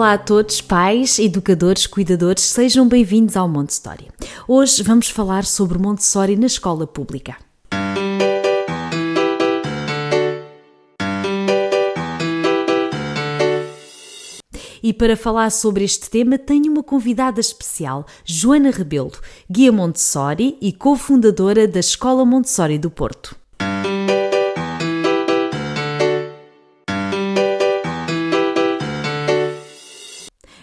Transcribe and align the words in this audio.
Olá 0.00 0.14
a 0.14 0.18
todos, 0.18 0.62
pais, 0.62 1.18
educadores, 1.18 1.86
cuidadores, 1.86 2.44
sejam 2.44 2.88
bem-vindos 2.88 3.36
ao 3.36 3.46
Montessori. 3.46 4.08
Hoje 4.48 4.82
vamos 4.82 5.10
falar 5.10 5.44
sobre 5.44 5.76
Montessori 5.76 6.36
na 6.36 6.46
escola 6.46 6.86
pública. 6.86 7.36
E 14.82 14.94
para 14.94 15.18
falar 15.18 15.50
sobre 15.50 15.84
este 15.84 16.08
tema, 16.08 16.38
tenho 16.38 16.72
uma 16.72 16.82
convidada 16.82 17.38
especial, 17.38 18.06
Joana 18.24 18.70
Rebelo, 18.70 19.12
guia 19.50 19.70
Montessori 19.70 20.56
e 20.62 20.72
cofundadora 20.72 21.68
da 21.68 21.80
Escola 21.80 22.24
Montessori 22.24 22.78
do 22.78 22.90
Porto. 22.90 23.39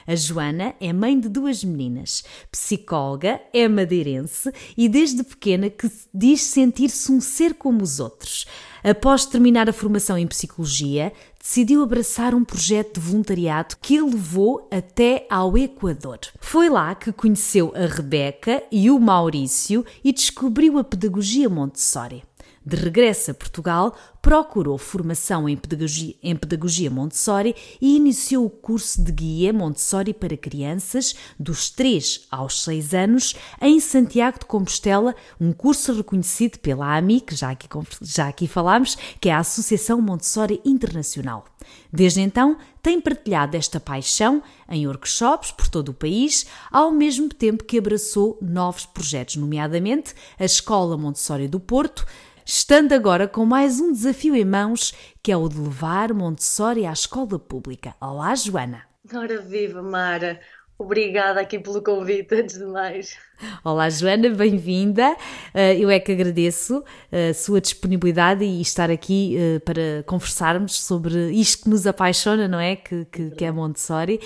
A 0.08 0.16
Joana 0.16 0.74
é 0.80 0.94
mãe 0.94 1.20
de 1.20 1.28
duas 1.28 1.66
meninas, 1.66 2.24
psicóloga, 2.50 3.42
é 3.54 3.68
madeirense 3.68 4.50
e 4.78 4.88
desde 4.88 5.22
pequena 5.22 5.70
que 5.70 5.92
diz 6.14 6.44
sentir-se 6.44 7.12
um 7.12 7.20
ser 7.20 7.56
como 7.56 7.84
os 7.84 8.00
outros. 8.00 8.46
Após 8.82 9.26
terminar 9.26 9.70
a 9.70 9.74
formação 9.74 10.18
em 10.18 10.26
psicologia, 10.26 11.12
decidiu 11.38 11.84
abraçar 11.84 12.34
um 12.34 12.46
projeto 12.46 13.02
de 13.02 13.06
voluntariado 13.06 13.76
que 13.82 13.98
a 13.98 14.06
levou 14.06 14.66
até 14.72 15.28
ao 15.30 15.58
Equador. 15.58 16.20
Foi 16.40 16.70
lá 16.70 16.96
que 16.96 17.12
conheceu 17.12 17.74
a 17.76 17.86
Rebeca 17.86 18.64
e 18.72 18.90
o 18.90 18.98
Maurício 18.98 19.86
e 20.02 20.14
descobriu 20.14 20.78
a 20.78 20.86
pedagogia 20.86 21.50
Montessori. 21.50 22.24
De 22.68 22.76
regresso 22.76 23.32
a 23.32 23.34
Portugal, 23.34 23.96
procurou 24.22 24.78
formação 24.78 25.48
em 25.48 25.56
pedagogia, 25.56 26.16
em 26.22 26.36
pedagogia, 26.36 26.92
Montessori 26.92 27.56
e 27.80 27.96
iniciou 27.96 28.46
o 28.46 28.50
curso 28.50 29.02
de 29.02 29.10
guia 29.10 29.54
Montessori 29.54 30.14
para 30.14 30.36
crianças 30.36 31.16
dos 31.40 31.70
3 31.70 32.28
aos 32.30 32.62
6 32.66 32.94
anos 32.94 33.36
em 33.62 33.80
Santiago 33.80 34.40
de 34.40 34.46
Compostela, 34.48 35.16
um 35.40 35.54
curso 35.54 35.94
reconhecido 35.94 36.60
pela 36.60 36.98
AMI, 36.98 37.22
que 37.22 37.38
já 37.38 37.52
aqui, 37.52 37.70
já 38.02 38.28
aqui 38.28 38.50
falámos, 38.50 38.98
que 39.22 39.30
é 39.30 39.32
a 39.32 39.40
Associação 39.40 40.02
Montessori 40.02 40.60
Internacional. 40.66 41.46
Desde 41.92 42.20
então, 42.20 42.58
tem 42.82 43.00
partilhado 43.00 43.56
esta 43.56 43.80
paixão 43.80 44.44
em 44.70 44.88
workshops 44.88 45.52
por 45.52 45.70
todo 45.70 45.90
o 45.90 45.94
país, 45.94 46.46
ao 46.70 46.92
mesmo 46.92 47.30
tempo 47.30 47.64
que 47.64 47.78
abraçou 47.78 48.38
novos 48.42 48.86
projetos, 48.86 49.38
nomeadamente 49.38 50.14
a 50.38 50.44
Escola 50.44 50.98
Montessori 50.98 51.48
do 51.48 51.60
Porto, 51.60 52.06
estando 52.48 52.94
agora 52.94 53.28
com 53.28 53.46
mais 53.46 53.82
um 53.82 53.92
desafio 53.92 54.34
em 54.34 54.46
mãos, 54.46 54.94
que 55.22 55.34
é 55.34 55.36
o 55.36 55.50
de 55.50 55.60
levar 55.60 56.14
Montessori 56.14 56.86
à 56.86 56.94
escola 56.94 57.38
pública. 57.38 57.94
Olá, 58.00 58.34
Joana. 58.36 58.84
Ora 59.14 59.42
viva, 59.42 59.82
Mara. 59.82 60.40
Obrigada 60.80 61.42
aqui 61.42 61.58
pelo 61.58 61.82
convite, 61.82 62.36
antes 62.36 62.60
de 62.60 62.66
mais. 62.66 63.18
Olá, 63.64 63.90
Joana, 63.90 64.30
bem-vinda. 64.30 65.18
Eh, 65.52 65.80
eu 65.80 65.90
é 65.90 66.00
que 66.00 66.12
agradeço 66.12 66.84
eh, 67.12 67.30
a 67.30 67.34
sua 67.34 67.60
disponibilidade 67.60 68.44
e 68.44 68.62
estar 68.62 68.92
aqui 68.92 69.36
eh, 69.36 69.58
para 69.58 70.04
conversarmos 70.06 70.80
sobre 70.80 71.32
isto 71.32 71.64
que 71.64 71.70
nos 71.70 71.88
apaixona, 71.88 72.48
não 72.48 72.60
é? 72.60 72.76
Que, 72.76 73.06
que, 73.06 73.32
que 73.32 73.44
é 73.44 73.52
Montessori. 73.52 74.20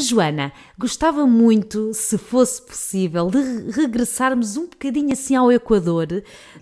Joana, 0.00 0.52
gostava 0.76 1.24
muito, 1.24 1.94
se 1.94 2.18
fosse 2.18 2.60
possível, 2.60 3.30
de 3.30 3.70
regressarmos 3.70 4.56
um 4.56 4.66
bocadinho 4.66 5.12
assim 5.12 5.36
ao 5.36 5.52
Equador, 5.52 6.08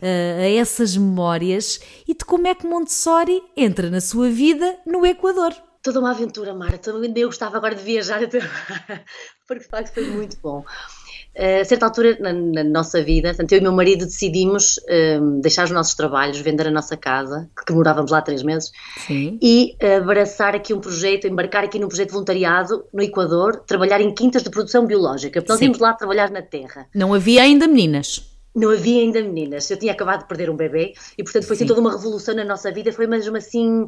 a 0.03 0.47
essas 0.47 0.94
memórias 0.94 1.81
e 2.06 2.12
de 2.12 2.22
como 2.27 2.47
é 2.47 2.54
que 2.54 2.66
Montessori 2.66 3.43
entra 3.56 3.88
na 3.88 4.03
sua 4.03 4.28
vida 4.28 4.78
no 4.84 5.06
Equador 5.06 5.54
toda 5.86 6.00
uma 6.00 6.10
aventura, 6.10 6.52
Mara. 6.52 6.80
Eu 7.14 7.28
gostava 7.28 7.56
agora 7.56 7.74
de 7.74 7.82
viajar 7.82 8.19
porque 9.47 9.62
de 9.62 9.69
facto 9.69 9.94
foi 9.94 10.04
muito 10.10 10.36
bom. 10.42 10.64
A 11.38 11.64
certa 11.64 11.84
altura 11.86 12.16
na, 12.19 12.32
na, 12.32 12.64
nossa 12.64 13.02
vida, 13.02 13.28
portanto, 13.28 13.52
eu 13.52 13.58
e 13.58 13.60
meu 13.60 13.72
marido 13.72 14.06
decidimos 14.06 14.78
uh, 14.78 15.41
deixar 15.41 15.64
os 15.64 15.70
nossos 15.70 15.94
trabalhos, 15.94 16.38
vender 16.41 16.66
a 16.66 16.70
nossa 16.70 16.97
casa, 16.97 17.48
que 17.64 17.72
morávamos 17.72 18.10
lá 18.10 18.22
três 18.22 18.42
meses, 18.42 18.72
Sim. 19.06 19.38
e 19.41 19.76
abraçar 19.98 20.56
aqui 20.56 20.72
um 20.72 20.80
projeto, 20.80 21.26
embarcar 21.26 21.62
aqui 21.62 21.78
num 21.78 21.88
projeto 21.88 22.08
de 22.08 22.14
voluntariado 22.14 22.86
no 22.92 23.03
Equador, 23.03 23.62
trabalhar 23.66 24.00
em 24.00 24.14
quintas 24.14 24.42
de 24.42 24.50
produção 24.50 24.86
biológica. 24.86 25.41
Porque 25.41 25.53
nós 25.53 25.60
íamos 25.60 25.78
lá 25.78 25.92
trabalhar 25.92 26.30
na 26.30 26.42
terra. 26.42 26.86
Não 26.94 27.12
havia 27.12 27.42
ainda 27.42 27.68
meninas 27.68 28.34
não 28.56 28.70
havia 28.70 29.03
ainda 29.03 29.22
meninas. 29.22 29.70
Eu 29.70 29.78
tinha 29.78 29.92
acabado 29.92 30.20
de 30.20 30.28
perder 30.28 30.48
um 30.48 30.56
bebê 30.56 30.94
e, 31.18 31.22
portanto, 31.22 31.44
foi 31.44 31.56
assim 31.56 31.66
toda 31.66 31.78
uma 31.78 31.92
revolução 31.92 32.34
na 32.34 32.42
nossa 32.42 32.72
vida. 32.72 32.91
Foi 32.91 33.06
mesmo 33.06 33.36
assim 33.36 33.86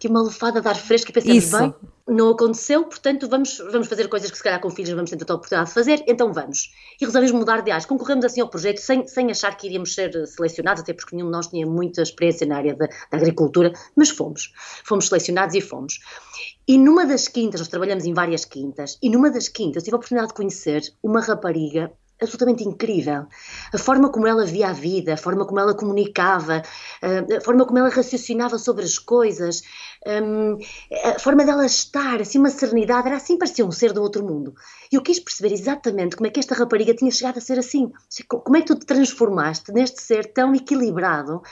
que 0.00 0.08
uma 0.08 0.22
lufada 0.22 0.62
de 0.62 0.66
ar 0.66 0.76
fresco 0.76 1.10
e 1.10 1.12
pensamos, 1.12 1.44
Isso. 1.44 1.58
bem, 1.58 1.74
não 2.08 2.30
aconteceu, 2.30 2.84
portanto 2.84 3.28
vamos, 3.28 3.58
vamos 3.70 3.86
fazer 3.86 4.08
coisas 4.08 4.30
que 4.30 4.36
se 4.38 4.42
calhar 4.42 4.58
com 4.58 4.70
filhos 4.70 4.90
vamos 4.90 5.10
ter 5.10 5.16
a 5.16 5.34
oportunidade 5.34 5.68
de 5.68 5.74
fazer, 5.74 6.02
então 6.08 6.32
vamos. 6.32 6.72
E 6.98 7.04
resolvemos 7.04 7.32
mudar 7.32 7.60
de 7.60 7.70
áreas. 7.70 7.84
Concorremos 7.84 8.24
assim 8.24 8.40
ao 8.40 8.48
projeto 8.48 8.78
sem, 8.78 9.06
sem 9.06 9.30
achar 9.30 9.54
que 9.56 9.66
iríamos 9.66 9.94
ser 9.94 10.26
selecionados, 10.26 10.82
até 10.82 10.94
porque 10.94 11.14
nenhum 11.14 11.28
de 11.28 11.32
nós 11.32 11.48
tinha 11.48 11.66
muita 11.66 12.00
experiência 12.00 12.46
na 12.46 12.56
área 12.56 12.74
da, 12.74 12.86
da 12.86 13.18
agricultura, 13.18 13.72
mas 13.94 14.08
fomos. 14.08 14.54
Fomos 14.84 15.06
selecionados 15.08 15.54
e 15.54 15.60
fomos. 15.60 16.00
E 16.66 16.78
numa 16.78 17.04
das 17.04 17.28
quintas, 17.28 17.60
nós 17.60 17.68
trabalhamos 17.68 18.06
em 18.06 18.14
várias 18.14 18.46
quintas, 18.46 18.98
e 19.02 19.10
numa 19.10 19.30
das 19.30 19.48
quintas 19.48 19.82
tive 19.82 19.94
a 19.94 19.98
oportunidade 19.98 20.28
de 20.28 20.34
conhecer 20.34 20.82
uma 21.02 21.20
rapariga 21.20 21.92
absolutamente 22.20 22.64
incrível. 22.64 23.26
A 23.72 23.78
forma 23.78 24.10
como 24.10 24.26
ela 24.26 24.44
via 24.44 24.68
a 24.68 24.72
vida, 24.72 25.14
a 25.14 25.16
forma 25.16 25.46
como 25.46 25.60
ela 25.60 25.74
comunicava, 25.74 26.62
eh, 27.02 27.36
a 27.36 27.40
forma 27.40 27.64
como 27.64 27.78
ela 27.78 27.88
raciocinava 27.88 28.58
sobre 28.58 28.84
as 28.84 28.98
coisas, 28.98 29.62
ehm, 30.06 30.56
a 31.14 31.18
forma 31.18 31.44
dela 31.44 31.64
estar, 31.66 32.20
assim, 32.20 32.38
uma 32.38 32.50
serenidade, 32.50 33.08
era 33.08 33.16
assim, 33.16 33.38
parecia 33.38 33.64
um 33.64 33.72
ser 33.72 33.92
do 33.92 34.02
outro 34.02 34.24
mundo. 34.24 34.54
E 34.90 34.96
eu 34.96 35.02
quis 35.02 35.18
perceber 35.20 35.52
exatamente 35.52 36.16
como 36.16 36.26
é 36.26 36.30
que 36.30 36.40
esta 36.40 36.54
rapariga 36.54 36.94
tinha 36.94 37.10
chegado 37.10 37.38
a 37.38 37.40
ser 37.40 37.58
assim. 37.58 37.90
Como 38.28 38.56
é 38.56 38.60
que 38.60 38.66
tu 38.66 38.78
te 38.78 38.86
transformaste 38.86 39.72
neste 39.72 40.02
ser 40.02 40.32
tão 40.32 40.54
equilibrado 40.54 41.42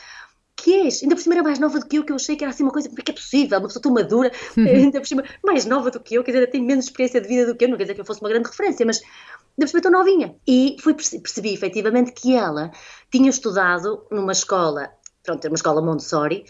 que 0.59 0.75
és? 0.75 1.03
Ainda 1.03 1.15
por 1.15 1.23
cima 1.23 1.37
era 1.37 1.43
mais 1.43 1.59
nova 1.59 1.79
do 1.79 1.87
que 1.87 1.99
eu, 1.99 2.05
que 2.05 2.13
eu 2.13 2.17
achei 2.17 2.37
que 2.37 2.45
era 2.45 2.51
assim 2.53 2.65
uma 2.65 2.73
coisa, 2.73 2.89
como 2.89 3.01
é 3.01 3.03
que 3.03 3.13
é 3.13 3.15
possível? 3.15 3.59
Uma 3.59 3.69
pessoa 3.69 3.83
tão 3.83 3.93
madura, 3.93 4.33
ainda 4.57 5.01
por 5.01 5.07
cima 5.07 5.25
mais 5.45 5.65
nova 5.65 5.91
do 5.91 6.01
que 6.01 6.15
eu, 6.17 6.25
quer 6.25 6.33
dizer, 6.33 6.47
tem 6.49 6.63
menos 6.63 6.87
experiência 6.87 7.21
de 7.21 7.29
vida 7.29 7.47
do 7.47 7.57
que 7.57 7.65
eu, 7.65 7.69
não 7.69 7.77
quer 7.77 7.85
dizer 7.85 7.95
que 7.95 8.01
eu 8.01 8.05
fosse 8.05 8.21
uma 8.21 8.29
grande 8.29 8.49
referência, 8.49 8.85
mas 8.85 9.01
ainda 9.01 9.61
por 9.61 9.69
cima 9.69 9.83
tão 9.83 9.93
novinha. 9.93 10.35
E 10.47 10.77
fui, 10.81 10.95
percebi 10.95 11.55
efetivamente 11.55 12.13
que 12.13 12.35
ela 12.35 12.73
tinha 13.11 13.31
estudado 13.31 14.05
numa 14.11 14.33
escola 14.33 14.91
pronto, 15.23 15.47
uma 15.47 15.57
escola 15.57 15.83
Montessori, 15.83 16.45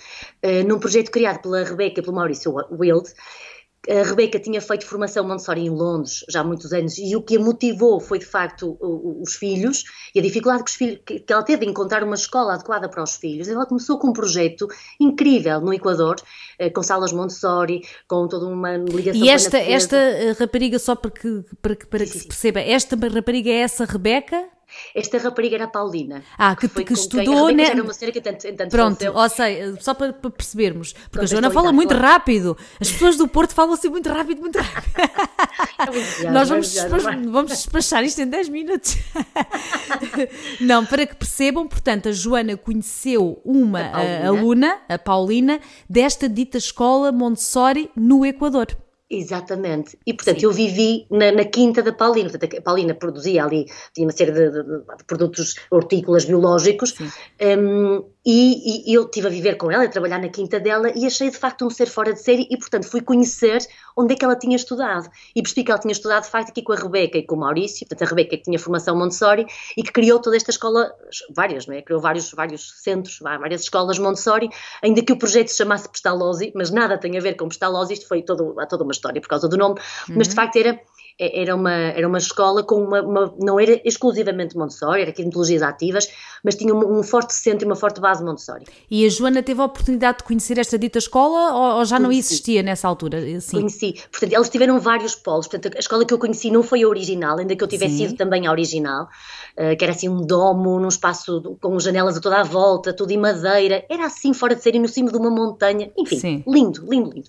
uh, 0.44 0.66
num 0.68 0.78
projeto 0.78 1.10
criado 1.10 1.42
pela 1.42 1.64
Rebeca 1.64 1.98
e 1.98 2.02
pelo 2.02 2.14
Maurício 2.14 2.54
Wild, 2.70 3.12
a 3.88 4.02
Rebeca 4.02 4.38
tinha 4.38 4.60
feito 4.60 4.86
formação 4.86 5.26
Montessori 5.26 5.62
em 5.62 5.70
Londres 5.70 6.24
já 6.28 6.40
há 6.40 6.44
muitos 6.44 6.72
anos 6.72 6.98
e 6.98 7.14
o 7.14 7.22
que 7.22 7.36
a 7.36 7.40
motivou 7.40 8.00
foi 8.00 8.18
de 8.18 8.26
facto 8.26 8.76
os 8.80 9.34
filhos 9.34 9.84
e 10.14 10.18
a 10.18 10.22
dificuldade 10.22 10.64
que, 10.64 10.70
filhos, 10.70 11.00
que 11.04 11.32
ela 11.32 11.42
teve 11.42 11.64
de 11.64 11.70
encontrar 11.70 12.02
uma 12.02 12.14
escola 12.14 12.54
adequada 12.54 12.88
para 12.88 13.02
os 13.02 13.16
filhos. 13.16 13.48
Ela 13.48 13.66
começou 13.66 13.98
com 13.98 14.08
um 14.08 14.12
projeto 14.12 14.68
incrível 15.00 15.60
no 15.60 15.72
Equador, 15.72 16.16
eh, 16.58 16.70
com 16.70 16.82
salas 16.82 17.12
Montessori, 17.12 17.82
com 18.06 18.26
toda 18.28 18.46
uma 18.46 18.76
ligação 18.76 19.22
E 19.22 19.28
esta, 19.28 19.58
esta 19.58 19.96
eh, 19.96 20.32
rapariga, 20.32 20.78
só 20.78 20.94
para 20.94 21.10
que, 21.10 21.44
para 21.62 21.76
que, 21.76 21.86
para 21.86 22.00
que 22.00 22.18
se 22.18 22.26
perceba, 22.26 22.60
esta 22.60 22.96
rapariga 22.96 23.50
é 23.50 23.60
essa 23.60 23.84
Rebeca? 23.84 24.57
Esta 24.94 25.18
rapariga 25.18 25.56
era 25.56 25.64
a 25.64 25.68
Paulina. 25.68 26.22
Ah, 26.36 26.54
que, 26.54 26.68
que, 26.68 26.84
que 26.84 26.92
estudou, 26.92 27.50
né? 27.50 27.64
Era 27.64 27.82
uma 27.82 27.92
senhora 27.92 28.12
que 28.12 28.20
tanto, 28.20 28.52
tanto 28.54 28.70
Pronto, 28.70 29.04
ou 29.12 29.28
seja, 29.28 29.76
só 29.80 29.94
para, 29.94 30.12
para 30.12 30.30
percebermos, 30.30 30.94
porque 31.10 31.24
a 31.24 31.28
Joana 31.28 31.50
fala 31.50 31.72
muito 31.72 31.90
claro. 31.90 32.06
rápido. 32.06 32.56
As 32.80 32.90
pessoas 32.90 33.16
do 33.16 33.26
Porto 33.28 33.54
falam 33.54 33.74
assim 33.74 33.88
muito 33.88 34.08
rápido, 34.08 34.40
muito 34.40 34.58
rápido. 34.58 34.94
É 35.78 36.30
Nós 36.30 36.48
vamos, 36.48 36.76
é 36.76 36.88
vamos 36.88 37.52
despachar 37.52 38.02
isto 38.02 38.20
em 38.20 38.26
10 38.26 38.48
minutos. 38.48 38.96
Não, 40.60 40.84
para 40.84 41.06
que 41.06 41.14
percebam, 41.14 41.68
portanto, 41.68 42.08
a 42.08 42.12
Joana 42.12 42.56
conheceu 42.56 43.40
uma 43.44 43.90
a 43.94 44.02
eh, 44.02 44.26
aluna, 44.26 44.78
a 44.88 44.98
Paulina, 44.98 45.60
desta 45.88 46.28
dita 46.28 46.58
escola 46.58 47.12
Montessori 47.12 47.90
no 47.94 48.26
Equador. 48.26 48.66
Exatamente. 49.10 49.98
E, 50.06 50.12
portanto, 50.12 50.40
Sim. 50.40 50.46
eu 50.46 50.52
vivi 50.52 51.06
na, 51.10 51.32
na, 51.32 51.44
quinta 51.44 51.82
da 51.82 51.92
Paulina. 51.92 52.28
Portanto, 52.28 52.58
a 52.58 52.60
Paulina 52.60 52.94
produzia 52.94 53.42
ali, 53.42 53.64
tinha 53.94 54.06
uma 54.06 54.12
série 54.12 54.32
de, 54.32 54.50
de, 54.50 54.62
de 54.62 55.04
produtos 55.06 55.54
hortícolas 55.70 56.26
biológicos. 56.26 56.94
Um, 57.40 58.04
E, 58.30 58.90
e, 58.90 58.92
eu 58.92 59.04
estive 59.04 59.26
a 59.26 59.30
viver 59.30 59.56
com 59.56 59.70
ela, 59.70 59.84
a 59.84 59.88
trabalhar 59.88 60.18
na 60.18 60.28
quinta 60.28 60.60
dela 60.60 60.92
e 60.94 61.06
achei 61.06 61.30
de 61.30 61.38
facto 61.38 61.64
um 61.64 61.70
ser 61.70 61.86
fora 61.86 62.12
de 62.12 62.20
série 62.20 62.46
e, 62.50 62.58
portanto, 62.58 62.86
fui 62.86 63.00
conhecer 63.00 63.66
onde 63.96 64.12
é 64.12 64.16
que 64.18 64.22
ela 64.22 64.36
tinha 64.36 64.54
estudado. 64.54 65.08
E 65.34 65.40
percebi 65.40 65.64
que 65.64 65.70
ela 65.70 65.80
tinha 65.80 65.92
estudado 65.92 66.24
de 66.24 66.28
facto 66.28 66.50
aqui 66.50 66.60
com 66.60 66.74
a 66.74 66.76
Rebeca 66.76 67.16
e 67.16 67.22
com 67.22 67.36
o 67.36 67.38
Maurício, 67.38 67.86
portanto, 67.86 68.06
a 68.06 68.10
Rebeca 68.10 68.36
que 68.36 68.42
tinha 68.42 68.58
formação 68.58 68.94
Montessori 68.94 69.46
e 69.74 69.82
que 69.82 69.90
criou 69.90 70.20
toda 70.20 70.36
esta 70.36 70.50
escola, 70.50 70.94
várias, 71.34 71.66
não 71.66 71.74
é? 71.74 71.80
Criou 71.80 72.02
vários, 72.02 72.30
vários 72.32 72.70
centros, 72.82 73.18
várias 73.18 73.62
escolas 73.62 73.98
Montessori, 73.98 74.50
ainda 74.82 75.02
que 75.02 75.12
o 75.14 75.16
projeto 75.16 75.48
se 75.48 75.56
chamasse 75.56 75.88
Pestalozzi, 75.88 76.52
mas 76.54 76.70
nada 76.70 76.98
tem 76.98 77.16
a 77.16 77.22
ver 77.22 77.34
com 77.34 77.48
Pestalozzi, 77.48 77.94
isto 77.94 78.06
foi 78.06 78.20
todo, 78.20 78.54
toda 78.68 78.84
uma 78.84 78.92
história 78.92 79.22
por 79.22 79.28
causa 79.28 79.48
do 79.48 79.56
nome, 79.56 79.80
uhum. 80.06 80.16
mas 80.18 80.28
de 80.28 80.34
facto 80.34 80.56
era 80.56 80.78
era 81.18 81.54
uma, 81.54 81.72
era 81.72 82.06
uma 82.06 82.18
escola 82.18 82.62
com 82.62 82.76
uma, 82.76 83.02
uma, 83.02 83.34
não 83.40 83.58
era 83.58 83.80
exclusivamente 83.84 84.56
Montessori, 84.56 85.02
era 85.02 85.10
aqui 85.10 85.22
metodologias 85.24 85.62
ativas, 85.62 86.08
mas 86.44 86.54
tinha 86.54 86.72
um, 86.72 86.98
um, 86.98 87.02
forte 87.02 87.34
centro 87.34 87.64
e 87.64 87.66
uma 87.66 87.74
forte 87.74 88.00
base 88.00 88.22
Montessori. 88.22 88.64
E 88.88 89.04
a 89.04 89.08
Joana 89.08 89.42
teve 89.42 89.60
a 89.60 89.64
oportunidade 89.64 90.18
de 90.18 90.24
conhecer 90.24 90.58
esta 90.58 90.78
dita 90.78 90.98
escola 90.98 91.52
ou, 91.52 91.78
ou 91.78 91.84
já 91.84 91.98
não 91.98 92.12
existia 92.12 92.62
nessa 92.62 92.86
altura? 92.86 93.20
Sim. 93.40 93.56
Conheci. 93.58 93.94
Portanto, 94.10 94.32
eles 94.32 94.48
tiveram 94.48 94.78
vários 94.78 95.16
polos. 95.16 95.48
Portanto, 95.48 95.74
a 95.76 95.80
escola 95.80 96.04
que 96.04 96.14
eu 96.14 96.18
conheci 96.18 96.50
não 96.50 96.62
foi 96.62 96.82
a 96.82 96.88
original, 96.88 97.38
ainda 97.38 97.56
que 97.56 97.64
eu 97.64 97.68
tivesse 97.68 97.96
Sim. 97.96 98.08
sido 98.08 98.16
também 98.16 98.46
a 98.46 98.52
original, 98.52 99.08
uh, 99.56 99.76
que 99.76 99.84
era 99.84 99.92
assim 99.92 100.08
um 100.08 100.24
domo, 100.24 100.78
num 100.78 100.88
espaço 100.88 101.56
com 101.60 101.78
janelas 101.80 102.16
a 102.16 102.20
toda 102.20 102.40
a 102.40 102.44
volta, 102.44 102.92
tudo 102.92 103.10
em 103.10 103.18
madeira. 103.18 103.84
Era 103.88 104.06
assim 104.06 104.32
fora 104.32 104.54
de 104.54 104.62
série, 104.62 104.78
no 104.78 104.88
cimo 104.88 105.10
de 105.10 105.16
uma 105.16 105.30
montanha. 105.30 105.90
Enfim, 105.96 106.18
Sim. 106.18 106.44
lindo, 106.46 106.86
lindo, 106.88 107.10
lindo. 107.10 107.28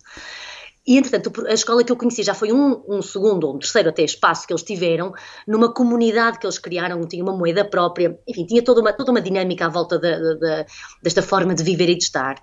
E, 0.88 0.98
entretanto, 0.98 1.46
a 1.46 1.54
escola 1.54 1.84
que 1.84 1.92
eu 1.92 1.96
conheci 1.96 2.24
já 2.24 2.34
foi 2.34 2.52
um, 2.52 2.81
um, 2.88 3.02
segundo 3.02 3.46
ou 3.46 3.56
um 3.56 3.60
terceiro 3.60 3.90
até 3.90 4.04
espaço 4.04 4.48
que 4.48 4.54
eles 4.54 4.64
tiveram, 4.64 5.14
numa 5.48 5.74
comunidade 5.74 6.40
que 6.40 6.46
eles 6.46 6.58
criaram, 6.58 7.02
tinha 7.08 7.24
uma 7.24 7.36
moeda 7.36 7.64
própria, 7.64 8.18
enfim, 8.28 8.46
tinha 8.46 8.64
toda 8.64 8.81
uma, 8.81 8.94
toda 8.94 9.12
uma 9.12 9.22
dinâmica 9.22 9.66
à 9.66 9.70
volta 9.70 10.00
de, 10.00 10.36
de, 10.36 10.66
desta 11.04 11.22
forma 11.22 11.54
de 11.54 11.64
viver 11.64 11.90
e 11.90 11.96
de 11.96 12.04
estar, 12.04 12.42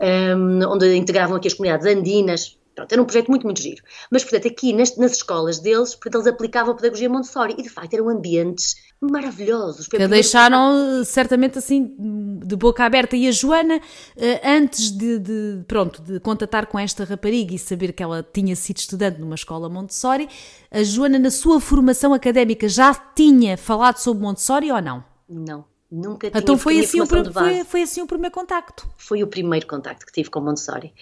um, 0.00 0.60
onde 0.68 0.96
integravam 0.96 1.36
aqui 1.36 1.48
as 1.48 1.54
comunidades 1.54 1.86
andinas, 1.86 2.58
Pronto, 2.78 2.92
era 2.92 3.02
um 3.02 3.04
projeto 3.04 3.28
muito, 3.28 3.42
muito 3.42 3.60
giro. 3.60 3.82
Mas, 4.08 4.22
portanto, 4.22 4.46
aqui 4.46 4.72
nas, 4.72 4.96
nas 4.96 5.12
escolas 5.14 5.58
deles, 5.58 5.96
portanto, 5.96 6.14
eles 6.14 6.26
aplicavam 6.28 6.72
a 6.72 6.76
pedagogia 6.76 7.08
Montessori 7.08 7.56
e, 7.58 7.62
de 7.62 7.68
facto, 7.68 7.92
eram 7.92 8.08
ambientes 8.08 8.76
maravilhosos. 9.00 9.88
Que 9.88 10.06
deixaram 10.06 11.02
certamente 11.04 11.58
assim 11.58 11.96
de 12.44 12.56
boca 12.56 12.84
aberta. 12.84 13.16
E 13.16 13.28
a 13.28 13.32
Joana, 13.32 13.80
eh, 14.16 14.40
antes 14.44 14.90
de, 14.90 15.18
de, 15.18 15.64
pronto, 15.66 16.02
de 16.02 16.20
contatar 16.20 16.66
com 16.66 16.78
esta 16.78 17.04
rapariga 17.04 17.54
e 17.54 17.58
saber 17.58 17.92
que 17.92 18.02
ela 18.02 18.26
tinha 18.32 18.54
sido 18.56 18.78
estudante 18.78 19.20
numa 19.20 19.34
escola 19.34 19.68
Montessori, 19.68 20.28
a 20.70 20.82
Joana, 20.82 21.18
na 21.18 21.30
sua 21.30 21.60
formação 21.60 22.12
académica, 22.14 22.68
já 22.68 22.94
tinha 22.94 23.56
falado 23.56 23.98
sobre 23.98 24.22
Montessori 24.22 24.70
ou 24.70 24.80
não? 24.80 25.04
Não. 25.28 25.64
Nunca 25.90 26.30
tinha 26.30 26.38
então 26.38 26.58
foi 26.58 26.80
assim, 26.80 27.00
o, 27.00 27.06
foi, 27.06 27.64
foi 27.64 27.82
assim 27.82 28.02
o 28.02 28.06
primeiro 28.06 28.34
contacto. 28.34 28.86
Foi 28.98 29.22
o 29.22 29.26
primeiro 29.26 29.66
contacto 29.66 30.04
que 30.04 30.12
tive 30.12 30.28
com 30.28 30.38
Montessori. 30.38 30.92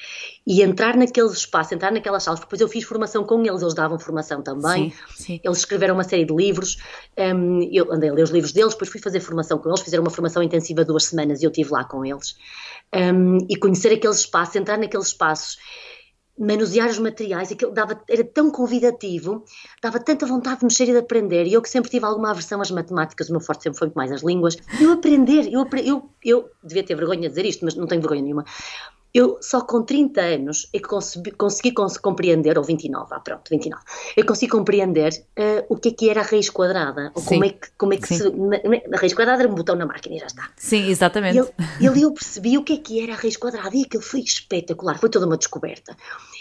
E 0.46 0.62
entrar 0.62 0.96
naqueles 0.96 1.32
espaços, 1.32 1.72
entrar 1.72 1.90
naquelas 1.90 2.22
salas, 2.22 2.38
depois 2.38 2.60
eu 2.60 2.68
fiz 2.68 2.84
formação 2.84 3.24
com 3.24 3.44
eles, 3.44 3.62
eles 3.62 3.74
davam 3.74 3.98
formação 3.98 4.42
também. 4.42 4.90
Sim, 4.90 5.24
sim. 5.24 5.40
Eles 5.42 5.58
escreveram 5.58 5.94
uma 5.94 6.04
série 6.04 6.24
de 6.24 6.32
livros, 6.32 6.76
um, 7.18 7.68
eu 7.72 7.92
andei 7.92 8.10
a 8.10 8.12
ler 8.12 8.22
os 8.22 8.30
livros 8.30 8.52
deles, 8.52 8.74
depois 8.74 8.88
fui 8.88 9.00
fazer 9.00 9.18
formação 9.18 9.58
com 9.58 9.68
eles, 9.68 9.80
fizeram 9.80 10.04
uma 10.04 10.10
formação 10.10 10.40
intensiva 10.40 10.84
duas 10.84 11.06
semanas 11.06 11.42
e 11.42 11.46
eu 11.46 11.50
estive 11.50 11.70
lá 11.72 11.82
com 11.82 12.04
eles. 12.04 12.36
Um, 12.94 13.38
e 13.50 13.56
conhecer 13.56 13.92
aqueles 13.92 14.20
espaços, 14.20 14.54
entrar 14.54 14.78
naqueles 14.78 15.08
espaços 15.08 15.58
manusear 16.38 16.88
os 16.88 16.98
materiais, 16.98 17.50
aquilo 17.50 17.72
dava, 17.72 18.00
era 18.08 18.24
tão 18.24 18.50
convidativo, 18.50 19.44
dava 19.82 19.98
tanta 19.98 20.26
vontade 20.26 20.60
de 20.60 20.66
mexer 20.66 20.84
e 20.84 20.92
de 20.92 20.98
aprender, 20.98 21.46
e 21.46 21.54
eu 21.54 21.62
que 21.62 21.68
sempre 21.68 21.90
tive 21.90 22.04
alguma 22.04 22.30
aversão 22.30 22.60
às 22.60 22.70
matemáticas, 22.70 23.28
o 23.28 23.32
meu 23.32 23.40
forte 23.40 23.64
sempre 23.64 23.78
foi 23.78 23.86
muito 23.88 23.96
mais 23.96 24.12
as 24.12 24.22
línguas, 24.22 24.56
eu 24.80 24.92
aprender, 24.92 25.52
eu, 25.52 25.66
eu, 25.84 26.10
eu 26.24 26.50
devia 26.62 26.84
ter 26.84 26.94
vergonha 26.94 27.22
de 27.22 27.28
dizer 27.28 27.46
isto, 27.46 27.64
mas 27.64 27.74
não 27.74 27.86
tenho 27.86 28.02
vergonha 28.02 28.22
nenhuma, 28.22 28.44
eu 29.16 29.38
só 29.40 29.62
com 29.62 29.82
30 29.82 30.20
anos 30.20 30.68
é 30.74 30.78
que 30.78 30.86
consegui, 30.86 31.30
consegui 31.30 31.72
compreender, 32.02 32.58
ou 32.58 32.64
29, 32.64 33.06
ah, 33.14 33.20
pronto, 33.20 33.48
29, 33.50 33.82
eu 34.16 34.26
consegui 34.26 34.50
compreender 34.50 35.12
uh, 35.38 35.64
o 35.68 35.76
que 35.76 35.88
é 35.88 35.92
que 35.92 36.10
era 36.10 36.20
a 36.20 36.24
raiz 36.24 36.50
quadrada, 36.50 37.12
ou 37.14 37.22
Sim. 37.22 37.28
como 37.28 37.44
é 37.44 37.48
que, 37.50 37.68
como 37.78 37.94
é 37.94 37.96
que 37.96 38.08
se. 38.08 38.22
A 38.92 38.96
raiz 38.98 39.14
quadrada 39.14 39.42
era 39.42 39.50
um 39.50 39.54
botão 39.54 39.74
na 39.74 39.86
máquina 39.86 40.16
e 40.16 40.18
já 40.18 40.26
está. 40.26 40.50
Sim, 40.56 40.88
exatamente. 40.88 41.40
E 41.80 41.88
ali 41.88 42.02
eu 42.02 42.12
percebi 42.12 42.58
o 42.58 42.62
que 42.62 42.74
é 42.74 42.76
que 42.76 43.02
era 43.02 43.14
a 43.14 43.16
raiz 43.16 43.36
quadrada 43.36 43.74
e 43.74 43.82
aquilo 43.82 44.02
foi 44.02 44.20
espetacular, 44.20 44.98
foi 44.98 45.08
toda 45.08 45.26
uma 45.26 45.36
descoberta. 45.36 45.96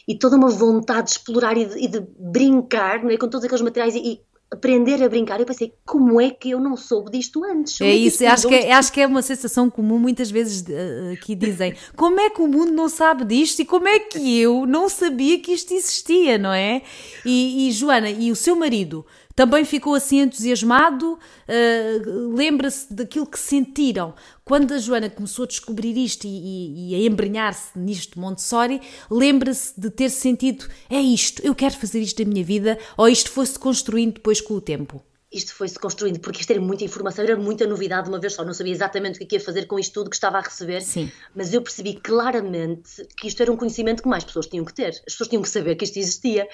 E 0.08 0.18
toda 0.18 0.36
uma 0.36 0.50
vontade 0.50 1.06
de 1.06 1.12
explorar 1.12 1.58
e 1.58 1.66
de, 1.66 1.80
e 1.80 1.88
de 1.88 2.06
brincar 2.20 3.10
é, 3.10 3.18
com 3.18 3.28
todos 3.28 3.46
aqueles 3.46 3.62
materiais 3.62 3.96
e, 3.96 4.22
aprender 4.50 5.04
a 5.04 5.10
brincar. 5.10 5.40
Eu 5.40 5.46
pensei, 5.46 5.74
como 5.86 6.20
é 6.20 6.30
que 6.30 6.52
eu 6.52 6.60
não 6.60 6.78
soube 6.78 7.12
disto 7.12 7.44
antes? 7.44 7.80
é 7.82 7.94
isso, 7.94 8.26
acho 8.26 8.48
que 8.48 8.56
é, 8.56 8.72
acho 8.74 8.92
que 8.92 9.02
é 9.02 9.08
uma 9.08 9.22
sensação 9.22 9.70
comum, 9.70 10.00
muitas 10.00 10.32
vezes 10.32 10.62
uh, 10.62 11.20
que 11.22 11.36
dizem, 11.36 11.76
como 11.96 12.20
é 12.20 12.30
que 12.30 12.42
o 12.42 12.48
mundo 12.48 12.72
não 12.72 12.88
sabe 12.88 13.26
disto 13.26 13.60
e 13.62 13.66
como 13.66 13.88
é 13.88 14.00
que 14.00 14.40
eu 14.40 14.66
não 14.66 14.88
sabia 14.88 15.40
que 15.40 15.52
isto 15.52 15.74
existia, 15.74 16.38
não 16.38 16.54
é? 16.54 16.82
E, 17.26 17.68
e 17.68 17.72
Joana, 17.72 18.10
e 18.10 18.32
o 18.32 18.36
seu 18.36 18.56
marido? 18.56 19.06
Também 19.36 19.66
ficou 19.66 19.96
assim 19.96 20.22
entusiasmado? 20.22 21.14
Uh, 21.14 22.36
Lembra-se 22.36 22.92
daquilo 22.94 23.28
que 23.28 23.38
sentiram 23.38 24.14
quando 24.46 24.74
a 24.74 24.78
Joana 24.78 25.10
começou 25.10 25.44
a 25.44 25.48
descobrir 25.48 25.98
isto 25.98 26.26
e, 26.26 26.30
e, 26.30 26.92
e 26.92 26.96
a 26.96 27.06
embrenhar-se 27.06 27.78
nisto 27.78 28.20
Montessori? 28.20 28.82
Lembra-se 29.10 29.80
de 29.80 29.90
ter 29.90 30.10
sentido: 30.10 30.66
é 30.90 31.00
isto, 31.00 31.42
eu 31.46 31.54
quero 31.54 31.76
fazer 31.76 32.00
isto 32.00 32.24
da 32.24 32.30
minha 32.30 32.44
vida? 32.44 32.80
Ou 32.96 33.10
isto 33.10 33.30
foi-se 33.30 33.60
construindo 33.60 34.14
depois 34.14 34.40
com 34.40 34.54
o 34.54 34.62
tempo? 34.62 35.04
isto 35.36 35.54
foi-se 35.54 35.78
construindo, 35.78 36.20
porque 36.20 36.40
isto 36.40 36.52
era 36.52 36.62
muita 36.62 36.86
informação, 36.86 37.26
era 37.26 37.36
muita 37.36 37.68
novidade 37.68 38.06
de 38.06 38.10
uma 38.10 38.20
vez 38.20 38.34
só, 38.34 38.46
não 38.46 38.54
sabia 38.54 38.72
exatamente 38.72 39.22
o 39.22 39.28
que 39.28 39.36
é 39.36 39.38
ia 39.38 39.44
fazer 39.44 39.66
com 39.66 39.78
isto 39.78 39.94
tudo 39.94 40.10
que 40.10 40.16
estava 40.16 40.38
a 40.38 40.42
receber, 40.42 40.82
Sim. 40.82 41.12
mas 41.36 41.54
eu 41.54 41.62
percebi 41.62 41.96
claramente 41.96 43.06
que 43.18 43.28
isto 43.28 43.42
era 43.42 43.52
um 43.52 43.58
conhecimento 43.58 44.02
que 44.02 44.08
mais 44.08 44.24
pessoas 44.24 44.48
tinham 44.48 44.64
que 44.64 44.74
ter, 44.74 44.90
as 44.90 45.02
pessoas 45.02 45.28
tinham 45.28 45.42
que 45.42 45.50
saber 45.50 45.76
que 45.76 45.84
isto 45.84 46.00
existia. 46.00 46.48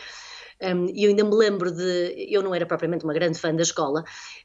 Um, 0.61 0.85
e 0.93 1.05
eu 1.05 1.09
ainda 1.09 1.23
me 1.23 1.33
lembro 1.33 1.71
de. 1.71 2.27
Eu 2.29 2.43
não 2.43 2.53
era 2.53 2.65
propriamente 2.67 3.03
uma 3.03 3.13
grande 3.13 3.39
fã 3.39 3.53
da 3.53 3.63
escola, 3.63 4.03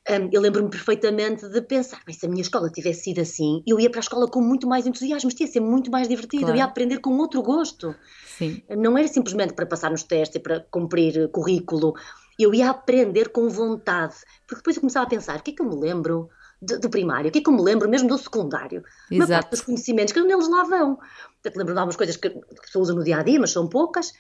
um, 0.09 0.31
eu 0.33 0.41
lembro-me 0.41 0.71
perfeitamente 0.71 1.47
de 1.47 1.61
pensar: 1.61 2.01
mas 2.07 2.17
se 2.17 2.27
a 2.27 2.29
minha 2.29 2.41
escola 2.41 2.71
tivesse 2.71 3.03
sido 3.03 3.21
assim, 3.21 3.63
eu 3.67 3.79
ia 3.79 3.91
para 3.91 3.99
a 3.99 4.03
escola 4.03 4.27
com 4.27 4.41
muito 4.41 4.67
mais 4.67 4.87
entusiasmo, 4.87 5.29
isto 5.29 5.41
ia 5.43 5.47
ser 5.47 5.61
muito 5.61 5.91
mais 5.91 6.09
divertido, 6.09 6.45
claro. 6.45 6.57
eu 6.57 6.59
ia 6.59 6.65
aprender 6.65 7.01
com 7.01 7.11
outro 7.19 7.43
gosto. 7.43 7.95
Sim. 8.27 8.63
Não 8.71 8.97
era 8.97 9.07
simplesmente 9.09 9.53
para 9.53 9.67
passar 9.67 9.91
nos 9.91 10.03
testes 10.03 10.37
e 10.37 10.41
para 10.41 10.61
cumprir 10.71 11.29
currículo, 11.31 11.95
eu 12.39 12.55
ia 12.55 12.71
aprender 12.71 13.29
com 13.29 13.49
vontade, 13.49 14.15
porque 14.47 14.61
depois 14.61 14.77
eu 14.77 14.81
começava 14.81 15.07
a 15.07 15.11
pensar: 15.11 15.39
o 15.39 15.43
que 15.43 15.51
é 15.51 15.55
que 15.55 15.63
eu 15.63 15.69
me 15.69 15.77
lembro? 15.77 16.31
do 16.59 16.89
primário, 16.89 17.29
o 17.29 17.31
que 17.31 17.39
é 17.39 17.43
que 17.43 17.51
eu 17.51 17.53
me 17.53 17.63
lembro 17.63 17.87
mesmo 17.87 18.09
do 18.09 18.17
secundário? 18.17 18.83
Exato. 19.11 19.31
Uma 19.31 19.41
parte 19.41 19.51
dos 19.51 19.61
conhecimentos 19.61 20.15
que 20.15 20.21
neles 20.23 20.49
lá 20.49 20.65
vão. 20.65 20.97
Portanto, 20.97 21.57
lembro 21.59 21.75
de 21.75 21.79
algumas 21.79 21.97
coisas 21.97 22.17
que, 22.17 22.31
que 22.31 22.71
se 22.71 22.79
usam 22.79 22.97
no 22.97 23.05
dia 23.05 23.19
a 23.19 23.23
dia, 23.23 23.39
mas 23.39 23.51
são 23.51 23.69
poucas. 23.69 24.13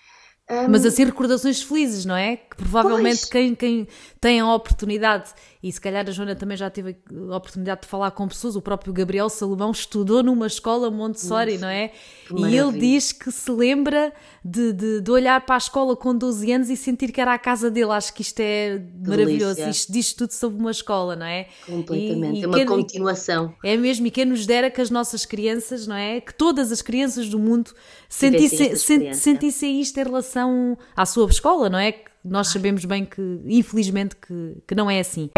Um, 0.49 0.71
Mas 0.71 0.87
assim 0.87 1.05
recordações 1.05 1.61
felizes, 1.61 2.05
não 2.05 2.15
é? 2.15 2.37
Que 2.37 2.57
provavelmente 2.57 3.29
quem, 3.29 3.53
quem 3.55 3.89
tem 4.21 4.39
a 4.39 4.55
oportunidade 4.55 5.35
e 5.67 5.73
se 5.73 5.81
calhar 5.81 6.09
a 6.09 6.13
Joana 6.13 6.37
também 6.37 6.57
já 6.57 6.71
teve 6.71 6.97
a 7.29 7.37
oportunidade 7.37 7.81
de 7.81 7.89
falar 7.89 8.13
com 8.13 8.29
pessoas, 8.29 8.55
o 8.55 8.63
próprio 8.63 8.93
Gabriel 8.93 9.29
Salomão 9.29 9.73
estudou 9.73 10.23
numa 10.23 10.47
escola 10.47 10.93
Montessori, 10.93 11.59
não 11.59 11.67
é? 11.67 11.91
E 12.37 12.57
ele 12.57 12.79
diz 12.79 13.11
que 13.11 13.33
se 13.33 13.51
lembra 13.51 14.13
de, 14.45 14.73
de, 14.73 15.01
de, 15.01 15.11
olhar 15.11 15.45
para 15.45 15.57
a 15.57 15.59
escola 15.59 15.97
com 15.97 16.17
12 16.17 16.53
anos 16.53 16.71
e 16.71 16.77
sentir 16.77 17.11
que 17.11 17.21
era 17.21 17.35
a 17.35 17.39
casa 17.39 17.69
dele. 17.69 17.91
Acho 17.91 18.15
que 18.15 18.23
isto 18.23 18.39
é 18.39 18.79
Delícia. 18.79 19.11
maravilhoso. 19.11 19.69
Isto 19.69 19.93
diz 19.93 20.13
tudo 20.13 20.31
sobre 20.31 20.61
uma 20.61 20.71
escola, 20.71 21.17
não 21.17 21.27
é? 21.27 21.49
Completamente, 21.67 22.37
e, 22.37 22.41
e 22.43 22.45
é 22.45 22.47
uma 22.47 22.57
quem, 22.57 22.67
continuação. 22.67 23.53
É 23.65 23.77
mesmo, 23.77 24.07
e 24.07 24.11
quem 24.13 24.25
nos 24.25 24.47
dera 24.47 24.71
que 24.71 24.81
as 24.81 24.89
nossas 24.89 25.27
crianças, 25.27 25.85
não 25.85 25.97
é? 25.97 26.21
Que 26.21 26.33
todas 26.33 26.71
as 26.71 26.81
crianças 26.81 27.29
do 27.29 27.41
mundo 27.41 27.73
sentissem, 28.09 29.15
sentissem 29.15 29.81
isto 29.81 29.99
em 29.99 30.05
relação 30.05 30.79
à 30.95 31.07
sua 31.07 31.29
escola, 31.29 31.69
não 31.69 31.79
é? 31.79 31.95
Nós 32.25 32.49
sabemos 32.49 32.85
bem 32.85 33.05
que, 33.05 33.41
infelizmente, 33.47 34.17
que, 34.17 34.57
que 34.67 34.75
não 34.75 34.91
é 34.91 35.01
assim. 35.01 35.31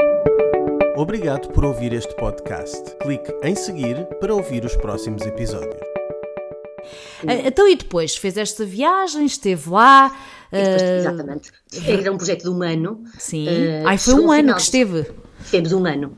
Obrigado 0.96 1.48
por 1.50 1.64
ouvir 1.64 1.92
este 1.92 2.14
podcast. 2.16 2.96
Clique 2.96 3.32
em 3.42 3.54
seguir 3.54 4.06
para 4.18 4.34
ouvir 4.34 4.64
os 4.64 4.74
próximos 4.74 5.22
episódios. 5.22 5.80
Ah, 7.26 7.34
então, 7.34 7.68
e 7.68 7.76
depois? 7.76 8.16
Fez 8.16 8.36
esta 8.36 8.64
viagem, 8.64 9.24
esteve 9.26 9.70
lá. 9.70 10.08
Depois, 10.50 10.82
uh... 10.82 10.84
Exatamente. 10.84 11.50
Era 11.86 12.12
um 12.12 12.16
projeto 12.16 12.42
de 12.42 12.50
um 12.50 12.62
ano. 12.62 13.04
Sim. 13.18 13.46
Uh, 13.46 13.86
Ai, 13.86 13.98
foi 13.98 14.14
um 14.14 14.32
ano 14.32 14.54
que 14.54 14.60
esteve. 14.60 15.06
Temos 15.50 15.72
um 15.72 15.86
ano. 15.86 16.16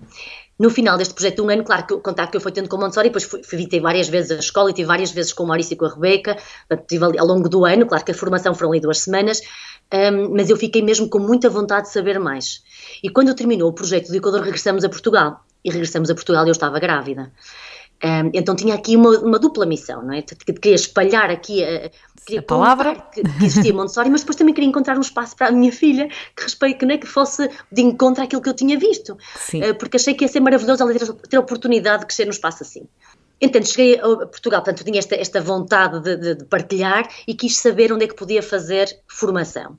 No 0.61 0.69
final 0.69 0.99
deste 0.99 1.15
projeto 1.15 1.37
de 1.37 1.41
um 1.41 1.49
ano, 1.49 1.65
claro 1.65 1.87
que 1.87 1.95
o 1.95 2.01
contato 2.01 2.31
que 2.31 2.37
eu 2.37 2.41
fui 2.41 2.53
tendo 2.53 2.69
com 2.69 2.77
o 2.77 2.81
Montessori, 2.81 3.09
depois 3.09 3.25
fui, 3.25 3.43
fui 3.43 3.65
tive 3.65 3.81
várias 3.81 4.11
vezes 4.11 4.31
a 4.31 4.35
escola 4.35 4.69
e 4.69 4.75
tive 4.75 4.87
várias 4.87 5.11
vezes 5.11 5.33
com 5.33 5.45
o 5.45 5.47
Maurício 5.47 5.73
e 5.73 5.77
com 5.77 5.87
a 5.87 5.89
Rebeca, 5.89 6.37
tive 6.87 7.03
ali, 7.03 7.19
ao 7.19 7.27
longo 7.27 7.49
do 7.49 7.65
ano, 7.65 7.87
claro 7.87 8.05
que 8.05 8.11
a 8.11 8.15
formação 8.15 8.55
foram 8.55 8.73
ali 8.73 8.81
duas 8.81 8.99
semanas, 8.99 9.41
um, 9.91 10.35
mas 10.37 10.51
eu 10.51 10.59
fiquei 10.59 10.83
mesmo 10.83 11.09
com 11.09 11.19
muita 11.19 11.49
vontade 11.49 11.87
de 11.87 11.93
saber 11.95 12.21
mais. 12.21 12.63
E 13.03 13.09
quando 13.09 13.35
terminou 13.35 13.71
o 13.71 13.73
projeto 13.73 14.09
do 14.09 14.17
Equador, 14.17 14.43
regressamos 14.43 14.85
a 14.85 14.91
Portugal. 14.91 15.43
E 15.65 15.71
regressamos 15.71 16.11
a 16.11 16.15
Portugal 16.15 16.45
e 16.45 16.49
eu 16.49 16.53
estava 16.53 16.79
grávida. 16.79 17.33
Um, 18.03 18.31
então 18.33 18.57
tinha 18.57 18.75
aqui 18.75 18.97
uma, 18.97 19.11
uma, 19.19 19.39
dupla 19.39 19.67
missão, 19.67 20.03
não 20.03 20.15
é? 20.15 20.23
Queria 20.23 20.75
espalhar 20.75 21.31
aqui 21.31 21.63
a, 21.63 21.91
queria 22.25 22.41
a 22.41 22.43
palavra 22.43 22.95
que, 22.95 23.23
que, 23.23 23.45
existia 23.45 23.75
Montessori, 23.75 24.09
mas 24.09 24.23
depois 24.23 24.37
também 24.37 24.55
queria 24.55 24.69
encontrar 24.69 24.97
um 24.97 25.03
espaço 25.03 25.37
para 25.37 25.49
a 25.49 25.53
minha 25.53 25.71
filha 25.71 26.09
que 26.35 26.43
respeite, 26.43 26.79
que, 26.79 26.87
não 26.87 26.95
é, 26.95 26.99
que 26.99 27.07
fosse 27.07 27.51
de 27.71 27.83
encontro 27.83 28.25
àquilo 28.25 28.41
que 28.41 28.49
eu 28.49 28.55
tinha 28.55 28.79
visto. 28.79 29.19
Uh, 29.55 29.75
porque 29.79 29.99
achei 29.99 30.15
que 30.15 30.25
ia 30.25 30.29
ser 30.29 30.41
maravilhoso 30.41 30.83
ela 30.83 30.95
ter, 30.95 31.13
ter 31.13 31.37
a 31.37 31.41
oportunidade 31.41 32.01
de 32.01 32.07
crescer 32.07 32.25
num 32.25 32.31
espaço 32.31 32.63
assim. 32.63 32.87
Entanto, 33.41 33.69
cheguei 33.69 33.99
a 33.99 34.27
Portugal, 34.27 34.63
portanto, 34.63 34.85
tinha 34.85 34.99
esta, 34.99 35.15
esta 35.15 35.41
vontade 35.41 36.01
de, 36.01 36.17
de, 36.17 36.35
de, 36.37 36.45
partilhar 36.45 37.09
e 37.27 37.35
quis 37.35 37.57
saber 37.57 37.91
onde 37.91 38.05
é 38.05 38.09
que 38.09 38.15
podia 38.15 38.43
fazer 38.43 38.87
formação. 39.09 39.79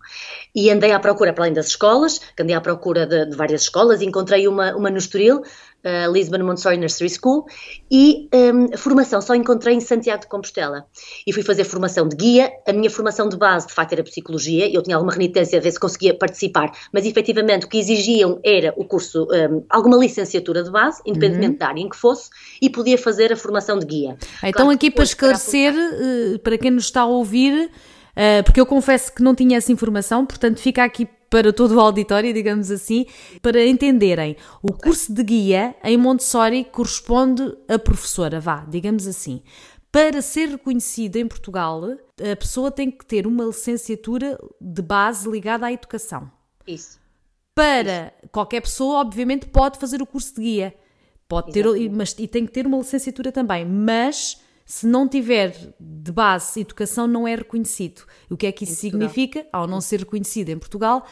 E 0.55 0.71
andei 0.71 0.91
à 0.91 0.99
procura, 0.99 1.31
para 1.31 1.43
além 1.43 1.53
das 1.53 1.67
escolas, 1.67 2.19
andei 2.39 2.55
à 2.55 2.61
procura 2.61 3.05
de, 3.05 3.27
de 3.27 3.35
várias 3.35 3.61
escolas, 3.61 4.01
e 4.01 4.05
encontrei 4.05 4.47
uma, 4.47 4.75
uma 4.75 4.89
no 4.89 4.97
Estoril, 4.97 5.43
uh, 5.85 6.11
Lisbon 6.11 6.43
Montessori 6.43 6.77
Nursery 6.77 7.09
School, 7.09 7.45
e 7.89 8.29
um, 8.33 8.77
formação 8.77 9.21
só 9.21 9.35
encontrei 9.35 9.75
em 9.75 9.79
Santiago 9.79 10.21
de 10.21 10.27
Compostela. 10.27 10.85
E 11.25 11.33
fui 11.33 11.43
fazer 11.43 11.63
formação 11.63 12.07
de 12.07 12.15
guia. 12.15 12.51
A 12.67 12.73
minha 12.73 12.89
formação 12.89 13.27
de 13.27 13.37
base, 13.37 13.67
de 13.67 13.73
facto, 13.73 13.93
era 13.93 14.03
psicologia. 14.03 14.71
Eu 14.71 14.81
tinha 14.81 14.95
alguma 14.95 15.13
renitência 15.13 15.59
a 15.59 15.61
ver 15.61 15.71
se 15.71 15.79
conseguia 15.79 16.13
participar, 16.13 16.71
mas 16.91 17.05
efetivamente 17.05 17.65
o 17.65 17.69
que 17.69 17.77
exigiam 17.77 18.39
era 18.43 18.73
o 18.77 18.85
curso, 18.85 19.27
um, 19.31 19.63
alguma 19.69 19.97
licenciatura 19.97 20.63
de 20.63 20.71
base, 20.71 21.01
independentemente 21.05 21.53
uhum. 21.53 21.57
da 21.57 21.67
área 21.67 21.81
em 21.81 21.89
que 21.89 21.97
fosse, 21.97 22.29
e 22.61 22.69
podia 22.69 22.97
fazer 22.97 23.31
a 23.33 23.35
formação 23.35 23.77
de 23.77 23.85
guia. 23.85 24.17
Então, 24.37 24.51
claro, 24.51 24.71
aqui 24.71 24.91
para 24.91 25.03
esclarecer, 25.03 25.73
para, 25.73 26.35
eh, 26.35 26.37
para 26.37 26.57
quem 26.57 26.71
nos 26.71 26.85
está 26.85 27.01
a 27.01 27.05
ouvir, 27.05 27.69
uh, 27.69 28.43
porque 28.43 28.59
eu 28.59 28.65
confesso 28.65 29.13
que 29.13 29.21
não 29.21 29.35
tinha 29.35 29.57
essa 29.57 29.71
informação, 29.71 30.25
portanto, 30.25 30.59
fica 30.59 30.83
aqui 30.83 31.07
para 31.31 31.53
todo 31.53 31.75
o 31.75 31.79
auditório, 31.79 32.33
digamos 32.33 32.69
assim, 32.69 33.05
para 33.41 33.65
entenderem. 33.65 34.35
O 34.61 34.73
curso 34.73 35.13
de 35.13 35.23
guia 35.23 35.73
em 35.81 35.97
Montessori 35.97 36.65
corresponde 36.65 37.57
a 37.69 37.79
professora, 37.79 38.41
vá, 38.41 38.65
digamos 38.69 39.07
assim. 39.07 39.41
Para 39.89 40.21
ser 40.21 40.49
reconhecido 40.49 41.15
em 41.15 41.25
Portugal, 41.25 41.83
a 41.85 42.35
pessoa 42.35 42.69
tem 42.69 42.91
que 42.91 43.05
ter 43.05 43.25
uma 43.25 43.45
licenciatura 43.45 44.37
de 44.59 44.81
base 44.81 45.29
ligada 45.29 45.65
à 45.65 45.71
educação. 45.71 46.29
Isso. 46.67 46.99
Para 47.55 48.13
Isso. 48.21 48.29
qualquer 48.29 48.61
pessoa, 48.61 48.99
obviamente, 48.99 49.45
pode 49.45 49.79
fazer 49.79 50.01
o 50.01 50.05
curso 50.05 50.35
de 50.35 50.41
guia. 50.41 50.75
Pode 51.29 51.53
ter, 51.53 51.65
mas, 51.89 52.13
e 52.19 52.27
tem 52.27 52.45
que 52.45 52.51
ter 52.51 52.67
uma 52.67 52.77
licenciatura 52.77 53.31
também, 53.31 53.65
mas 53.65 54.41
se 54.71 54.87
não 54.87 55.05
tiver 55.05 55.53
de 55.77 56.11
base 56.13 56.61
educação, 56.61 57.05
não 57.05 57.27
é 57.27 57.35
reconhecido. 57.35 58.03
O 58.29 58.37
que 58.37 58.47
é 58.47 58.53
que 58.53 58.63
isso 58.63 58.75
significa? 58.75 59.45
Ao 59.51 59.67
não 59.67 59.81
ser 59.81 59.99
reconhecido 59.99 60.47
em 60.47 60.57
Portugal, 60.57 61.05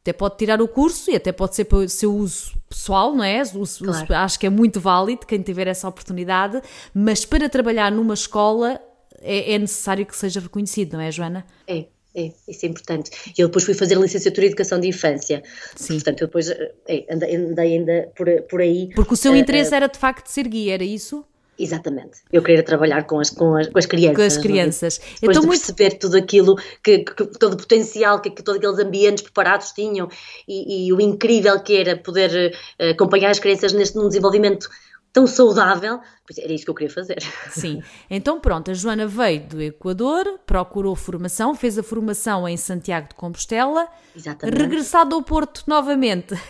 até 0.00 0.12
pode 0.12 0.36
tirar 0.36 0.60
o 0.60 0.66
curso 0.66 1.12
e 1.12 1.14
até 1.14 1.30
pode 1.30 1.54
ser 1.54 1.66
para 1.66 1.78
o 1.78 1.88
seu 1.88 2.12
uso 2.12 2.56
pessoal, 2.68 3.14
não 3.14 3.22
é? 3.22 3.42
Uso, 3.42 3.84
claro. 3.84 4.02
uso, 4.02 4.12
acho 4.12 4.40
que 4.40 4.44
é 4.44 4.50
muito 4.50 4.80
válido 4.80 5.24
quem 5.24 5.40
tiver 5.40 5.68
essa 5.68 5.88
oportunidade, 5.88 6.60
mas 6.92 7.24
para 7.24 7.48
trabalhar 7.48 7.92
numa 7.92 8.14
escola 8.14 8.80
é, 9.20 9.52
é 9.54 9.58
necessário 9.58 10.04
que 10.04 10.16
seja 10.16 10.40
reconhecido, 10.40 10.94
não 10.94 11.00
é, 11.00 11.12
Joana? 11.12 11.46
É. 11.68 11.84
É, 12.18 12.32
isso 12.48 12.64
é 12.64 12.68
importante. 12.70 13.10
Eu 13.36 13.48
depois 13.48 13.62
fui 13.62 13.74
fazer 13.74 13.94
licenciatura 13.98 14.46
em 14.46 14.48
Educação 14.48 14.80
de 14.80 14.88
Infância. 14.88 15.42
Sim. 15.76 15.96
Portanto, 15.96 16.22
eu 16.22 16.26
depois 16.26 16.48
é, 16.48 17.04
andei, 17.10 17.36
andei, 17.36 17.74
ainda 17.74 18.10
por, 18.16 18.26
por 18.48 18.62
aí. 18.62 18.88
Porque 18.94 19.12
o 19.12 19.16
seu 19.16 19.32
uh, 19.32 19.36
interesse 19.36 19.72
uh, 19.72 19.76
era 19.76 19.86
de 19.86 19.98
facto 19.98 20.28
ser 20.28 20.48
guia, 20.48 20.72
era 20.72 20.82
isso? 20.82 21.26
Exatamente. 21.58 22.18
Eu 22.30 22.42
queria 22.42 22.62
trabalhar 22.62 23.04
com 23.04 23.18
as, 23.18 23.30
com 23.30 23.56
as, 23.56 23.68
com 23.68 23.78
as 23.78 23.86
crianças. 23.86 24.16
Com 24.16 24.22
as 24.22 24.36
crianças. 24.36 25.00
Depois 25.20 25.40
de 25.40 25.46
muito... 25.46 25.60
perceber 25.60 25.98
tudo 25.98 26.16
aquilo, 26.16 26.56
que, 26.82 26.98
que, 26.98 27.26
todo 27.38 27.54
o 27.54 27.56
potencial 27.56 28.20
que, 28.20 28.30
que 28.30 28.42
todos 28.42 28.58
aqueles 28.58 28.78
ambientes 28.78 29.22
preparados 29.22 29.72
tinham 29.72 30.08
e, 30.46 30.86
e, 30.86 30.92
o 30.92 31.00
incrível 31.00 31.58
que 31.60 31.76
era 31.76 31.96
poder 31.96 32.52
uh, 32.80 32.90
acompanhar 32.90 33.30
as 33.30 33.38
crianças 33.38 33.72
neste, 33.72 33.96
num 33.96 34.08
desenvolvimento 34.08 34.68
tão 35.16 35.26
saudável, 35.26 35.98
pois 36.26 36.36
era 36.36 36.52
isso 36.52 36.66
que 36.66 36.70
eu 36.70 36.74
queria 36.74 36.92
fazer. 36.92 37.16
Sim. 37.48 37.82
Então 38.10 38.38
pronto, 38.38 38.70
a 38.70 38.74
Joana 38.74 39.06
veio 39.06 39.40
do 39.48 39.62
Equador, 39.62 40.38
procurou 40.44 40.94
formação, 40.94 41.54
fez 41.54 41.78
a 41.78 41.82
formação 41.82 42.46
em 42.46 42.54
Santiago 42.58 43.08
de 43.08 43.14
Compostela, 43.14 43.88
Exatamente. 44.14 44.58
regressado 44.58 45.14
ao 45.14 45.22
Porto 45.22 45.64
novamente. 45.66 46.34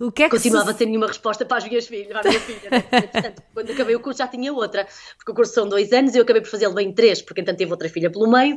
O 0.00 0.10
que 0.10 0.24
é 0.24 0.28
que 0.28 0.34
Continuava 0.34 0.72
se... 0.72 0.78
sem 0.78 0.88
nenhuma 0.88 1.06
resposta 1.06 1.44
para 1.44 1.58
as 1.58 1.64
minhas 1.64 1.86
filhas, 1.86 2.08
para 2.08 2.20
a 2.22 2.24
minha 2.24 2.40
filha. 2.40 2.70
Né? 2.70 2.80
Portanto, 3.12 3.42
quando 3.54 3.70
acabei 3.70 3.94
o 3.94 4.00
curso 4.00 4.18
já 4.18 4.26
tinha 4.26 4.52
outra, 4.52 4.84
porque 5.16 5.30
o 5.30 5.34
curso 5.34 5.54
são 5.54 5.68
dois 5.68 5.92
anos 5.92 6.12
e 6.16 6.18
eu 6.18 6.24
acabei 6.24 6.42
por 6.42 6.50
fazê-lo 6.50 6.74
bem 6.74 6.92
três, 6.92 7.22
porque 7.22 7.40
então 7.40 7.54
teve 7.54 7.70
outra 7.70 7.88
filha 7.88 8.10
pelo 8.10 8.28
meio. 8.28 8.56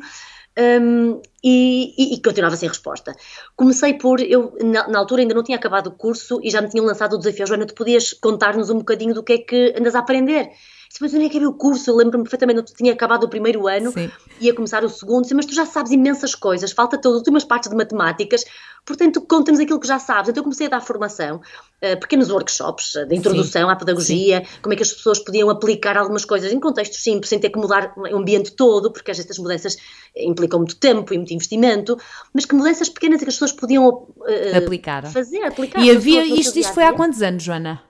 Um, 0.57 1.21
e, 1.43 1.93
e, 1.97 2.13
e, 2.15 2.21
continuava 2.21 2.55
sem 2.55 2.69
resposta. 2.69 3.13
Comecei 3.57 3.93
por, 3.95 4.21
eu 4.21 4.55
na, 4.63 4.87
na, 4.87 4.99
altura 4.99 5.21
ainda 5.21 5.33
não 5.33 5.43
tinha 5.43 5.57
acabado 5.57 5.87
o 5.87 5.91
curso 5.91 6.39
e 6.41 6.49
já 6.49 6.61
me 6.61 6.69
tinham 6.69 6.85
lançado 6.85 7.13
o 7.13 7.17
desafio, 7.17 7.45
Joana, 7.45 7.65
tu 7.65 7.73
podias 7.75 8.13
contar-nos 8.13 8.69
um 8.69 8.77
bocadinho 8.77 9.13
do 9.13 9.21
que 9.21 9.33
é 9.33 9.37
que 9.37 9.75
andas 9.77 9.95
a 9.95 9.99
aprender? 9.99 10.49
Disse, 10.95 11.03
mas 11.03 11.13
onde 11.13 11.25
é 11.25 11.29
que 11.29 11.35
era 11.35 11.49
o 11.49 11.53
curso? 11.53 11.89
Eu 11.89 11.95
lembro-me 11.97 12.23
perfeitamente, 12.23 12.59
eu 12.59 12.65
tinha 12.65 12.93
acabado 12.93 13.25
o 13.25 13.29
primeiro 13.29 13.67
ano, 13.67 13.91
Sim. 13.91 14.09
ia 14.39 14.53
começar 14.53 14.81
o 14.85 14.87
segundo, 14.87 15.23
disse, 15.23 15.33
mas 15.33 15.45
tu 15.45 15.53
já 15.53 15.65
sabes 15.65 15.91
imensas 15.91 16.33
coisas, 16.33 16.71
falta 16.71 16.97
todas 16.97 17.17
as 17.17 17.19
últimas 17.19 17.43
partes 17.43 17.69
de 17.69 17.75
matemáticas, 17.75 18.45
portanto 18.85 19.19
conta-nos 19.19 19.59
aquilo 19.59 19.77
que 19.77 19.87
já 19.87 19.99
sabes. 19.99 20.29
Então 20.29 20.39
eu 20.39 20.43
comecei 20.45 20.67
a 20.67 20.69
dar 20.69 20.79
formação, 20.79 21.41
uh, 21.83 21.99
pequenos 21.99 22.31
workshops 22.31 22.95
uh, 22.95 23.05
de 23.05 23.13
introdução 23.13 23.67
Sim. 23.67 23.73
à 23.73 23.75
pedagogia, 23.75 24.39
Sim. 24.45 24.59
como 24.61 24.71
é 24.73 24.77
que 24.77 24.83
as 24.83 24.93
pessoas 24.93 25.19
podiam 25.19 25.49
aplicar 25.49 25.97
algumas 25.97 26.23
coisas 26.23 26.53
em 26.53 26.61
contextos 26.61 27.03
simples, 27.03 27.27
sem 27.27 27.39
ter 27.39 27.49
que 27.49 27.59
mudar 27.59 27.93
o 27.97 28.15
ambiente 28.15 28.51
todo, 28.51 28.89
porque 28.89 29.11
às 29.11 29.17
vezes 29.17 29.29
estas 29.29 29.43
mudanças 29.43 29.75
implicam 30.15 30.59
muito 30.59 30.77
tempo 30.77 31.13
e 31.13 31.17
muito 31.17 31.33
investimento, 31.33 31.99
mas 32.33 32.45
que 32.45 32.55
mudanças 32.55 32.87
pequenas 32.87 33.21
que 33.21 33.27
as 33.27 33.35
pessoas 33.35 33.51
podiam 33.51 33.85
uh, 33.85 34.57
aplicar. 34.57 35.11
fazer, 35.11 35.43
aplicar. 35.43 35.81
E 35.81 35.91
havia, 35.91 36.25
isto, 36.25 36.57
isto 36.57 36.73
foi 36.73 36.85
há 36.85 36.93
quantos 36.93 37.21
anos, 37.21 37.43
Joana? 37.43 37.83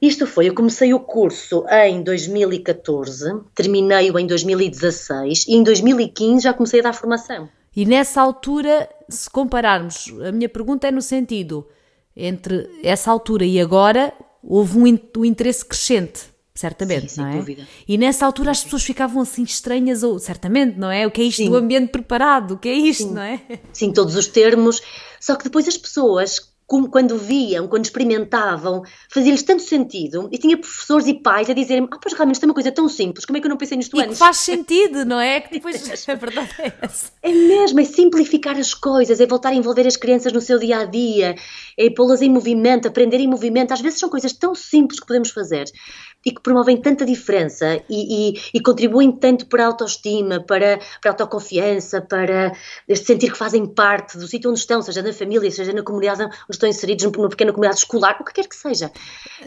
Isto 0.00 0.26
foi, 0.26 0.48
eu 0.48 0.54
comecei 0.54 0.94
o 0.94 1.00
curso 1.00 1.64
em 1.68 2.02
2014, 2.02 3.42
terminei-o 3.54 4.18
em 4.18 4.26
2016 4.26 5.46
e 5.46 5.56
em 5.56 5.62
2015 5.62 6.42
já 6.42 6.54
comecei 6.54 6.80
a 6.80 6.84
dar 6.84 6.94
formação. 6.94 7.48
E 7.76 7.84
nessa 7.84 8.20
altura, 8.22 8.88
se 9.08 9.28
compararmos, 9.28 10.12
a 10.26 10.32
minha 10.32 10.48
pergunta 10.48 10.88
é 10.88 10.90
no 10.90 11.02
sentido, 11.02 11.68
entre 12.16 12.68
essa 12.82 13.10
altura 13.10 13.44
e 13.44 13.60
agora, 13.60 14.12
houve 14.42 14.78
um, 14.78 14.98
um 15.18 15.24
interesse 15.24 15.64
crescente, 15.64 16.22
certamente, 16.54 17.12
Sim, 17.12 17.20
não 17.20 17.28
é? 17.28 17.36
Dúvida. 17.36 17.68
E 17.86 17.98
nessa 17.98 18.24
altura 18.24 18.52
as 18.52 18.64
pessoas 18.64 18.82
ficavam 18.82 19.22
assim 19.22 19.42
estranhas, 19.42 20.02
ou 20.02 20.18
certamente, 20.18 20.78
não 20.78 20.90
é? 20.90 21.06
O 21.06 21.10
que 21.10 21.20
é 21.20 21.24
isto 21.24 21.38
Sim. 21.38 21.50
do 21.50 21.56
ambiente 21.56 21.90
preparado? 21.90 22.54
O 22.54 22.58
que 22.58 22.68
é 22.68 22.74
isto, 22.74 23.08
Sim. 23.08 23.14
não 23.14 23.22
é? 23.22 23.40
Sim, 23.72 23.92
todos 23.92 24.16
os 24.16 24.26
termos. 24.26 24.80
Só 25.20 25.36
que 25.36 25.44
depois 25.44 25.68
as 25.68 25.76
pessoas 25.76 26.49
como 26.70 26.88
quando 26.88 27.18
viam, 27.18 27.66
quando 27.66 27.84
experimentavam, 27.84 28.84
fazia-lhes 29.08 29.42
tanto 29.42 29.60
sentido. 29.60 30.28
E 30.30 30.38
tinha 30.38 30.56
professores 30.56 31.08
e 31.08 31.14
pais 31.14 31.50
a 31.50 31.52
dizerem 31.52 31.88
ah, 31.90 31.98
pois 32.00 32.14
realmente 32.14 32.36
isto 32.36 32.44
é 32.44 32.46
uma 32.46 32.54
coisa 32.54 32.70
tão 32.70 32.88
simples, 32.88 33.24
como 33.24 33.36
é 33.36 33.40
que 33.40 33.46
eu 33.48 33.50
não 33.50 33.56
pensei 33.56 33.76
nisto 33.76 33.98
e 33.98 34.04
antes? 34.04 34.16
Faz 34.16 34.36
sentido, 34.36 35.04
não 35.04 35.18
é? 35.18 35.40
Que 35.50 35.54
depois 35.54 35.74
a 36.08 36.14
verdade 36.14 36.54
é 36.60 36.72
essa. 36.80 37.10
É 37.22 37.32
mesmo, 37.32 37.80
é 37.80 37.84
simplificar 37.84 38.56
as 38.56 38.72
coisas, 38.72 39.20
é 39.20 39.26
voltar 39.26 39.48
a 39.48 39.54
envolver 39.54 39.84
as 39.84 39.96
crianças 39.96 40.32
no 40.32 40.40
seu 40.40 40.60
dia 40.60 40.78
a 40.78 40.84
dia, 40.84 41.34
é 41.76 41.90
pô-las 41.90 42.22
em 42.22 42.30
movimento, 42.30 42.86
aprender 42.86 43.18
em 43.18 43.26
movimento. 43.26 43.72
Às 43.72 43.80
vezes 43.80 43.98
são 43.98 44.08
coisas 44.08 44.32
tão 44.32 44.54
simples 44.54 45.00
que 45.00 45.06
podemos 45.06 45.30
fazer 45.30 45.64
e 46.24 46.30
que 46.30 46.40
promovem 46.40 46.76
tanta 46.76 47.04
diferença 47.04 47.82
e, 47.88 48.34
e, 48.34 48.40
e, 48.54 48.60
contribuem 48.60 49.10
tanto 49.10 49.46
para 49.46 49.64
a 49.64 49.66
autoestima, 49.66 50.38
para, 50.40 50.78
para 51.00 51.10
a 51.10 51.12
autoconfiança, 51.14 52.00
para 52.00 52.52
este 52.86 53.06
sentir 53.06 53.32
que 53.32 53.38
fazem 53.38 53.66
parte 53.66 54.18
do 54.18 54.28
sítio 54.28 54.50
onde 54.50 54.60
estão, 54.60 54.82
seja 54.82 55.02
na 55.02 55.12
família, 55.12 55.50
seja 55.50 55.72
na 55.72 55.82
comunidade 55.82 56.22
onde 56.22 56.58
estão 56.60 56.68
inseridos, 56.68 57.04
numa 57.12 57.28
pequena 57.28 57.52
comunidade 57.52 57.80
escolar, 57.80 58.16
o 58.20 58.24
que 58.24 58.32
quer 58.32 58.46
que 58.46 58.54
seja. 58.54 58.92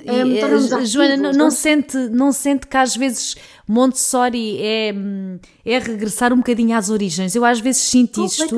Um, 0.05 0.35
eh, 0.35 0.85
Joana, 0.85 1.17
não, 1.17 1.31
não, 1.31 1.51
sente, 1.51 1.97
não 1.97 2.31
sente 2.31 2.67
que 2.67 2.75
às 2.75 2.95
vezes 2.95 3.35
Montessori 3.67 4.57
é, 4.59 4.93
é 5.65 5.79
regressar 5.79 6.33
um 6.33 6.37
bocadinho 6.37 6.75
às 6.75 6.89
origens? 6.89 7.35
Eu 7.35 7.45
às 7.45 7.59
vezes 7.59 7.83
sinto 7.83 8.25
isto 8.25 8.55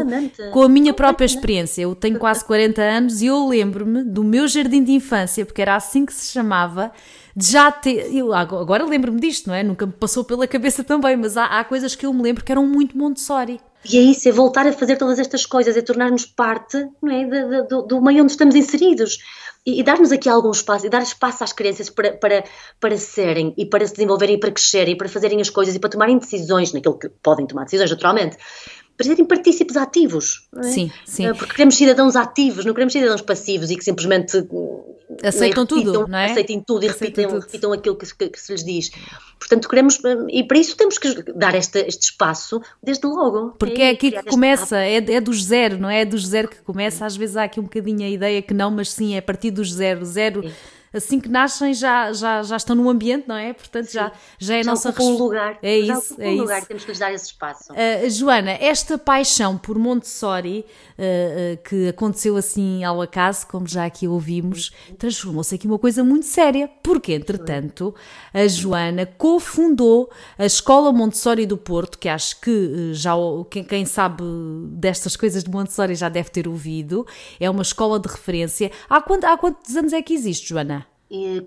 com 0.52 0.62
a 0.62 0.70
minha 0.70 0.94
própria 0.94 1.26
experiência. 1.26 1.82
Eu 1.82 1.94
tenho 1.94 2.18
quase 2.18 2.44
40 2.46 2.82
anos 2.82 3.22
e 3.22 3.28
eu 3.28 3.48
lembro-me 3.48 4.04
do 4.04 4.24
meu 4.24 4.48
jardim 4.48 4.84
de 4.84 4.94
infância, 4.94 5.46
porque 5.46 5.62
era 5.62 5.76
assim 5.76 6.06
que 6.06 6.14
se 6.14 6.32
chamava, 6.32 6.92
de 7.36 7.52
já 7.52 7.72
ter. 7.72 8.16
Eu 8.16 8.34
agora 8.34 8.86
lembro-me 8.86 9.20
disto, 9.20 9.48
não 9.48 9.56
é? 9.56 9.62
Nunca 9.62 9.86
me 9.86 9.94
passou 9.94 10.24
pela 10.24 10.48
cabeça 10.48 10.84
também, 10.84 11.18
mas 11.18 11.36
há, 11.36 11.46
há 11.46 11.64
coisas 11.64 11.96
que 11.96 12.06
eu 12.06 12.14
me 12.14 12.22
lembro 12.22 12.44
que 12.44 12.52
eram 12.52 12.66
muito 12.66 12.98
Montessori. 12.98 13.60
E 13.88 13.98
é 13.98 14.02
isso, 14.02 14.28
é 14.28 14.32
voltar 14.32 14.66
a 14.66 14.74
fazer 14.74 14.98
todas 14.98 15.20
estas 15.20 15.46
coisas, 15.46 15.78
é 15.78 15.82
tornar-nos 15.82 16.26
parte 16.26 16.88
não 17.02 17.12
é, 17.12 17.26
do, 17.26 17.68
do, 17.68 17.82
do 17.84 18.02
meio 18.02 18.24
onde 18.24 18.32
estamos 18.32 18.56
inseridos. 18.56 19.20
E, 19.66 19.80
e 19.80 19.84
dar-nos 19.84 20.12
aqui 20.12 20.30
algum 20.30 20.52
espaço, 20.52 20.86
e 20.86 20.90
dar 20.90 21.02
espaço 21.02 21.44
às 21.44 21.52
crianças 21.52 21.90
para, 21.90 22.14
para, 22.14 22.44
para 22.80 22.98
serem 22.98 23.54
e 23.58 23.66
para 23.66 23.86
se 23.86 23.94
desenvolverem 23.94 24.36
e 24.36 24.40
para 24.40 24.52
crescerem 24.52 24.94
e 24.94 24.98
para 24.98 25.10
fazerem 25.10 25.42
as 25.42 25.50
coisas 25.50 25.76
e 25.76 25.80
para 25.80 25.90
tomarem 25.90 26.18
decisões 26.18 26.72
naquilo 26.72 26.98
que 26.98 27.10
podem 27.10 27.48
tomar 27.48 27.64
decisões, 27.64 27.90
naturalmente, 27.90 28.38
para 28.98 29.06
serem 29.06 29.26
partícipes 29.26 29.76
ativos. 29.76 30.48
É? 30.58 30.64
Sim, 30.64 30.92
sim. 31.06 31.34
Porque 31.34 31.54
queremos 31.54 31.76
cidadãos 31.76 32.16
ativos, 32.16 32.66
não 32.66 32.74
queremos 32.74 32.94
cidadãos 32.94 33.22
passivos 33.22 33.70
e 33.70 33.76
que 33.76 33.84
simplesmente 33.84 34.38
aceitam 35.24 35.64
é, 35.64 35.66
repitam, 35.66 35.66
tudo, 35.66 36.08
não 36.08 36.18
é? 36.18 36.32
Aceitem 36.32 36.64
tudo 36.66 36.86
e 36.86 36.88
repitam, 36.88 37.30
tudo. 37.30 37.40
repitam 37.42 37.74
aquilo 37.74 37.96
que, 37.96 38.16
que, 38.16 38.30
que, 38.30 38.40
se 38.40 38.52
lhes 38.54 38.64
diz. 38.64 38.92
Portanto, 39.38 39.68
queremos, 39.68 40.00
e 40.30 40.44
para 40.44 40.58
isso 40.58 40.78
temos 40.78 40.98
que 40.98 41.24
dar 41.34 41.54
este, 41.56 41.80
este 41.80 42.06
espaço 42.06 42.62
desde 42.82 43.06
logo. 43.06 43.54
Porque 43.60 43.82
é, 43.82 43.88
é 43.88 43.90
aqui 43.92 44.12
que 44.12 44.24
começa, 44.24 44.78
é, 44.78 44.96
é 44.96 45.22
dos 45.22 45.44
zero, 45.44 45.78
não 45.78 45.90
é? 45.90 46.02
É 46.02 46.06
dos 46.06 46.26
zero 46.26 46.48
que 46.48 46.62
começa. 46.62 47.06
Às 47.06 47.18
vezes 47.18 47.36
há 47.36 47.44
aqui 47.44 47.60
um 47.60 47.64
bocadinho 47.64 48.04
a 48.04 48.10
ideia 48.10 48.42
que 48.42 48.54
não, 48.54 48.72
mas 48.72 48.92
sim, 48.92 49.16
é 49.16 49.18
a 49.18 49.22
partir 49.22 49.52
dos 49.52 49.74
zero. 49.74 50.06
Zero. 50.06 50.44
Sim 50.44 50.54
assim 50.96 51.20
que 51.20 51.28
nascem 51.28 51.74
já, 51.74 52.12
já, 52.14 52.42
já 52.42 52.56
estão 52.56 52.76
no 52.76 52.90
ambiente, 52.90 53.28
não 53.28 53.36
é? 53.36 53.54
Portanto, 53.54 53.92
já, 53.92 54.12
já 54.40 54.56
é 54.56 54.60
a 54.60 54.64
já 54.64 54.72
nossa 54.72 55.04
um 55.04 55.18
lugar. 55.18 55.60
É 55.62 55.82
já 55.82 55.98
isso, 55.98 56.16
um 56.18 56.24
é 56.24 56.32
lugar, 56.32 56.58
isso. 56.60 56.68
temos 56.68 56.84
que 56.84 56.92
lhes 56.92 57.00
dar 57.00 57.14
esse 57.14 57.26
espaço. 57.26 57.74
Uh, 57.74 58.10
Joana, 58.10 58.52
esta 58.52 58.98
paixão 58.98 59.58
por 59.58 59.78
Montessori, 59.78 60.66
uh, 60.98 61.54
uh, 61.54 61.64
que 61.64 61.90
aconteceu 61.90 62.38
assim 62.38 62.84
ao 62.84 63.02
acaso, 63.02 63.48
como 63.48 63.68
já 63.68 63.86
aqui 63.86 64.08
ouvimos, 64.08 64.72
transformou-se 64.98 65.54
aqui 65.54 65.68
uma 65.68 65.80
coisa 65.80 66.04
muito 66.04 66.26
séria, 66.26 66.70
porque, 66.82 67.14
entretanto, 67.14 67.94
a 68.34 68.48
Joana 68.48 69.06
cofundou 69.06 70.10
a 70.38 70.46
Escola 70.46 70.92
Montessori 70.92 71.46
do 71.46 71.58
Porto, 71.58 72.00
que 72.00 72.08
acho 72.08 72.40
que 72.40 72.94
já 72.94 73.14
quem, 73.50 73.64
quem 73.64 73.86
sabe 73.86 74.24
destas 74.70 75.16
coisas 75.16 75.44
de 75.44 75.50
Montessori 75.50 75.96
já 75.96 76.10
deve 76.10 76.30
ter 76.30 76.48
ouvido, 76.48 77.06
é 77.40 77.50
uma 77.50 77.62
escola 77.62 78.00
de 78.00 78.08
referência. 78.08 78.72
Há, 78.90 79.02
quant, 79.02 79.24
há 79.24 79.38
quantos 79.38 79.76
anos 79.76 79.92
é 79.92 80.02
que 80.02 80.14
existe, 80.14 80.50
Joana? 80.50 80.85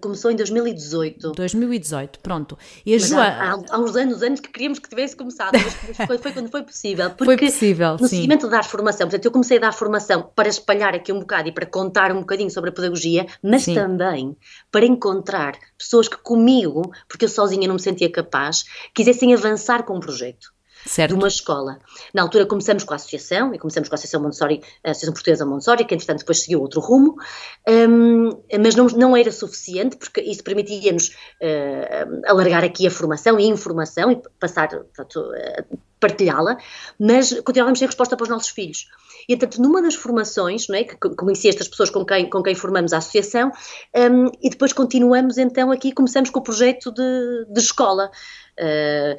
Começou 0.01 0.31
em 0.31 0.37
2018. 0.37 1.33
2018, 1.33 2.21
pronto. 2.21 2.57
E 2.87 2.95
a 2.95 2.99
Joana... 2.99 3.65
há, 3.71 3.75
há, 3.75 3.79
uns 3.79 3.97
anos, 3.97 4.23
anos 4.23 4.39
que 4.39 4.49
queríamos 4.49 4.79
que 4.79 4.89
tivesse 4.89 5.17
começado, 5.17 5.53
mas 5.53 5.97
foi, 6.07 6.19
foi 6.19 6.33
quando 6.33 6.49
foi 6.49 6.63
possível. 6.63 7.11
Porque 7.11 7.25
foi 7.25 7.37
possível, 7.37 7.93
no 7.93 8.07
sim. 8.07 8.17
seguimento 8.17 8.47
de 8.47 8.53
dar 8.53 8.65
formação, 8.65 9.09
portanto, 9.09 9.25
eu 9.25 9.33
comecei 9.33 9.59
a 9.59 9.61
dar 9.61 9.73
formação 9.73 10.31
para 10.35 10.49
espalhar 10.49 10.95
aqui 10.95 11.13
um 11.13 11.19
bocado 11.19 11.49
e 11.49 11.53
para 11.53 11.67
contar 11.67 12.13
um 12.13 12.21
bocadinho 12.21 12.51
sobre 12.51 12.71
a 12.71 12.73
pedagogia, 12.73 13.27
mas 13.43 13.63
Sim. 13.63 13.75
também 13.75 14.37
para 14.71 14.87
encontrar 14.87 15.59
pessoas 15.77 16.09
que 16.09 16.17
comigo, 16.19 16.83
porque 17.09 17.25
eu 17.25 17.29
sozinha 17.29 17.67
não 17.67 17.75
me 17.75 17.83
sentia 17.83 18.11
capaz, 18.11 18.65
quisessem 18.95 19.35
avançar 19.35 19.83
com 19.83 19.97
um 19.97 20.01
projeto 20.01 20.53
certo. 20.87 21.13
de 21.13 21.19
uma 21.19 21.29
escola. 21.29 21.79
Na 22.13 22.23
altura 22.23 22.47
começamos 22.47 22.85
com 22.85 22.93
a 22.93 22.97
associação, 22.97 23.55
e 23.55 23.59
começamos 23.59 23.89
com 23.89 23.95
a 23.95 23.97
Associação 23.97 24.23
Montessori, 24.23 24.63
a 24.85 24.91
Associação 24.91 25.15
Portuguesa 25.15 25.47
Montessori, 25.47 25.85
que 25.85 25.95
entretanto 25.95 26.21
depois 26.21 26.41
seguiu 26.41 26.61
outro 26.61 26.81
rumo, 26.81 27.17
um, 27.69 28.31
mas 28.63 28.75
não, 28.75 28.87
não 28.87 29.17
era 29.17 29.33
suficiente, 29.33 29.97
porque 29.97 30.21
isso 30.21 30.43
permitia-nos 30.43 31.09
uh, 31.09 32.23
alargar 32.27 32.65
aqui 32.65 32.87
a 32.87 32.91
formação 32.91 33.39
e 33.39 33.47
informação 33.47 34.11
e 34.11 34.23
passar, 34.39 34.69
portanto, 34.69 35.21
uh, 35.21 35.79
partilhá-la, 36.01 36.57
mas 36.99 37.33
continuávamos 37.41 37.79
sem 37.79 37.87
resposta 37.87 38.17
para 38.17 38.25
os 38.25 38.29
nossos 38.29 38.51
filhos. 38.51 38.87
E, 39.29 39.37
portanto, 39.37 39.61
numa 39.61 39.83
das 39.83 39.95
formações, 39.95 40.69
não 40.69 40.77
é, 40.77 40.85
que 40.85 40.97
conheci 40.97 41.49
estas 41.49 41.69
pessoas 41.69 41.91
com 41.91 42.05
quem, 42.05 42.31
com 42.31 42.43
quem 42.43 42.55
formamos 42.55 42.93
a 42.93 42.99
associação, 42.99 43.53
um, 43.95 44.31
e 44.41 44.49
depois 44.49 44.73
continuamos 44.73 45.37
então 45.37 45.71
aqui, 45.71 45.93
começamos 45.93 46.31
com 46.31 46.39
o 46.39 46.43
projeto 46.43 46.91
de, 46.91 47.47
de 47.53 47.61
escola. 47.61 48.11
Uh, 48.59 49.17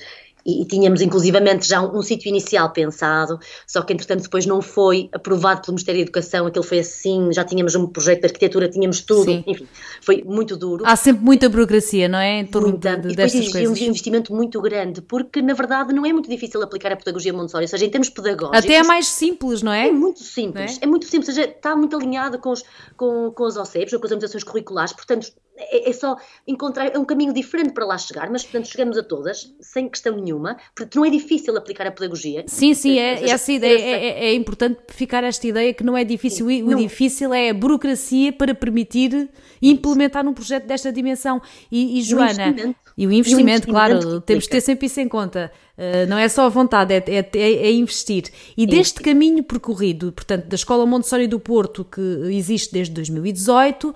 e, 0.50 0.62
e 0.62 0.66
tínhamos 0.66 1.02
inclusivamente 1.02 1.68
já 1.68 1.82
um, 1.82 1.98
um 1.98 2.02
sítio 2.02 2.30
inicial 2.30 2.72
pensado, 2.72 3.40
só 3.68 3.82
que 3.82 3.94
entretanto 3.94 4.24
depois 4.24 4.46
não 4.46 4.62
foi 4.62 5.10
aprovado 5.14 5.62
pelo 5.62 5.74
Ministério 5.74 6.00
da 6.00 6.04
Educação, 6.04 6.46
aquilo 6.48 6.64
foi 6.64 6.80
assim, 6.80 7.32
já 7.32 7.44
tínhamos 7.44 7.76
um 7.76 7.88
projeto 7.88 8.22
de 8.22 8.26
arquitetura, 8.28 8.68
tínhamos 8.70 9.02
tudo, 9.02 9.26
Sim. 9.26 9.44
enfim, 9.46 9.68
foi 10.02 10.24
muito 10.26 10.56
duro. 10.58 10.84
Há 10.86 10.96
sempre 10.96 11.24
muita 11.24 11.50
burocracia, 11.50 12.08
não 12.08 12.20
é? 12.20 12.40
Em 12.40 12.46
torno 12.46 12.70
Muita, 12.70 12.98
de, 12.98 13.10
e 13.14 13.16
depois 13.16 13.52
coisas. 13.52 13.82
um 13.82 13.84
investimento 13.86 14.34
muito 14.34 14.62
grande, 14.62 15.02
porque 15.02 15.42
na 15.42 15.54
verdade 15.54 15.94
não 15.94 16.06
é 16.06 16.14
muito 16.14 16.30
difícil 16.30 16.62
aplicar 16.62 16.92
a 16.92 16.96
pedagogia 16.96 17.34
Montessori, 17.34 17.66
ou 17.66 17.68
seja, 17.70 17.86
em 17.86 17.90
termos 17.90 18.10
pedagógicos. 18.10 18.60
Até 18.60 18.76
é 18.76 18.84
mais 18.84 19.08
simples, 19.08 19.62
não 19.62 19.72
é? 19.72 19.88
É 19.88 19.92
muito 19.92 20.20
simples, 20.24 20.78
É? 20.82 20.86
é? 20.86 20.88
muito 20.88 21.06
simples, 21.06 21.30
ou 21.30 21.36
seja, 21.36 21.48
está 21.50 21.76
muito 21.76 21.96
alinhado 21.96 22.40
com, 22.40 22.52
os, 22.52 22.64
com, 22.96 23.32
com 23.32 23.46
as 23.46 23.58
OCEPs, 23.58 23.94
ou 23.94 24.00
com 24.00 24.06
as 24.06 24.12
orientações 24.12 24.44
curriculares, 24.44 24.94
portanto 24.94 25.32
é, 25.60 25.90
é 25.90 25.94
só 25.94 26.16
encontrar, 26.48 26.88
é 26.96 26.98
um 26.98 27.06
caminho 27.06 27.34
diferente 27.34 27.72
para 27.72 27.86
lá 27.86 27.98
chegar, 27.98 28.30
mas 28.30 28.44
portanto 28.44 28.68
chegamos 28.68 28.98
a 28.98 29.04
todas, 29.04 29.54
sem 29.60 29.88
questão 29.90 30.16
nenhuma, 30.16 30.58
porque 30.76 30.98
não 30.98 31.06
é 31.06 31.10
difícil 31.10 31.56
aplicar 31.58 31.86
a 31.88 31.92
pedagogia. 31.92 32.44
Sim, 32.48 32.74
sim, 32.74 32.98
é, 32.98 33.18
seja, 33.18 33.34
essa 33.36 33.52
ideia, 33.52 33.78
é, 33.80 33.92
é- 34.08 34.26
é 34.30 34.34
importante 34.34 34.80
ficar 34.90 35.24
esta 35.24 35.46
ideia 35.48 35.74
que 35.74 35.84
não 35.84 35.96
é 35.98 36.04
difícil. 36.04 36.48
Sim, 36.48 36.64
o 36.64 36.72
não. 36.72 36.78
difícil 36.78 37.34
é 37.34 37.50
a 37.50 37.54
burocracia 37.54 38.32
para 38.34 38.56
permitir 38.56 39.30
implementar 39.62 40.26
um 40.28 40.34
projeto 40.34 40.66
desta 40.66 40.92
dimensão. 40.92 41.42
E, 41.72 42.00
e 42.00 42.02
Joana, 42.02 42.56
e 42.98 43.06
o 43.08 43.12
investimento, 43.12 43.68
E 43.68 43.72
o 43.72 43.74
claro, 43.74 43.94
investimento 43.94 44.22
que 44.22 44.26
temos 44.28 44.46
que 44.46 44.52
ter 44.52 44.62
sempre 44.62 44.86
isso 44.88 45.00
em 45.00 45.08
conta. 45.08 45.52
Uh, 45.78 46.06
não 46.10 46.18
é 46.18 46.28
só 46.28 46.46
a 46.46 46.50
vontade, 46.50 46.94
é, 46.94 46.98
é- 47.08 47.30
é- 47.34 47.54
é 47.68 47.72
investir. 47.72 48.26
E 48.58 48.68
deste 48.68 49.02
caminho 49.02 49.42
percorrido, 49.44 50.12
portanto, 50.12 50.46
da 50.46 50.56
Escola 50.56 50.86
Montessori 50.86 51.26
do 51.28 51.40
Porto, 51.40 51.86
que 51.86 52.02
existe 52.32 52.74
desde 52.74 52.94
2018, 52.94 53.94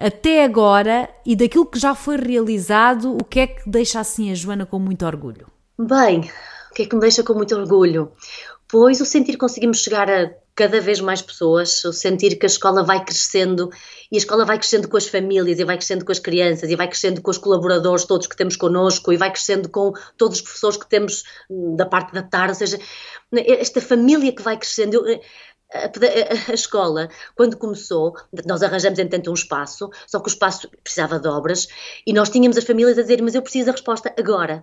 até 0.00 0.44
agora, 0.44 1.10
e 1.26 1.36
daquilo 1.36 1.66
que 1.66 1.78
já 1.78 1.94
foi 1.94 2.16
realizado, 2.16 3.16
o 3.16 3.22
que 3.22 3.40
é 3.40 3.46
que 3.46 3.68
deixa 3.68 4.00
assim 4.00 4.32
a 4.32 4.34
Joana 4.34 4.64
com 4.64 4.78
muito 4.78 5.04
orgulho? 5.04 5.46
Bem, 5.78 6.20
o 6.70 6.74
que 6.74 6.82
é 6.82 6.86
que 6.86 6.94
me 6.94 7.02
deixa 7.02 7.22
com 7.22 7.34
muito 7.34 7.54
orgulho? 7.54 8.10
Pois 8.66 9.00
o 9.00 9.04
sentir 9.04 9.32
que 9.32 9.38
conseguimos 9.38 9.82
chegar 9.82 10.08
a 10.08 10.30
cada 10.54 10.80
vez 10.80 11.00
mais 11.00 11.22
pessoas, 11.22 11.84
o 11.84 11.92
sentir 11.92 12.38
que 12.38 12.44
a 12.44 12.48
escola 12.48 12.82
vai 12.82 13.02
crescendo 13.02 13.70
e 14.12 14.16
a 14.16 14.18
escola 14.18 14.44
vai 14.44 14.58
crescendo 14.58 14.88
com 14.88 14.96
as 14.96 15.06
famílias 15.06 15.58
e 15.58 15.64
vai 15.64 15.76
crescendo 15.76 16.04
com 16.04 16.12
as 16.12 16.18
crianças 16.18 16.70
e 16.70 16.76
vai 16.76 16.86
crescendo 16.86 17.22
com 17.22 17.30
os 17.30 17.38
colaboradores 17.38 18.04
todos 18.04 18.26
que 18.26 18.36
temos 18.36 18.56
connosco 18.56 19.12
e 19.12 19.16
vai 19.16 19.30
crescendo 19.30 19.70
com 19.70 19.92
todos 20.18 20.36
os 20.36 20.42
professores 20.42 20.76
que 20.76 20.88
temos 20.88 21.24
hum, 21.48 21.76
da 21.76 21.86
parte 21.86 22.12
da 22.12 22.22
tarde, 22.22 22.50
ou 22.50 22.54
seja, 22.54 22.78
esta 23.32 23.80
família 23.80 24.32
que 24.32 24.42
vai 24.42 24.56
crescendo. 24.58 25.06
Eu, 25.08 25.20
a, 25.72 26.52
escola, 26.54 27.08
quando 27.36 27.56
começou, 27.56 28.14
nós 28.44 28.62
arranjamos 28.62 28.98
entanto 28.98 29.30
um 29.30 29.34
espaço, 29.34 29.90
só 30.06 30.18
que 30.18 30.28
o 30.28 30.32
espaço 30.32 30.68
precisava 30.82 31.18
de 31.18 31.28
obras 31.28 31.68
e 32.06 32.12
nós 32.12 32.28
tínhamos 32.28 32.56
as 32.58 32.64
famílias 32.64 32.98
a 32.98 33.02
dizer, 33.02 33.22
mas 33.22 33.34
eu 33.34 33.42
preciso 33.42 33.66
da 33.66 33.72
resposta 33.72 34.12
agora. 34.18 34.62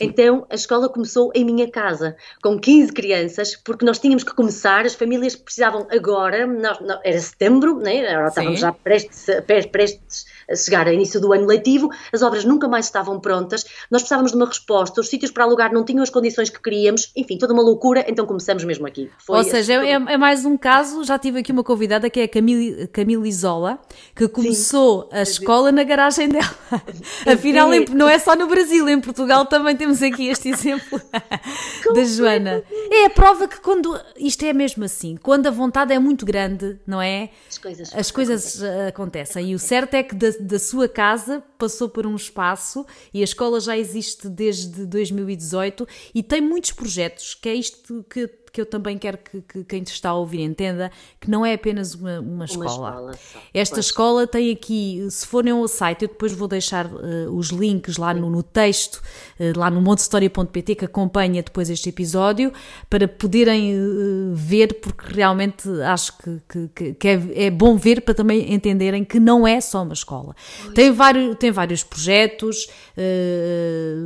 Então 0.00 0.46
a 0.50 0.54
escola 0.54 0.88
começou 0.88 1.30
em 1.34 1.44
minha 1.44 1.70
casa, 1.70 2.16
com 2.42 2.58
15 2.58 2.92
crianças, 2.92 3.56
porque 3.56 3.84
nós 3.84 3.98
tínhamos 3.98 4.24
que 4.24 4.34
começar, 4.34 4.86
as 4.86 4.94
famílias 4.94 5.36
precisavam 5.36 5.86
agora, 5.90 6.46
nós- 6.46 6.78
era 7.04 7.18
setembro, 7.18 7.78
né? 7.78 8.08
agora 8.08 8.28
estávamos 8.28 8.58
Sim. 8.58 8.66
já 8.66 8.72
prestes, 8.72 9.26
prestes 9.70 10.26
a 10.50 10.56
chegar 10.56 10.86
ao 10.86 10.94
início 10.94 11.20
do 11.20 11.32
ano 11.32 11.46
letivo, 11.46 11.90
as 12.12 12.22
obras 12.22 12.44
nunca 12.44 12.66
mais 12.66 12.86
estavam 12.86 13.20
prontas, 13.20 13.64
nós 13.90 14.02
precisávamos 14.02 14.30
de 14.32 14.36
uma 14.36 14.46
resposta, 14.46 15.00
os 15.00 15.08
sítios 15.08 15.30
para 15.30 15.44
alugar 15.44 15.72
não 15.72 15.84
tinham 15.84 16.02
as 16.02 16.10
condições 16.10 16.48
que 16.48 16.60
queríamos, 16.60 17.12
enfim, 17.14 17.36
toda 17.36 17.52
uma 17.52 17.62
loucura, 17.62 18.04
então 18.08 18.24
começamos 18.24 18.64
mesmo 18.64 18.86
aqui. 18.86 19.10
Foi 19.18 19.38
Ou 19.38 19.44
seja, 19.44 19.78
assim, 19.78 19.88
é, 19.88 20.14
é 20.14 20.16
mais 20.16 20.37
um 20.44 20.56
caso. 20.56 21.04
Já 21.04 21.18
tive 21.18 21.40
aqui 21.40 21.52
uma 21.52 21.64
convidada 21.64 22.08
que 22.10 22.20
é 22.20 22.24
a 22.24 22.28
Camille, 22.28 22.86
Camille 22.88 23.28
Isola, 23.28 23.78
que 24.14 24.26
começou 24.28 25.08
a 25.12 25.22
escola 25.22 25.70
na 25.72 25.82
garagem 25.84 26.28
dela. 26.28 26.54
Afinal, 27.26 27.72
em- 27.72 27.86
não 27.90 28.08
é 28.08 28.18
só 28.18 28.34
no 28.36 28.46
Brasil, 28.46 28.88
em 28.88 29.00
Portugal 29.00 29.46
também 29.46 29.76
temos 29.76 30.02
aqui 30.02 30.28
este 30.28 30.48
exemplo 30.48 31.00
da 31.94 32.04
Joana. 32.04 32.62
É 32.90 33.06
a 33.06 33.10
prova 33.10 33.46
que 33.48 33.60
quando. 33.60 33.98
Isto 34.16 34.44
é 34.44 34.52
mesmo 34.52 34.84
assim, 34.84 35.16
quando 35.16 35.46
a 35.46 35.50
vontade 35.50 35.92
é 35.92 35.98
muito 35.98 36.24
grande, 36.26 36.78
não 36.86 37.00
é? 37.00 37.30
As 37.48 37.58
coisas, 37.58 37.94
As 37.94 38.10
coisas 38.10 38.62
acontecem. 38.88 39.50
E 39.50 39.54
o 39.54 39.58
certo 39.58 39.94
é 39.94 40.02
que 40.02 40.14
da, 40.14 40.28
da 40.40 40.58
sua 40.58 40.88
casa 40.88 41.42
passou 41.58 41.88
por 41.88 42.06
um 42.06 42.14
espaço 42.16 42.86
e 43.12 43.20
a 43.20 43.24
escola 43.24 43.60
já 43.60 43.76
existe 43.76 44.28
desde 44.28 44.86
2018 44.86 45.86
e 46.14 46.22
tem 46.22 46.40
muitos 46.40 46.72
projetos, 46.72 47.34
que 47.34 47.48
é 47.48 47.54
isto 47.54 48.04
que, 48.08 48.28
que 48.50 48.60
eu 48.60 48.66
também 48.66 48.96
quero 48.98 49.18
que, 49.18 49.40
que 49.40 49.64
quem 49.64 49.82
te 49.82 49.92
está 49.92 50.10
a 50.10 50.14
ouvir 50.14 50.40
entenda, 50.40 50.90
que 51.20 51.30
não 51.30 51.44
é 51.44 51.54
apenas 51.54 51.94
uma, 51.94 52.20
uma 52.20 52.44
escola. 52.44 52.68
escola 52.90 53.12
só, 53.14 53.38
Esta 53.54 53.74
pois. 53.76 53.86
escola 53.86 54.26
tem 54.26 54.50
aqui, 54.52 55.06
se 55.10 55.26
forem 55.26 55.52
ao 55.52 55.66
site, 55.68 56.02
eu 56.02 56.08
depois 56.08 56.32
vou 56.32 56.48
deixar 56.48 56.86
uh, 56.86 57.30
os 57.34 57.48
links 57.50 57.96
lá 57.96 58.12
no, 58.14 58.28
no 58.30 58.42
texto, 58.42 58.96
uh, 59.40 59.58
lá 59.58 59.70
no 59.70 59.80
montehistoria.pt, 59.80 60.74
que 60.74 60.84
acompanha 60.84 61.42
depois 61.42 61.68
este 61.70 61.88
episódio, 61.88 62.52
para 62.88 63.06
poderem 63.08 63.74
uh, 63.78 64.32
ver, 64.34 64.80
porque 64.80 65.12
realmente 65.12 65.68
acho 65.82 66.16
que, 66.18 66.68
que- 66.74 66.94
que- 66.94 67.08
é, 67.08 67.46
é 67.46 67.50
bom 67.50 67.76
ver 67.76 68.02
para 68.02 68.14
também 68.14 68.52
entenderem 68.52 69.04
que 69.04 69.18
não 69.20 69.46
é 69.46 69.60
só 69.60 69.82
uma 69.82 69.92
escola. 69.94 70.34
Tem 70.74 70.90
vários, 70.92 71.36
tem 71.36 71.50
vários 71.50 71.82
projetos, 71.84 72.68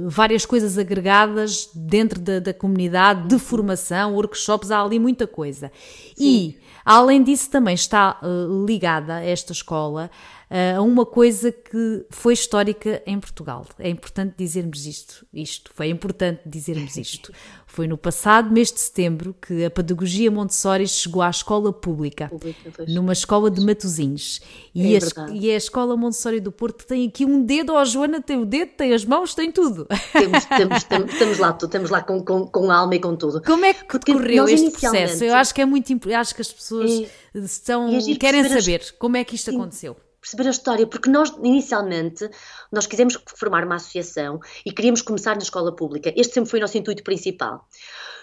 várias 0.09 0.45
coisas 0.47 0.79
agregadas 0.79 1.69
dentro 1.75 2.21
da, 2.21 2.39
da 2.39 2.55
comunidade, 2.55 3.29
de 3.29 3.39
formação, 3.39 4.15
workshops, 4.33 4.71
há 4.71 4.83
ali 4.83 4.99
muita 4.99 5.27
coisa. 5.27 5.71
E, 6.19 6.59
além 6.85 7.23
disso, 7.23 7.51
também 7.51 7.75
está 7.75 8.19
uh, 8.23 8.65
ligada 8.65 9.17
a 9.17 9.25
esta 9.25 9.53
escola 9.53 10.11
a 10.77 10.83
uma 10.83 11.07
coisa 11.07 11.51
que 11.51 12.05
foi 12.11 12.35
histórica 12.35 13.03
em 13.07 13.19
Portugal. 13.19 13.65
É 13.79 13.89
importante 13.89 14.35
dizermos 14.37 14.85
isto, 14.87 15.27
isto. 15.33 15.71
Foi 15.75 15.89
importante 15.89 16.41
dizermos 16.47 16.97
isto. 16.97 17.33
Foi 17.73 17.87
no 17.89 17.97
passado 17.97 18.51
mês 18.53 18.71
de 18.71 18.81
setembro 18.81 19.35
que 19.41 19.65
a 19.65 19.71
pedagogia 19.71 20.31
Montessori 20.31 20.87
chegou 20.87 21.23
à 21.23 21.31
escola 21.31 21.73
pública, 21.73 22.29
Pública, 22.29 22.85
numa 22.87 23.15
escola 23.15 23.51
de 23.51 23.63
Matosinhos. 23.65 24.43
E, 24.75 24.95
É 24.95 24.99
a, 24.99 25.31
e 25.31 25.51
a 25.51 25.57
escola 25.57 25.97
Montessori 25.97 26.39
do 26.39 26.53
Porto 26.53 26.85
tem 26.87 27.09
aqui 27.09 27.25
um 27.25 27.43
dedo, 27.43 27.73
ó 27.73 27.83
Joana, 27.83 28.21
tem 28.21 28.37
o 28.39 28.45
dedo, 28.45 28.73
tem 28.77 28.93
as 28.93 29.07
mãos, 29.07 29.35
tem 29.35 29.51
tudo. 29.51 29.87
Temos, 30.13 30.45
temos, 30.45 30.85
temos, 30.85 31.13
estamos 31.15 31.39
lá, 31.39 31.59
estamos 31.63 31.89
lá 31.89 32.03
com, 32.03 32.23
com, 32.23 32.47
com 32.47 32.71
alma 32.71 32.95
e 32.95 33.01
com 33.01 33.17
tudo. 33.17 33.41
Como 33.43 33.65
é 33.65 33.73
que 33.73 33.87
Porque 33.87 34.13
decorreu 34.13 34.47
este 34.47 34.71
processo? 34.79 35.25
Eu 35.25 35.35
acho 35.35 35.55
que 35.55 35.63
é 35.63 35.65
muito 35.65 35.91
imp- 35.95 36.09
acho 36.09 36.35
que 36.35 36.43
as 36.43 36.53
pessoas 36.53 36.91
estão 37.35 37.89
é 37.89 38.01
giro 38.01 38.19
querem 38.19 38.43
perceber 38.43 38.81
as- 38.83 38.87
saber 38.89 38.99
como 38.99 39.17
é 39.17 39.25
que 39.25 39.35
isto 39.35 39.49
aconteceu. 39.51 39.97
Perceber 40.23 40.47
a 40.47 40.51
história, 40.51 40.87
porque 40.87 41.11
nós, 41.11 41.35
inicialmente, 41.43 42.31
nós 42.71 42.87
quisemos 42.87 43.19
formar 43.37 43.65
uma 43.67 43.75
associação 43.75 44.39
e 44.65 44.73
queríamos 44.73 45.03
começar 45.03 45.35
na 45.35 45.43
escola 45.43 45.75
pública. 45.75 46.13
Este 46.17 46.35
sempre 46.35 46.49
foi 46.49 46.61
o 46.61 46.63
nosso 46.63 46.79
intuito 46.79 47.03
principal. 47.03 47.67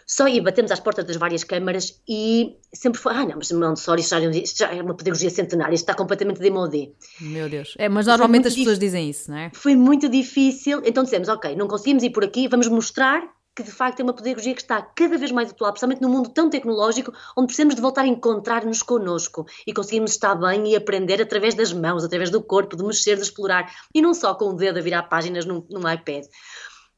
Só 0.07 0.27
e 0.27 0.41
batemos 0.41 0.71
às 0.71 0.79
portas 0.79 1.05
das 1.05 1.17
várias 1.17 1.43
câmaras 1.43 2.01
e 2.07 2.55
sempre 2.73 2.99
foi, 2.99 3.13
ah 3.13 3.25
não, 3.25 3.35
mas 3.35 3.51
Montessori 3.51 4.01
já, 4.01 4.17
já 4.55 4.73
é 4.73 4.81
uma 4.81 4.95
pedagogia 4.95 5.29
centenária, 5.29 5.75
está 5.75 5.93
completamente 5.93 6.39
demodé. 6.39 6.89
Meu 7.19 7.47
Deus. 7.47 7.75
É, 7.77 7.87
mas 7.87 8.07
normalmente 8.07 8.47
as 8.47 8.55
pessoas 8.55 8.79
dizem 8.79 9.07
isso, 9.07 9.29
não 9.29 9.37
é? 9.37 9.51
Foi 9.53 9.75
muito 9.75 10.09
difícil, 10.09 10.81
então 10.83 11.03
dissemos, 11.03 11.27
ok, 11.27 11.55
não 11.55 11.67
conseguimos 11.67 12.01
ir 12.01 12.09
por 12.09 12.23
aqui, 12.23 12.47
vamos 12.47 12.67
mostrar 12.69 13.21
que 13.59 13.63
de 13.63 13.71
facto 13.71 13.99
é 13.99 14.03
uma 14.03 14.13
pedagogia 14.13 14.55
que 14.55 14.61
está 14.61 14.81
cada 14.81 15.17
vez 15.17 15.33
mais 15.33 15.51
atual, 15.51 15.73
principalmente 15.73 16.01
no 16.01 16.07
mundo 16.07 16.29
tão 16.29 16.49
tecnológico, 16.49 17.13
onde 17.35 17.47
precisamos 17.47 17.75
de 17.75 17.81
voltar 17.81 18.03
a 18.03 18.07
encontrar-nos 18.07 18.81
connosco 18.81 19.45
e 19.67 19.73
conseguimos 19.73 20.11
estar 20.11 20.33
bem 20.33 20.71
e 20.71 20.77
aprender 20.77 21.21
através 21.21 21.55
das 21.55 21.73
mãos, 21.73 22.05
através 22.05 22.29
do 22.29 22.41
corpo, 22.41 22.77
de 22.77 22.83
mexer, 22.85 23.17
de 23.17 23.23
explorar, 23.23 23.69
e 23.93 24.01
não 24.01 24.13
só 24.13 24.33
com 24.33 24.45
o 24.45 24.53
dedo 24.53 24.79
a 24.79 24.81
virar 24.81 25.03
páginas 25.03 25.45
num, 25.45 25.61
num 25.69 25.91
iPad. 25.91 26.25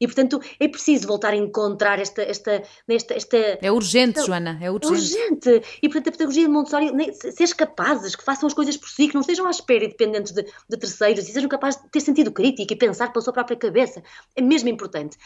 E, 0.02 0.06
portanto, 0.08 0.40
é 0.58 0.66
preciso 0.66 1.06
voltar 1.06 1.32
a 1.32 1.36
encontrar 1.36 2.00
esta. 2.00 2.22
esta, 2.22 2.60
esta, 2.88 3.14
esta 3.14 3.36
é 3.36 3.70
urgente, 3.70 4.18
esta, 4.18 4.26
Joana, 4.26 4.58
é 4.60 4.68
urgente. 4.68 5.48
urgente. 5.48 5.62
E, 5.80 5.88
portanto, 5.88 6.08
a 6.08 6.10
pedagogia 6.10 6.42
de 6.44 6.52
Montessori, 6.52 6.90
seres 7.14 7.52
capazes, 7.52 8.16
que 8.16 8.24
façam 8.24 8.48
as 8.48 8.52
coisas 8.52 8.76
por 8.76 8.88
si, 8.88 9.06
que 9.06 9.14
não 9.14 9.20
estejam 9.20 9.46
à 9.46 9.50
espera 9.50 9.84
e 9.84 9.88
dependentes 9.88 10.32
de, 10.32 10.42
de 10.42 10.76
terceiros, 10.76 11.28
e 11.28 11.32
sejam 11.32 11.48
capazes 11.48 11.80
de 11.80 11.88
ter 11.88 12.00
sentido 12.00 12.32
crítico 12.32 12.72
e 12.72 12.76
pensar 12.76 13.12
pela 13.12 13.22
sua 13.22 13.32
própria 13.32 13.56
cabeça. 13.56 14.02
É 14.34 14.42
mesmo 14.42 14.68
importante. 14.68 15.16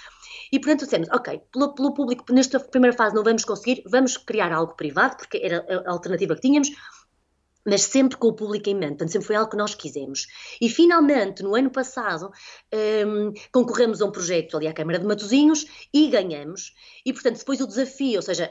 E, 0.53 0.59
portanto, 0.59 0.85
dissemos, 0.85 1.09
ok, 1.11 1.41
pelo, 1.51 1.75
pelo 1.75 1.95
público, 1.95 2.31
nesta 2.31 2.61
primeira 2.61 2.95
fase 2.95 3.15
não 3.15 3.25
vamos 3.25 3.47
conseguir, 3.47 3.83
vamos 3.87 4.19
criar 4.19 4.53
algo 4.53 4.75
privado, 4.75 5.17
porque 5.17 5.41
era 5.43 5.65
a 5.87 5.91
alternativa 5.91 6.35
que 6.35 6.43
tínhamos, 6.43 6.69
mas 7.67 7.83
sempre 7.83 8.17
com 8.17 8.29
o 8.29 8.33
público 8.33 8.71
em 8.71 8.75
mente, 8.75 8.91
portanto, 8.91 9.11
sempre 9.11 9.27
foi 9.27 9.37
algo 9.37 9.51
que 9.51 9.57
nós 9.57 9.75
quisemos. 9.75 10.27
E 10.61 10.69
finalmente, 10.69 11.43
no 11.43 11.55
ano 11.57 11.71
passado, 11.71 12.31
um, 13.07 13.33
concorremos 13.53 14.01
a 14.01 14.07
um 14.07 14.13
projeto 14.13 14.57
ali 14.57 14.69
à 14.69 14.73
Câmara 14.73 14.99
de 14.99 15.05
Matosinhos 15.05 15.67
e 15.93 16.09
ganhamos. 16.09 16.73
E, 17.05 17.13
portanto, 17.13 17.39
depois 17.39 17.61
o 17.61 17.67
desafio, 17.67 18.17
ou 18.17 18.23
seja, 18.23 18.51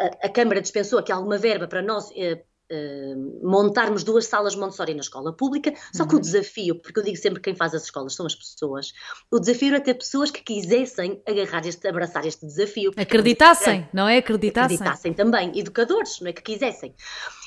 a, 0.00 0.26
a 0.26 0.28
Câmara 0.28 0.60
dispensou 0.60 0.98
aqui 0.98 1.12
alguma 1.12 1.38
verba 1.38 1.68
para 1.68 1.80
nós. 1.80 2.10
Uh, 2.10 2.42
Uh, 2.70 3.40
montarmos 3.42 4.04
duas 4.04 4.26
salas 4.26 4.54
Montessori 4.54 4.92
na 4.92 5.00
escola 5.00 5.32
pública, 5.32 5.72
só 5.94 6.04
que 6.04 6.12
uhum. 6.14 6.18
o 6.18 6.22
desafio, 6.22 6.74
porque 6.74 7.00
eu 7.00 7.02
digo 7.02 7.16
sempre 7.16 7.40
que 7.40 7.44
quem 7.44 7.54
faz 7.54 7.74
as 7.74 7.84
escolas 7.84 8.14
são 8.14 8.26
as 8.26 8.34
pessoas, 8.34 8.92
o 9.30 9.38
desafio 9.40 9.68
era 9.68 9.80
ter 9.80 9.94
pessoas 9.94 10.30
que 10.30 10.42
quisessem 10.42 11.22
agarrar 11.26 11.66
este, 11.66 11.88
abraçar 11.88 12.26
este 12.26 12.44
desafio. 12.46 12.92
Acreditassem, 12.96 13.88
não 13.92 14.06
é? 14.06 14.18
Acreditassem. 14.18 14.76
Acreditassem 14.76 15.14
também, 15.14 15.58
educadores, 15.58 16.20
não 16.20 16.28
é? 16.28 16.32
Que 16.32 16.42
quisessem. 16.42 16.94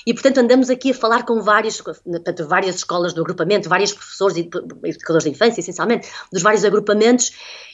E, 0.06 0.14
portanto, 0.14 0.40
andamos 0.40 0.70
aqui 0.70 0.92
a 0.92 0.94
falar 0.96 1.24
com 1.24 1.42
várias, 1.42 1.80
portanto, 1.80 2.48
várias 2.48 2.78
escolas 2.78 3.14
do 3.14 3.22
agrupamento, 3.22 3.70
vários 3.70 3.94
professores 3.94 4.38
e 4.38 4.50
educadores 4.84 5.24
de 5.24 5.30
infância, 5.30 5.60
essencialmente, 5.62 6.10
dos 6.32 6.42
vários 6.42 6.66
agrupamentos, 6.66 7.32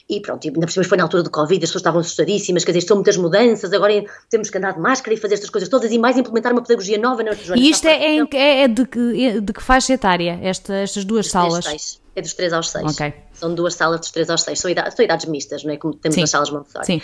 e 0.08 0.20
pronto, 0.20 0.46
ainda 0.46 0.60
por 0.60 0.70
cima 0.70 0.84
foi 0.84 0.96
na 0.96 1.04
altura 1.04 1.22
do 1.22 1.30
Covid, 1.30 1.62
as 1.62 1.68
pessoas 1.68 1.80
estavam 1.80 2.00
assustadíssimas, 2.00 2.64
quer 2.64 2.72
dizer, 2.72 2.78
estão 2.78 2.96
muitas 2.96 3.16
mudanças, 3.16 3.70
agora 3.72 3.92
temos 4.30 4.48
que 4.48 4.56
andar 4.56 4.72
de 4.72 4.80
máscara 4.80 5.14
e 5.14 5.18
fazer 5.18 5.34
estas 5.34 5.50
coisas 5.50 5.68
todas 5.68 5.92
e 5.92 5.98
mais 5.98 6.16
implementar 6.16 6.52
uma 6.52 6.62
pedagogia 6.62 6.96
nova 6.96 7.22
na 7.22 7.32
E 7.54 7.70
isto 7.70 7.86
é, 7.86 8.16
é, 8.16 8.62
é, 8.62 8.68
de, 8.68 8.86
que, 8.86 9.40
de 9.40 9.52
que 9.52 9.62
faixa 9.62 9.92
etária, 9.92 10.38
esta, 10.42 10.74
estas 10.74 11.04
duas 11.04 11.26
salas? 11.28 12.00
É 12.16 12.20
dos 12.20 12.34
3 12.34 12.52
aos 12.52 12.70
6. 12.70 12.94
Okay. 12.94 13.14
São 13.32 13.54
duas 13.54 13.74
salas 13.74 14.00
dos 14.00 14.10
3 14.10 14.28
aos 14.30 14.42
6. 14.42 14.58
São 14.58 14.68
idades, 14.68 14.94
são 14.94 15.04
idades 15.04 15.26
mistas, 15.26 15.62
não 15.62 15.72
é? 15.72 15.76
Como 15.76 15.94
temos 15.94 16.16
Sim. 16.16 16.22
nas 16.22 16.30
salas 16.30 16.50
Montessori. 16.50 16.84
Sim. 16.84 17.02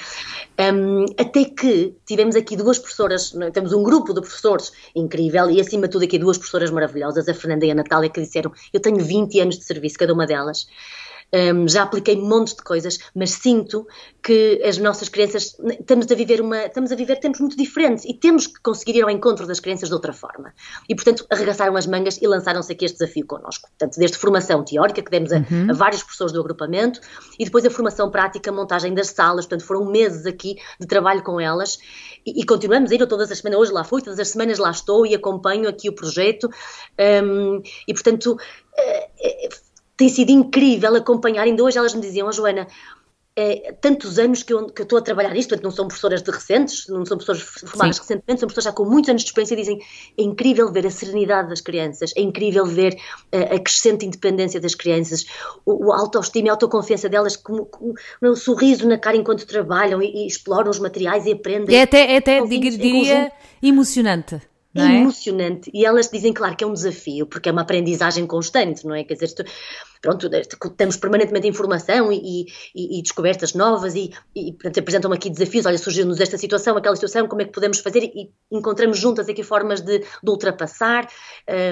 Um, 0.58 1.04
até 1.16 1.44
que 1.44 1.94
tivemos 2.04 2.34
aqui 2.34 2.56
duas 2.56 2.80
professoras, 2.80 3.32
é? 3.40 3.50
temos 3.52 3.72
um 3.72 3.84
grupo 3.84 4.12
de 4.12 4.20
professores 4.20 4.72
incrível 4.92 5.48
e 5.50 5.60
acima 5.60 5.86
de 5.86 5.92
tudo 5.92 6.04
aqui 6.04 6.18
duas 6.18 6.36
professoras 6.36 6.72
maravilhosas, 6.72 7.28
a 7.28 7.34
Fernanda 7.34 7.64
e 7.64 7.70
a 7.70 7.76
Natália, 7.76 8.10
que 8.10 8.20
disseram: 8.20 8.50
Eu 8.72 8.80
tenho 8.80 8.98
20 8.98 9.38
anos 9.38 9.56
de 9.56 9.64
serviço, 9.64 9.96
cada 9.96 10.12
uma 10.12 10.26
delas 10.26 10.66
um, 11.32 11.68
já 11.68 11.82
apliquei 11.82 12.16
montes 12.16 12.54
de 12.54 12.62
coisas, 12.62 12.98
mas 13.14 13.30
sinto 13.30 13.86
que 14.22 14.62
as 14.64 14.78
nossas 14.78 15.08
crianças 15.08 15.56
estamos 15.78 16.10
a 16.10 16.14
viver 16.14 16.40
uma, 16.40 16.64
estamos 16.64 16.90
a 16.92 16.96
viver 16.96 17.20
tempos 17.20 17.40
muito 17.40 17.56
diferentes 17.56 18.04
e 18.04 18.14
temos 18.14 18.46
que 18.46 18.60
conseguir 18.62 18.98
ir 18.98 19.02
ao 19.02 19.10
encontro 19.10 19.46
das 19.46 19.60
crianças 19.60 19.88
de 19.88 19.94
outra 19.94 20.12
forma. 20.12 20.54
E 20.88 20.94
portanto 20.94 21.26
arregaçaram 21.30 21.76
as 21.76 21.86
mangas 21.86 22.20
e 22.20 22.26
lançaram-se 22.26 22.72
aqui 22.72 22.84
este 22.84 22.98
desafio 22.98 23.26
connosco. 23.26 23.68
Portanto, 23.68 23.98
desde 23.98 24.16
formação 24.16 24.64
teórica 24.64 25.02
que 25.02 25.10
demos 25.10 25.32
a, 25.32 25.36
uhum. 25.36 25.70
a 25.70 25.72
vários 25.72 26.02
professores 26.02 26.32
do 26.32 26.40
agrupamento 26.40 27.00
e 27.38 27.44
depois 27.44 27.64
a 27.66 27.70
formação 27.70 28.10
prática, 28.10 28.50
montagem 28.50 28.94
das 28.94 29.08
salas, 29.08 29.46
portanto 29.46 29.66
foram 29.66 29.84
meses 29.86 30.26
aqui 30.26 30.56
de 30.80 30.86
trabalho 30.86 31.22
com 31.22 31.40
elas 31.40 31.78
e, 32.24 32.40
e 32.40 32.46
continuamos 32.46 32.90
a 32.90 32.94
ir 32.94 33.06
todas 33.06 33.30
as 33.30 33.38
semanas, 33.38 33.60
hoje 33.60 33.72
lá 33.72 33.84
fui, 33.84 34.00
todas 34.00 34.18
as 34.18 34.28
semanas 34.28 34.58
lá 34.58 34.70
estou 34.70 35.06
e 35.06 35.14
acompanho 35.14 35.68
aqui 35.68 35.88
o 35.88 35.92
projeto 35.94 36.48
um, 37.24 37.60
e 37.86 37.92
portanto 37.92 38.36
eh, 38.76 39.08
eh, 39.20 39.48
tem 39.96 40.08
sido 40.08 40.30
incrível 40.30 40.94
acompanhar. 40.96 41.42
Ainda 41.42 41.62
hoje 41.62 41.78
elas 41.78 41.94
me 41.94 42.00
diziam, 42.00 42.28
oh, 42.28 42.32
Joana, 42.32 42.66
é, 43.36 43.72
tantos 43.80 44.18
anos 44.18 44.44
que 44.44 44.52
eu, 44.52 44.66
que 44.66 44.82
eu 44.82 44.84
estou 44.84 44.98
a 44.98 45.02
trabalhar 45.02 45.36
isto, 45.36 45.48
portanto 45.48 45.64
não 45.64 45.70
são 45.72 45.88
professoras 45.88 46.22
de 46.22 46.30
recentes, 46.30 46.86
não 46.88 47.04
são 47.04 47.18
pessoas 47.18 47.40
formadas 47.40 47.96
Sim. 47.96 48.02
recentemente, 48.02 48.40
são 48.40 48.48
pessoas 48.48 48.64
já 48.64 48.72
com 48.72 48.84
muitos 48.84 49.08
anos 49.10 49.22
de 49.22 49.28
experiência 49.28 49.54
e 49.54 49.56
dizem 49.56 49.78
é 50.16 50.22
incrível 50.22 50.70
ver 50.70 50.86
a 50.86 50.90
serenidade 50.90 51.48
das 51.48 51.60
crianças, 51.60 52.12
é 52.16 52.20
incrível 52.20 52.64
ver 52.64 52.94
uh, 52.94 53.54
a 53.56 53.58
crescente 53.58 54.06
independência 54.06 54.60
das 54.60 54.76
crianças, 54.76 55.26
o, 55.66 55.86
o 55.86 55.92
autoestima 55.92 56.46
e 56.46 56.50
a 56.50 56.52
autoconfiança 56.52 57.08
delas, 57.08 57.36
com, 57.36 57.68
um 58.22 58.36
sorriso 58.36 58.86
na 58.86 58.98
cara 58.98 59.16
enquanto 59.16 59.44
trabalham 59.46 60.00
e, 60.00 60.24
e 60.24 60.26
exploram 60.28 60.70
os 60.70 60.78
materiais 60.78 61.26
e 61.26 61.32
aprendem. 61.32 61.76
É 61.76 61.82
até, 61.82 62.12
é 62.12 62.18
até 62.18 62.40
diria, 62.46 63.32
emocionante 63.60 64.40
é, 64.82 65.00
emocionante. 65.00 65.70
E 65.72 65.84
elas 65.84 66.08
dizem, 66.10 66.32
claro, 66.32 66.56
que 66.56 66.64
é 66.64 66.66
um 66.66 66.72
desafio, 66.72 67.26
porque 67.26 67.48
é 67.48 67.52
uma 67.52 67.62
aprendizagem 67.62 68.26
constante, 68.26 68.84
não 68.84 68.94
é? 68.94 69.04
Quer 69.04 69.14
dizer, 69.14 69.46
pronto, 70.02 70.28
temos 70.76 70.96
permanentemente 70.96 71.46
informação 71.46 72.12
e, 72.12 72.46
e, 72.74 72.98
e 72.98 73.02
descobertas 73.02 73.54
novas 73.54 73.94
e, 73.94 74.10
e 74.34 74.52
portanto, 74.52 74.80
apresentam 74.80 75.12
aqui 75.12 75.30
desafios. 75.30 75.64
Olha, 75.64 75.78
surgiu-nos 75.78 76.20
esta 76.20 76.36
situação, 76.36 76.76
aquela 76.76 76.96
situação, 76.96 77.28
como 77.28 77.42
é 77.42 77.44
que 77.44 77.52
podemos 77.52 77.78
fazer? 77.78 78.02
E 78.02 78.30
encontramos 78.50 78.98
juntas 78.98 79.28
aqui 79.28 79.42
formas 79.42 79.80
de, 79.80 80.00
de 80.00 80.30
ultrapassar. 80.30 81.08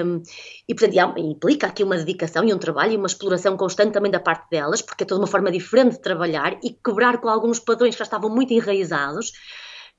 Um, 0.05 0.23
e, 0.67 0.73
portanto, 0.73 0.97
há, 0.97 1.19
implica 1.19 1.67
aqui 1.67 1.83
uma 1.83 1.97
dedicação 1.97 2.43
e 2.45 2.53
um 2.53 2.57
trabalho 2.57 2.93
e 2.93 2.97
uma 2.97 3.07
exploração 3.07 3.57
constante 3.57 3.91
também 3.91 4.11
da 4.11 4.19
parte 4.19 4.49
delas, 4.49 4.81
porque 4.81 5.03
é 5.03 5.05
toda 5.05 5.19
uma 5.19 5.27
forma 5.27 5.51
diferente 5.51 5.93
de 5.93 6.01
trabalhar 6.01 6.57
e 6.63 6.71
quebrar 6.71 7.19
com 7.19 7.27
alguns 7.27 7.59
padrões 7.59 7.95
que 7.95 7.99
já 7.99 8.05
estavam 8.05 8.29
muito 8.29 8.53
enraizados. 8.53 9.33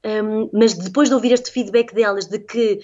Um, 0.05 0.51
mas 0.53 0.75
depois 0.75 1.09
de 1.09 1.15
ouvir 1.15 1.33
este 1.33 1.51
feedback 1.51 1.95
delas, 1.95 2.27
de 2.27 2.39
que 2.39 2.81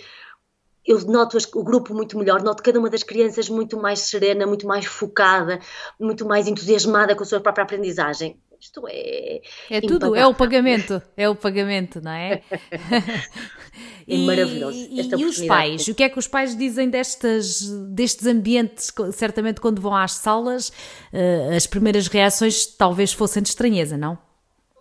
eu 0.87 0.99
noto 1.07 1.37
o 1.55 1.63
grupo 1.63 1.95
muito 1.95 2.19
melhor, 2.19 2.43
noto 2.43 2.63
cada 2.63 2.79
uma 2.79 2.89
das 2.89 3.03
crianças 3.03 3.49
muito 3.49 3.79
mais 3.79 4.01
serena, 4.01 4.47
muito 4.47 4.67
mais 4.67 4.87
focada, 4.87 5.61
muito 6.01 6.27
mais 6.27 6.49
entusiasmada 6.49 7.15
com 7.15 7.23
a 7.23 7.27
sua 7.27 7.41
própria 7.41 7.65
aprendizagem. 7.65 8.39
Isto 8.61 8.83
é. 8.89 9.41
É 9.71 9.81
tudo, 9.81 10.15
é 10.15 10.27
o 10.27 10.35
pagamento, 10.35 11.01
é 11.17 11.29
o 11.29 11.35
pagamento, 11.35 11.99
não 12.03 12.11
é? 12.11 12.43
é 14.07 14.17
maravilhoso. 14.19 14.77
E, 14.77 15.01
e 15.01 15.25
os 15.25 15.41
pais? 15.47 15.89
O 15.89 15.95
que 15.95 16.03
é 16.03 16.11
que 16.11 16.19
os 16.19 16.29
pais 16.29 16.55
dizem 16.55 16.91
destas, 16.91 17.63
destes 17.89 18.27
ambientes? 18.27 18.93
Certamente, 19.13 19.63
quando 19.63 19.81
vão 19.81 19.95
às 19.97 20.13
salas, 20.13 20.69
uh, 20.69 21.57
as 21.57 21.67
primeiras 21.67 22.07
reações 22.07 22.67
talvez 22.67 23.15
fossem 23.15 23.43
de 23.43 23.49
estranheza, 23.49 23.97
não? 23.97 24.19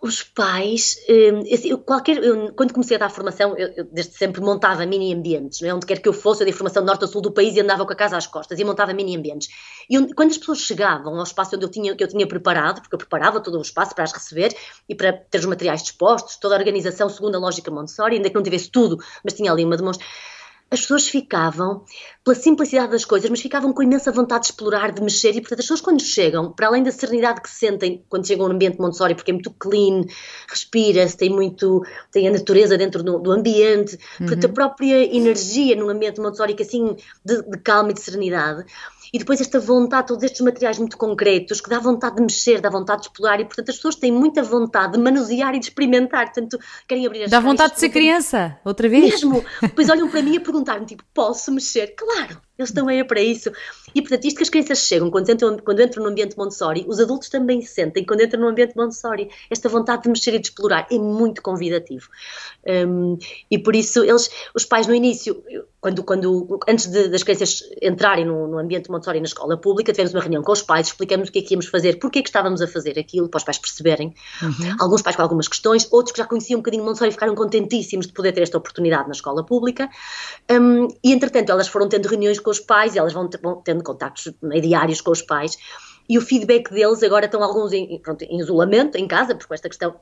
Os 0.02 0.22
pais, 0.22 0.96
hum, 1.08 1.42
eu, 1.64 1.78
qualquer, 1.78 2.16
eu, 2.16 2.52
quando 2.54 2.72
comecei 2.72 2.96
a 2.96 3.00
dar 3.00 3.10
formação, 3.10 3.56
eu, 3.56 3.68
eu, 3.76 3.84
desde 3.84 4.14
sempre 4.14 4.40
montava 4.40 4.86
mini 4.86 5.12
ambientes, 5.12 5.60
não 5.60 5.68
é? 5.68 5.74
onde 5.74 5.84
quer 5.84 6.00
que 6.00 6.08
eu 6.08 6.12
fosse, 6.12 6.42
eu 6.42 6.46
dei 6.46 6.54
formação 6.54 6.82
norte 6.82 7.04
a 7.04 7.06
sul 7.06 7.20
do 7.20 7.30
país 7.30 7.54
e 7.54 7.60
andava 7.60 7.84
com 7.84 7.92
a 7.92 7.96
casa 7.96 8.16
às 8.16 8.26
costas 8.26 8.58
e 8.58 8.64
montava 8.64 8.94
mini 8.94 9.16
ambientes. 9.16 9.48
E 9.88 9.98
onde, 9.98 10.14
quando 10.14 10.30
as 10.30 10.38
pessoas 10.38 10.60
chegavam 10.60 11.16
ao 11.16 11.22
espaço 11.22 11.54
onde 11.54 11.66
eu 11.66 11.70
tinha, 11.70 11.94
que 11.94 12.02
eu 12.02 12.08
tinha 12.08 12.26
preparado, 12.26 12.80
porque 12.80 12.94
eu 12.94 12.98
preparava 12.98 13.40
todo 13.40 13.58
o 13.58 13.62
espaço 13.62 13.94
para 13.94 14.04
as 14.04 14.12
receber 14.12 14.56
e 14.88 14.94
para 14.94 15.12
ter 15.12 15.38
os 15.38 15.46
materiais 15.46 15.82
dispostos, 15.82 16.36
toda 16.36 16.54
a 16.54 16.58
organização 16.58 17.08
segundo 17.08 17.34
a 17.34 17.38
lógica 17.38 17.70
Montessori, 17.70 18.16
ainda 18.16 18.30
que 18.30 18.34
não 18.34 18.42
tivesse 18.42 18.70
tudo, 18.70 18.96
mas 19.22 19.34
tinha 19.34 19.52
ali 19.52 19.64
uma 19.64 19.76
demonstração 19.76 20.39
as 20.70 20.82
pessoas 20.82 21.08
ficavam, 21.08 21.84
pela 22.24 22.36
simplicidade 22.36 22.92
das 22.92 23.04
coisas, 23.04 23.28
mas 23.28 23.40
ficavam 23.40 23.72
com 23.72 23.82
imensa 23.82 24.12
vontade 24.12 24.42
de 24.42 24.46
explorar, 24.50 24.92
de 24.92 25.02
mexer, 25.02 25.30
e 25.30 25.40
portanto 25.40 25.58
as 25.58 25.64
pessoas 25.64 25.80
quando 25.80 26.00
chegam, 26.00 26.52
para 26.52 26.68
além 26.68 26.82
da 26.82 26.92
serenidade 26.92 27.42
que 27.42 27.50
sentem 27.50 28.04
quando 28.08 28.26
chegam 28.26 28.46
no 28.46 28.54
ambiente 28.54 28.78
Montessori, 28.78 29.16
porque 29.16 29.32
é 29.32 29.34
muito 29.34 29.50
clean, 29.50 30.04
respira-se, 30.48 31.16
tem 31.16 31.28
muito, 31.28 31.82
tem 32.12 32.28
a 32.28 32.30
natureza 32.30 32.78
dentro 32.78 33.02
do, 33.02 33.18
do 33.18 33.32
ambiente, 33.32 33.98
uhum. 34.20 34.26
portanto 34.26 34.44
a 34.44 34.48
própria 34.48 35.16
energia 35.16 35.74
num 35.74 35.88
ambiente 35.88 36.20
Montessori 36.20 36.54
que 36.54 36.62
assim, 36.62 36.94
de, 37.24 37.42
de 37.42 37.58
calma 37.58 37.90
e 37.90 37.94
de 37.94 38.00
serenidade, 38.00 38.64
e 39.12 39.18
depois 39.18 39.40
esta 39.40 39.58
vontade, 39.58 40.08
todos 40.08 40.22
estes 40.22 40.40
materiais 40.40 40.78
muito 40.78 40.96
concretos, 40.96 41.60
que 41.60 41.68
dá 41.68 41.78
vontade 41.78 42.16
de 42.16 42.22
mexer, 42.22 42.60
dá 42.60 42.70
vontade 42.70 43.02
de 43.02 43.08
explorar, 43.08 43.40
e 43.40 43.44
portanto 43.44 43.70
as 43.70 43.76
pessoas 43.76 43.96
têm 43.96 44.12
muita 44.12 44.42
vontade 44.42 44.92
de 44.92 44.98
manusear 44.98 45.54
e 45.54 45.58
de 45.58 45.66
experimentar, 45.66 46.26
portanto 46.26 46.58
querem 46.86 47.06
abrir 47.06 47.24
as 47.24 47.30
Dá 47.30 47.40
vontade 47.40 47.74
de 47.74 47.80
ser 47.80 47.88
criança, 47.88 48.58
outra 48.64 48.88
vez? 48.88 49.10
Mesmo, 49.10 49.44
depois 49.62 49.88
olham 49.88 50.08
para 50.08 50.22
mim 50.22 50.36
a 50.36 50.40
perguntar-me, 50.40 50.86
tipo, 50.86 51.04
posso 51.12 51.52
mexer? 51.52 51.94
Claro, 51.96 52.40
eles 52.60 52.70
estão 52.70 52.88
aí 52.88 53.02
para 53.02 53.20
isso. 53.20 53.50
E 53.94 54.02
portanto, 54.02 54.26
isto 54.26 54.36
que 54.36 54.42
as 54.42 54.50
crianças 54.50 54.78
chegam, 54.80 55.10
quando 55.10 55.30
entram, 55.30 55.56
quando 55.58 55.80
entram 55.80 56.02
no 56.04 56.10
ambiente 56.10 56.36
Montessori, 56.36 56.84
os 56.86 57.00
adultos 57.00 57.30
também 57.30 57.62
sentem 57.62 58.04
quando 58.04 58.22
entram 58.22 58.40
no 58.40 58.48
ambiente 58.48 58.76
Montessori. 58.76 59.30
Esta 59.50 59.68
vontade 59.68 60.02
de 60.02 60.10
mexer 60.10 60.34
e 60.34 60.38
de 60.38 60.48
explorar 60.48 60.86
é 60.90 60.98
muito 60.98 61.42
convidativo. 61.42 62.08
Um, 62.86 63.16
e 63.50 63.58
por 63.58 63.74
isso, 63.74 64.04
eles, 64.04 64.30
os 64.54 64.64
pais 64.64 64.86
no 64.86 64.94
início, 64.94 65.42
quando, 65.80 66.04
quando, 66.04 66.60
antes 66.68 66.86
de, 66.86 67.08
das 67.08 67.22
crianças 67.22 67.62
entrarem 67.80 68.26
no, 68.26 68.46
no 68.46 68.58
ambiente 68.58 68.90
Montessori, 68.90 68.99
Montessori 69.00 69.18
na 69.18 69.24
escola 69.24 69.56
pública, 69.56 69.92
tivemos 69.92 70.12
uma 70.12 70.20
reunião 70.20 70.42
com 70.42 70.52
os 70.52 70.62
pais, 70.62 70.88
explicamos 70.88 71.28
o 71.28 71.32
que 71.32 71.38
é 71.38 71.42
que 71.42 71.54
íamos 71.54 71.66
fazer, 71.66 71.98
porque 71.98 72.18
é 72.18 72.22
que 72.22 72.28
estávamos 72.28 72.60
a 72.60 72.68
fazer 72.68 72.98
aquilo, 72.98 73.28
para 73.28 73.38
os 73.38 73.44
pais 73.44 73.58
perceberem. 73.58 74.14
Uhum. 74.42 74.76
Alguns 74.78 75.02
pais 75.02 75.16
com 75.16 75.22
algumas 75.22 75.48
questões, 75.48 75.88
outros 75.90 76.12
que 76.12 76.18
já 76.18 76.26
conheciam 76.26 76.58
um 76.58 76.62
bocadinho 76.62 76.84
Montessori 76.84 77.10
ficaram 77.10 77.34
contentíssimos 77.34 78.06
de 78.06 78.12
poder 78.12 78.32
ter 78.32 78.42
esta 78.42 78.58
oportunidade 78.58 79.08
na 79.08 79.12
escola 79.12 79.44
pública. 79.44 79.88
Um, 80.50 80.88
e, 81.02 81.12
entretanto, 81.12 81.50
elas 81.50 81.66
foram 81.66 81.88
tendo 81.88 82.06
reuniões 82.06 82.38
com 82.38 82.50
os 82.50 82.60
pais, 82.60 82.94
elas 82.94 83.12
vão, 83.12 83.28
vão 83.42 83.62
tendo 83.62 83.82
contactos 83.82 84.32
diários 84.62 85.00
com 85.00 85.10
os 85.10 85.22
pais, 85.22 85.56
e 86.08 86.18
o 86.18 86.20
feedback 86.20 86.70
deles 86.70 87.02
agora 87.02 87.26
estão 87.26 87.42
alguns 87.42 87.72
em, 87.72 87.98
pronto, 88.00 88.22
em 88.22 88.38
isolamento 88.38 88.96
em 88.96 89.06
casa, 89.06 89.34
porque 89.34 89.54
esta 89.54 89.68
questão 89.68 89.94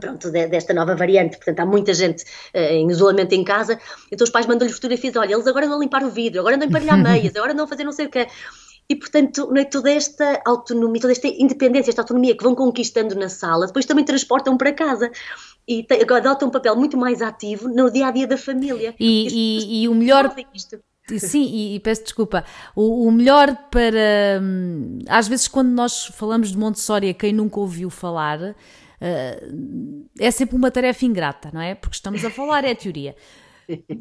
pronto, 0.00 0.30
desta 0.30 0.74
nova 0.74 0.94
variante, 0.94 1.36
portanto 1.36 1.60
há 1.60 1.66
muita 1.66 1.94
gente 1.94 2.24
uh, 2.54 2.58
em 2.58 2.90
isolamento 2.90 3.34
em 3.34 3.44
casa, 3.44 3.78
então 4.10 4.24
os 4.24 4.30
pais 4.30 4.46
mandam-lhe 4.46 4.72
fotografias, 4.72 5.16
olha, 5.16 5.34
eles 5.34 5.46
agora 5.46 5.66
andam 5.66 5.78
a 5.78 5.80
limpar 5.80 6.04
o 6.04 6.10
vidro, 6.10 6.40
agora 6.40 6.56
andam 6.56 6.66
a 6.66 6.70
emparelhar 6.70 6.98
meias, 7.02 7.34
agora 7.36 7.52
andam 7.52 7.64
a 7.64 7.68
fazer 7.68 7.84
não 7.84 7.92
sei 7.92 8.06
o 8.06 8.10
quê. 8.10 8.26
E, 8.88 8.94
portanto, 8.94 9.52
é, 9.56 9.64
toda 9.64 9.90
esta 9.90 10.40
autonomia, 10.46 11.00
toda 11.00 11.12
esta 11.12 11.26
independência, 11.26 11.90
esta 11.90 12.02
autonomia 12.02 12.36
que 12.36 12.44
vão 12.44 12.54
conquistando 12.54 13.16
na 13.16 13.28
sala, 13.28 13.66
depois 13.66 13.84
também 13.84 14.04
transportam 14.04 14.56
para 14.56 14.72
casa 14.72 15.10
e 15.66 15.82
te, 15.82 15.94
adotam 16.12 16.48
um 16.48 16.50
papel 16.50 16.76
muito 16.76 16.96
mais 16.96 17.20
ativo 17.20 17.68
no 17.68 17.90
dia 17.90 18.06
a 18.06 18.10
dia 18.12 18.26
da 18.28 18.38
família. 18.38 18.94
E, 19.00 19.26
e, 19.28 19.82
e 19.82 19.88
o 19.88 19.94
melhor. 19.94 20.32
Sim, 21.18 21.42
e, 21.42 21.76
e, 21.76 21.80
peço 21.80 22.04
desculpa. 22.04 22.44
O, 22.74 23.06
o, 23.06 23.12
melhor 23.12 23.56
para. 23.70 24.40
Hum, 24.40 25.00
às 25.08 25.26
vezes, 25.26 25.48
quando 25.48 25.68
nós 25.68 26.06
falamos 26.06 26.50
de 26.50 26.58
Montessori, 26.58 27.08
a 27.08 27.14
quem 27.14 27.32
nunca 27.32 27.58
ouviu 27.58 27.90
falar, 27.90 28.56
Uh, 29.00 30.06
é 30.18 30.30
sempre 30.30 30.56
uma 30.56 30.70
tarefa 30.70 31.04
ingrata, 31.04 31.50
não 31.52 31.60
é? 31.60 31.74
Porque 31.74 31.96
estamos 31.96 32.24
a 32.24 32.30
falar, 32.30 32.64
é 32.64 32.72
a 32.72 32.76
teoria. 32.76 33.14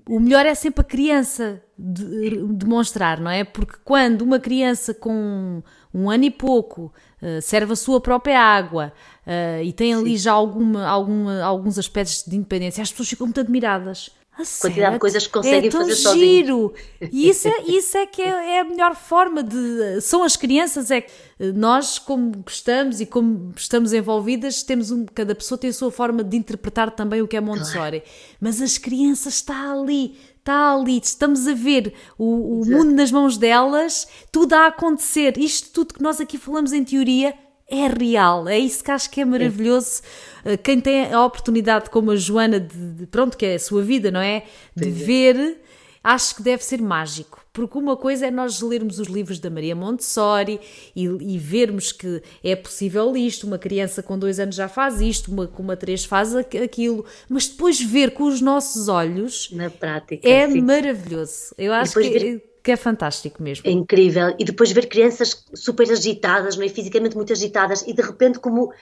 O 0.08 0.20
melhor 0.20 0.46
é 0.46 0.54
sempre 0.54 0.82
a 0.82 0.84
criança 0.84 1.60
de, 1.78 2.38
demonstrar, 2.54 3.20
não 3.20 3.32
é? 3.32 3.44
Porque 3.44 3.78
quando 3.84 4.22
uma 4.22 4.40
criança 4.40 4.94
com 4.94 5.64
um 5.92 6.10
ano 6.10 6.26
e 6.26 6.30
pouco 6.30 6.94
uh, 7.20 7.42
serve 7.42 7.74
a 7.74 7.76
sua 7.76 8.00
própria 8.00 8.40
água 8.40 8.94
uh, 9.26 9.64
e 9.64 9.74
tem 9.74 9.96
ali 9.96 10.12
Sim. 10.12 10.24
já 10.24 10.34
alguma, 10.34 10.86
alguma, 10.86 11.42
alguns 11.42 11.80
aspectos 11.80 12.24
de 12.28 12.36
independência, 12.36 12.84
as 12.84 12.92
pessoas 12.92 13.10
ficam 13.10 13.26
muito 13.26 13.40
admiradas. 13.40 14.12
A 14.38 14.44
quantidade 14.62 14.94
de 14.94 15.00
coisas 15.00 15.26
que 15.26 15.34
conseguem 15.34 15.68
é 15.68 15.72
tão 15.72 15.88
fazer 15.88 16.14
giro. 16.14 16.74
E 17.12 17.30
isso 17.30 17.48
é, 17.48 17.62
isso 17.68 17.98
é 17.98 18.06
que 18.06 18.22
é, 18.22 18.58
é, 18.58 18.60
a 18.60 18.64
melhor 18.66 18.94
forma 18.94 19.42
de. 19.42 20.02
São 20.02 20.24
as 20.24 20.36
crianças, 20.36 20.92
é 20.92 21.02
que 21.02 21.12
nós, 21.54 21.98
como 21.98 22.32
gostamos 22.40 23.00
e 23.00 23.06
como 23.06 23.54
estamos 23.56 23.94
envolvidas, 23.94 24.62
temos 24.62 24.92
um, 24.92 25.06
cada 25.06 25.34
pessoa 25.34 25.58
tem 25.58 25.70
a 25.70 25.74
sua 25.74 25.90
forma 25.90 26.22
de 26.22 26.36
interpretar 26.36 26.92
também 26.92 27.22
o 27.22 27.28
que 27.28 27.38
é 27.38 27.42
Montessori. 27.42 28.02
Claro. 28.02 28.16
Mas 28.42 28.62
as 28.62 28.78
crianças 28.78 29.36
está 29.36 29.72
ali, 29.72 30.18
está 30.38 30.76
ali, 30.76 31.00
estamos 31.02 31.48
a 31.48 31.54
ver 31.54 31.94
o, 32.18 32.62
o 32.62 32.66
mundo 32.66 32.92
nas 32.92 33.12
mãos 33.12 33.38
delas, 33.38 34.06
tudo 34.34 34.52
a 34.52 34.68
acontecer. 34.68 35.38
Isto 35.38 35.72
tudo 35.72 35.94
que 35.94 36.04
nós 36.04 36.20
aqui 36.20 36.38
falamos 36.38 36.74
em 36.74 36.84
teoria 36.84 37.34
é 37.70 37.88
real, 37.88 38.48
é 38.48 38.60
isso 38.60 38.84
que 38.84 38.92
acho 38.92 39.10
que 39.10 39.22
é 39.22 39.26
maravilhoso. 39.26 40.02
É. 40.44 40.56
Quem 40.56 40.80
tem 40.80 41.12
a 41.12 41.26
oportunidade, 41.26 41.90
como 41.90 42.12
a 42.12 42.16
Joana, 42.16 42.60
de, 42.60 42.92
de, 42.94 43.08
pronto, 43.08 43.36
que 43.36 43.46
é 43.46 43.56
a 43.56 43.60
sua 43.60 43.82
vida, 43.82 44.12
não 44.12 44.20
é? 44.20 44.44
De 44.76 44.86
Sim. 44.86 44.92
ver, 44.92 45.62
acho 46.04 46.36
que 46.36 46.44
deve 46.44 46.64
ser 46.64 46.80
mágico. 46.80 47.44
Porque 47.52 47.78
uma 47.78 47.96
coisa 47.96 48.28
é 48.28 48.32
nós 48.32 48.62
lermos 48.62 49.00
os 49.00 49.08
livros 49.08 49.40
da 49.40 49.50
Maria 49.50 49.76
Montessori 49.76 50.60
e, 50.96 51.06
e, 51.06 51.38
vermos 51.40 51.92
que 51.92 52.22
é 52.44 52.56
possível 52.56 53.16
isto, 53.16 53.48
uma 53.48 53.58
criança 53.58 54.04
com 54.04 54.20
dois 54.20 54.40
anos 54.40 54.56
já 54.56 54.68
faz 54.68 55.00
isto, 55.00 55.32
uma 55.32 55.48
com 55.48 55.64
uma 55.64 55.78
três 55.78 56.04
faz 56.04 56.36
aquilo, 56.36 57.06
mas 57.30 57.48
depois 57.48 57.82
ver 57.82 58.12
com 58.12 58.26
os 58.26 58.42
nossos 58.42 58.90
olhos 58.90 59.50
na 59.52 59.70
prática 59.70 60.28
é 60.28 60.48
sim. 60.48 60.62
maravilhoso. 60.62 61.56
Eu 61.58 61.74
acho 61.74 61.94
que. 61.94 62.10
Ver 62.10 62.55
que 62.66 62.72
é 62.72 62.76
fantástico 62.76 63.44
mesmo. 63.44 63.68
É 63.68 63.72
incrível. 63.72 64.34
E 64.40 64.44
depois 64.44 64.72
ver 64.72 64.88
crianças 64.88 65.46
super 65.54 65.90
agitadas, 65.92 66.58
não 66.58 66.66
é? 66.66 66.68
fisicamente 66.68 67.16
muito 67.16 67.32
agitadas, 67.32 67.84
e 67.86 67.94
de 67.94 68.02
repente 68.02 68.40
como, 68.40 68.74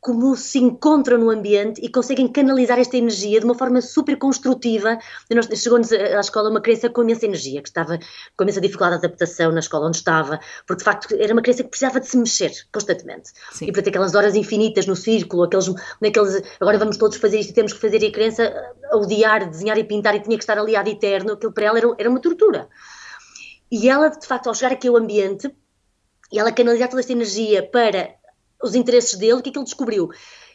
como 0.00 0.34
se 0.34 0.58
encontram 0.58 1.18
no 1.18 1.30
ambiente 1.30 1.80
e 1.80 1.88
conseguem 1.88 2.26
canalizar 2.26 2.80
esta 2.80 2.96
energia 2.96 3.38
de 3.38 3.44
uma 3.44 3.54
forma 3.54 3.80
super 3.80 4.18
construtiva. 4.18 4.98
Chegou-nos 5.54 5.92
à 5.92 6.18
escola 6.18 6.50
uma 6.50 6.60
criança 6.60 6.90
com 6.90 7.04
imensa 7.04 7.24
energia, 7.24 7.62
que 7.62 7.68
estava 7.68 7.96
com 8.36 8.42
imensa 8.42 8.60
dificuldade 8.60 8.98
de 8.98 9.06
adaptação 9.06 9.52
na 9.52 9.60
escola 9.60 9.86
onde 9.86 9.98
estava, 9.98 10.40
porque 10.66 10.80
de 10.80 10.84
facto 10.84 11.14
era 11.16 11.32
uma 11.32 11.42
criança 11.42 11.62
que 11.62 11.70
precisava 11.70 12.00
de 12.00 12.08
se 12.08 12.16
mexer 12.16 12.50
constantemente. 12.72 13.30
Sim. 13.52 13.66
E 13.66 13.72
para 13.72 13.82
ter 13.82 13.90
aquelas 13.90 14.16
horas 14.16 14.34
infinitas 14.34 14.84
no 14.84 14.96
círculo, 14.96 15.44
aqueles, 15.44 15.72
naqueles, 16.00 16.42
agora 16.58 16.76
vamos 16.76 16.96
todos 16.96 17.18
fazer 17.18 17.38
isto 17.38 17.50
e 17.50 17.54
temos 17.54 17.72
que 17.72 17.78
fazer, 17.78 18.02
e 18.02 18.06
a 18.06 18.10
criança 18.10 18.52
a 18.90 18.96
odiar, 18.96 19.48
desenhar 19.48 19.78
e 19.78 19.84
pintar 19.84 20.16
e 20.16 20.20
tinha 20.20 20.36
que 20.36 20.42
estar 20.42 20.58
ali 20.58 20.74
ad 20.74 20.90
eterno, 20.90 21.34
aquilo 21.34 21.52
para 21.52 21.66
ela 21.66 21.78
era, 21.78 21.94
era 21.98 22.10
uma 22.10 22.18
tortura. 22.20 22.68
E 23.72 23.88
ela, 23.88 24.10
de 24.10 24.26
facto, 24.26 24.48
ao 24.48 24.54
chegar 24.54 24.72
aqui 24.72 24.86
ao 24.86 24.98
ambiente, 24.98 25.50
e 26.30 26.38
ela 26.38 26.52
canalizar 26.52 26.90
toda 26.90 27.00
esta 27.00 27.12
energia 27.12 27.62
para 27.62 28.10
os 28.62 28.74
interesses 28.74 29.18
dele, 29.18 29.32
o 29.32 29.42
que 29.42 29.48
é 29.48 29.52
que 29.52 29.58
ele 29.58 29.64
descobriu? 29.64 30.10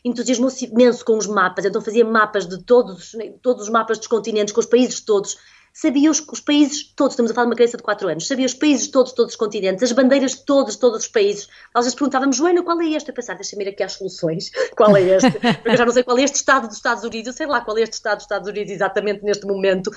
Entusiasmou-se 0.06 0.66
imenso 0.66 1.04
com 1.04 1.18
os 1.18 1.26
mapas, 1.26 1.66
então 1.66 1.82
fazia 1.82 2.06
mapas 2.06 2.48
de 2.48 2.64
todos, 2.64 3.14
todos 3.42 3.64
os 3.64 3.70
mapas 3.70 3.98
dos 3.98 4.06
continentes, 4.06 4.54
com 4.54 4.60
os 4.60 4.68
países 4.68 5.02
todos, 5.02 5.36
sabia 5.74 6.12
os, 6.12 6.20
os, 6.32 6.40
países 6.40 6.94
todos, 6.96 7.14
estamos 7.14 7.32
a 7.32 7.34
falar 7.34 7.46
de 7.46 7.50
uma 7.50 7.56
criança 7.56 7.78
de 7.78 7.82
4 7.82 8.08
anos, 8.08 8.28
sabia 8.28 8.46
os 8.46 8.54
países 8.54 8.88
todos, 8.88 9.12
todos 9.14 9.34
os 9.34 9.38
continentes, 9.38 9.82
as 9.82 9.92
bandeiras 9.92 10.36
de 10.36 10.46
todos, 10.46 10.76
todos 10.76 11.02
os 11.02 11.08
países. 11.08 11.48
Às 11.74 11.86
vezes 11.86 11.96
perguntávamos, 11.96 12.36
Joana, 12.36 12.62
qual 12.62 12.80
é 12.82 12.90
este? 12.90 13.10
Eu 13.10 13.16
pensava, 13.16 13.40
deixa-me 13.40 13.66
ir 13.66 13.70
aqui 13.70 13.82
às 13.82 13.94
soluções, 13.94 14.52
qual 14.78 14.96
é 14.96 15.02
este? 15.02 15.32
Porque 15.32 15.70
eu 15.70 15.78
já 15.78 15.86
não 15.86 15.94
sei 15.94 16.04
qual 16.04 16.20
é 16.20 16.24
este 16.24 16.36
Estado 16.36 16.68
dos 16.68 16.78
Estados 16.78 17.04
Unidos, 17.04 17.28
eu 17.28 17.34
sei 17.34 17.48
lá 17.48 17.62
qual 17.62 17.78
é 17.80 17.82
este 17.82 17.94
Estado 17.94 18.18
dos 18.18 18.26
Estados 18.26 18.48
Unidos 18.48 18.72
exatamente 18.72 19.24
neste 19.24 19.48
momento 19.48 19.90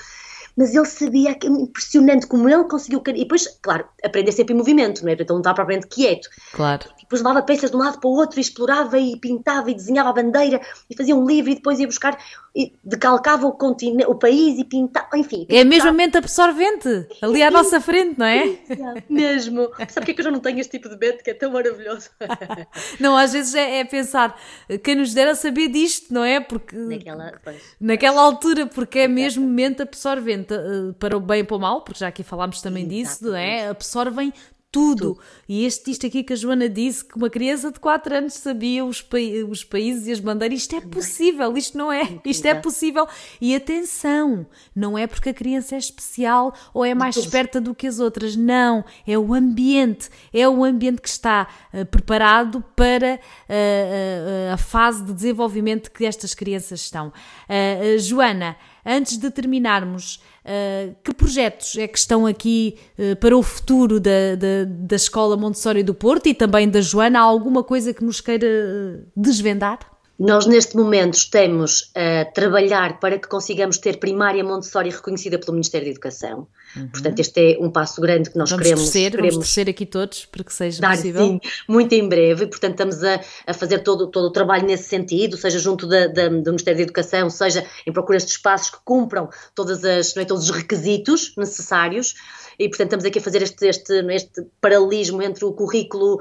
mas 0.56 0.74
ele 0.74 0.86
sabia 0.86 1.34
que 1.34 1.46
é 1.46 1.50
impressionante 1.50 2.26
como 2.26 2.48
ele 2.48 2.64
conseguiu. 2.64 3.02
E 3.06 3.12
depois, 3.12 3.46
claro, 3.62 3.84
aprender 4.04 4.32
sempre 4.32 4.54
em 4.54 4.56
movimento, 4.56 5.02
não 5.02 5.10
é? 5.10 5.14
Então 5.14 5.34
não 5.34 5.40
estava 5.40 5.56
propriamente 5.56 5.88
quieto. 5.88 6.28
Claro. 6.52 6.86
E 6.98 7.02
depois 7.02 7.22
levava 7.22 7.42
peças 7.42 7.70
de 7.70 7.76
um 7.76 7.80
lado 7.80 8.00
para 8.00 8.08
o 8.08 8.12
outro 8.12 8.38
e 8.38 8.42
explorava 8.42 8.98
e 8.98 9.16
pintava 9.18 9.70
e 9.70 9.74
desenhava 9.74 10.10
a 10.10 10.12
bandeira 10.12 10.60
e 10.88 10.96
fazia 10.96 11.14
um 11.14 11.26
livro 11.26 11.50
e 11.50 11.54
depois 11.54 11.78
ia 11.78 11.86
buscar 11.86 12.18
e 12.54 12.72
decalcava 12.82 13.46
o, 13.46 13.52
continente, 13.52 14.10
o 14.10 14.14
país 14.14 14.58
e 14.58 14.64
pintava, 14.64 15.16
enfim. 15.16 15.46
É 15.48 15.62
mesmo 15.62 15.92
mente 15.92 16.18
absorvente, 16.18 17.06
ali 17.22 17.42
à 17.42 17.50
nossa 17.50 17.80
frente, 17.80 18.18
não 18.18 18.26
é? 18.26 18.58
mesmo. 19.08 19.70
Sabe 19.88 20.10
é 20.10 20.14
que 20.14 20.20
eu 20.20 20.24
já 20.24 20.30
não 20.30 20.40
tenho 20.40 20.58
este 20.58 20.78
tipo 20.78 20.88
de 20.88 20.96
mente 20.96 21.22
que 21.22 21.30
é 21.30 21.34
tão 21.34 21.52
maravilhoso? 21.52 22.10
não, 22.98 23.16
às 23.16 23.32
vezes 23.32 23.54
é, 23.54 23.78
é, 23.80 23.84
pensar, 23.84 24.36
quem 24.82 24.96
nos 24.96 25.14
dera 25.14 25.34
saber 25.34 25.68
disto, 25.68 26.12
não 26.12 26.24
é? 26.24 26.40
Porque 26.40 26.76
naquela, 26.76 27.40
naquela 27.80 28.22
altura, 28.22 28.66
porque 28.66 29.00
é 29.00 29.08
mesmo 29.08 29.46
mente 29.46 29.82
absorvente, 29.82 30.52
eh, 30.52 30.92
para 30.98 31.16
o 31.16 31.20
bem 31.20 31.40
e 31.40 31.44
para 31.44 31.56
o 31.56 31.60
mal, 31.60 31.82
porque 31.82 32.00
já 32.00 32.08
aqui 32.08 32.22
falámos 32.22 32.60
também 32.60 32.86
disso, 32.86 33.24
não 33.24 33.36
é? 33.36 33.68
Absorvem 33.68 34.32
tudo. 34.72 35.18
E 35.48 35.64
este 35.64 35.90
isto 35.90 36.06
aqui 36.06 36.22
que 36.22 36.32
a 36.32 36.36
Joana 36.36 36.68
disse, 36.68 37.04
que 37.04 37.16
uma 37.16 37.28
criança 37.28 37.72
de 37.72 37.80
4 37.80 38.14
anos 38.14 38.34
sabia 38.34 38.84
os, 38.84 39.02
pa 39.02 39.16
os 39.48 39.64
países 39.64 40.06
e 40.06 40.12
as 40.12 40.20
bandeiras, 40.20 40.60
isto 40.60 40.76
é 40.76 40.80
possível, 40.80 41.56
isto 41.56 41.76
não 41.76 41.92
é, 41.92 42.20
isto 42.24 42.46
é 42.46 42.54
possível. 42.54 43.06
E 43.40 43.54
atenção, 43.54 44.46
não 44.74 44.96
é 44.96 45.06
porque 45.06 45.30
a 45.30 45.34
criança 45.34 45.74
é 45.74 45.78
especial 45.78 46.54
ou 46.72 46.84
é 46.84 46.94
mais 46.94 47.16
esperta 47.16 47.60
do 47.60 47.74
que 47.74 47.86
as 47.86 47.98
outras, 47.98 48.36
não, 48.36 48.84
é 49.06 49.18
o 49.18 49.34
ambiente, 49.34 50.08
é 50.32 50.48
o 50.48 50.64
ambiente 50.64 51.00
que 51.02 51.08
está 51.08 51.48
uh, 51.74 51.84
preparado 51.86 52.62
para 52.76 53.14
uh, 53.14 54.50
uh, 54.50 54.54
a 54.54 54.56
fase 54.56 55.04
de 55.04 55.12
desenvolvimento 55.12 55.90
que 55.90 56.04
estas 56.04 56.34
crianças 56.34 56.80
estão. 56.80 57.12
Joana, 57.98 58.56
antes 58.84 59.16
de 59.16 59.30
terminarmos, 59.30 60.20
Uh, 60.40 60.96
que 61.04 61.12
projetos 61.12 61.76
é 61.76 61.86
que 61.86 61.98
estão 61.98 62.24
aqui 62.24 62.78
uh, 62.98 63.14
para 63.16 63.36
o 63.36 63.42
futuro 63.42 64.00
da, 64.00 64.34
da, 64.34 64.64
da, 64.66 64.96
Escola 64.96 65.36
Montessori 65.36 65.82
do 65.82 65.92
Porto 65.92 66.28
e 66.28 66.34
também 66.34 66.66
da 66.66 66.80
Joana? 66.80 67.18
Há 67.20 67.22
alguma 67.22 67.62
coisa 67.62 67.92
que 67.92 68.02
nos 68.02 68.22
queira 68.22 68.46
uh, 68.46 69.06
desvendar? 69.14 69.78
Nós, 70.18 70.46
neste 70.46 70.76
momento, 70.76 71.14
estamos 71.14 71.92
a 71.94 72.24
trabalhar 72.24 72.98
para 73.00 73.18
que 73.18 73.28
consigamos 73.28 73.76
ter 73.76 73.98
primária 73.98 74.42
Montessori 74.42 74.88
reconhecida 74.88 75.38
pelo 75.38 75.52
Ministério 75.52 75.86
da 75.86 75.92
Educação. 75.92 76.46
Uhum. 76.76 76.88
Portanto, 76.88 77.18
este 77.18 77.54
é 77.54 77.58
um 77.60 77.70
passo 77.70 78.00
grande 78.00 78.30
que 78.30 78.38
nós 78.38 78.50
vamos 78.50 78.62
queremos. 78.62 78.84
Torcer, 78.84 79.10
queremos 79.10 79.34
vamos 79.34 79.46
torcer 79.46 79.68
aqui 79.68 79.86
todos 79.86 80.26
para 80.26 80.44
que 80.44 80.52
seja 80.52 80.80
dar, 80.80 80.96
possível. 80.96 81.26
Sim, 81.26 81.40
muito 81.68 81.92
em 81.94 82.08
breve. 82.08 82.46
Portanto, 82.46 82.72
estamos 82.72 83.02
a, 83.02 83.20
a 83.46 83.54
fazer 83.54 83.80
todo, 83.80 84.06
todo 84.06 84.26
o 84.26 84.30
trabalho 84.30 84.66
nesse 84.66 84.84
sentido, 84.84 85.36
seja 85.36 85.58
junto 85.58 85.86
da, 85.86 86.06
da, 86.06 86.28
do 86.28 86.50
Ministério 86.50 86.78
da 86.78 86.82
Educação, 86.84 87.28
seja 87.28 87.66
em 87.86 87.92
procura 87.92 88.18
de 88.18 88.24
espaços 88.24 88.70
que 88.70 88.78
cumpram 88.84 89.28
todas 89.54 89.84
as, 89.84 90.16
é, 90.16 90.24
todos 90.24 90.44
os 90.44 90.50
requisitos 90.50 91.34
necessários 91.36 92.14
e 92.60 92.68
portanto 92.68 92.88
estamos 92.88 93.04
aqui 93.06 93.18
a 93.18 93.22
fazer 93.22 93.42
este, 93.42 93.66
este, 93.66 93.94
este 94.12 94.46
paralelismo 94.60 95.22
entre 95.22 95.46
o 95.46 95.52
currículo, 95.52 96.18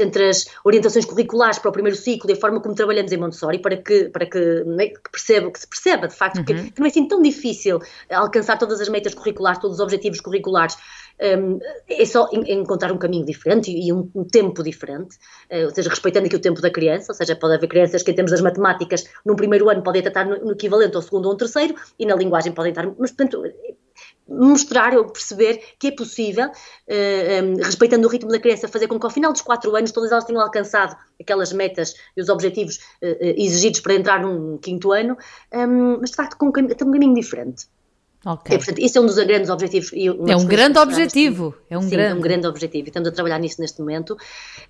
entre 0.00 0.28
as, 0.28 0.46
orientações 0.64 1.04
curriculares 1.04 1.58
para 1.58 1.68
o 1.68 1.72
primeiro 1.72 1.96
ciclo 1.96 2.30
e 2.30 2.32
a 2.32 2.36
forma 2.36 2.60
como 2.60 2.74
trabalhamos 2.74 3.12
em 3.12 3.16
Montessori 3.16 3.58
para 3.58 3.76
que, 3.76 4.08
para 4.10 4.26
que, 4.26 4.64
que, 4.64 5.10
perceba, 5.10 5.50
que 5.50 5.60
se 5.60 5.66
perceba 5.66 6.08
de 6.08 6.14
facto 6.14 6.38
uhum. 6.38 6.44
que, 6.44 6.70
que, 6.70 6.78
não 6.80 6.86
é 6.86 6.90
assim 6.90 7.06
tão 7.06 7.22
difícil 7.22 7.78
alcançar 8.10 8.58
todas 8.58 8.80
as 8.80 8.88
metas 8.88 9.14
curriculares, 9.14 9.60
todos 9.60 9.76
os 9.76 9.80
objetivos 9.80 10.20
curriculares, 10.20 10.76
um, 11.20 11.58
é 11.88 12.04
só 12.04 12.28
encontrar 12.32 12.92
um 12.92 12.98
caminho 12.98 13.24
diferente 13.24 13.70
e 13.70 13.92
um, 13.92 14.08
um 14.14 14.24
tempo 14.24 14.62
diferente, 14.62 15.16
uh, 15.50 15.64
ou 15.64 15.74
seja, 15.74 15.90
respeitando 15.90 16.26
aqui 16.26 16.36
o 16.36 16.40
tempo 16.40 16.60
da 16.60 16.70
criança, 16.70 17.12
ou 17.12 17.16
seja, 17.16 17.34
pode 17.34 17.54
haver 17.54 17.66
crianças 17.66 18.02
que 18.02 18.10
em 18.10 18.14
termos 18.14 18.30
das 18.30 18.40
matemáticas 18.40 19.04
no 19.24 19.34
primeiro 19.34 19.68
ano 19.68 19.82
podem 19.82 20.02
estar 20.02 20.24
no, 20.24 20.38
no 20.38 20.52
equivalente 20.52 20.94
ao 20.94 21.02
segundo 21.02 21.26
ou 21.26 21.32
ao 21.32 21.36
terceiro 21.36 21.74
e 21.98 22.06
na 22.06 22.14
linguagem 22.14 22.52
podem 22.52 22.70
estar, 22.70 22.86
mas 22.98 23.10
portanto 23.10 23.42
mostrar 24.28 24.96
ou 24.96 25.06
perceber 25.06 25.62
que 25.78 25.88
é 25.88 25.90
possível, 25.90 26.48
uh, 26.48 27.44
um, 27.44 27.56
respeitando 27.56 28.06
o 28.06 28.10
ritmo 28.10 28.30
da 28.30 28.38
criança, 28.38 28.68
fazer 28.68 28.86
com 28.86 28.98
que 28.98 29.06
ao 29.06 29.10
final 29.10 29.32
dos 29.32 29.40
quatro 29.40 29.74
anos 29.74 29.90
todas 29.90 30.12
elas 30.12 30.24
tenham 30.24 30.42
alcançado 30.42 30.96
aquelas 31.20 31.52
metas 31.52 31.94
e 32.16 32.20
os 32.20 32.28
objetivos 32.28 32.76
uh, 33.02 33.16
exigidos 33.20 33.80
para 33.80 33.94
entrar 33.94 34.20
num 34.20 34.58
quinto 34.58 34.92
ano, 34.92 35.16
um, 35.52 35.98
mas 36.00 36.10
de 36.10 36.16
facto 36.16 36.36
com 36.36 36.46
um, 36.46 36.48
um 36.48 36.52
caminho 36.92 37.14
diferente. 37.14 37.66
Okay. 38.26 38.56
E, 38.56 38.58
portanto, 38.58 38.78
esse 38.80 38.98
é 38.98 39.00
um 39.00 39.06
dos 39.06 39.16
grandes 39.16 39.48
objetivos. 39.48 39.92
é 39.92 40.36
um 40.36 40.44
grande 40.44 40.78
objetivo. 40.78 41.54
É 41.70 41.78
um, 41.78 41.82
Sim, 41.82 41.90
grande. 41.90 42.12
é 42.12 42.14
um 42.14 42.20
grande 42.20 42.46
objetivo 42.48 42.86
e 42.86 42.88
estamos 42.88 43.08
a 43.08 43.12
trabalhar 43.12 43.38
nisso 43.38 43.60
neste 43.60 43.80
momento. 43.80 44.16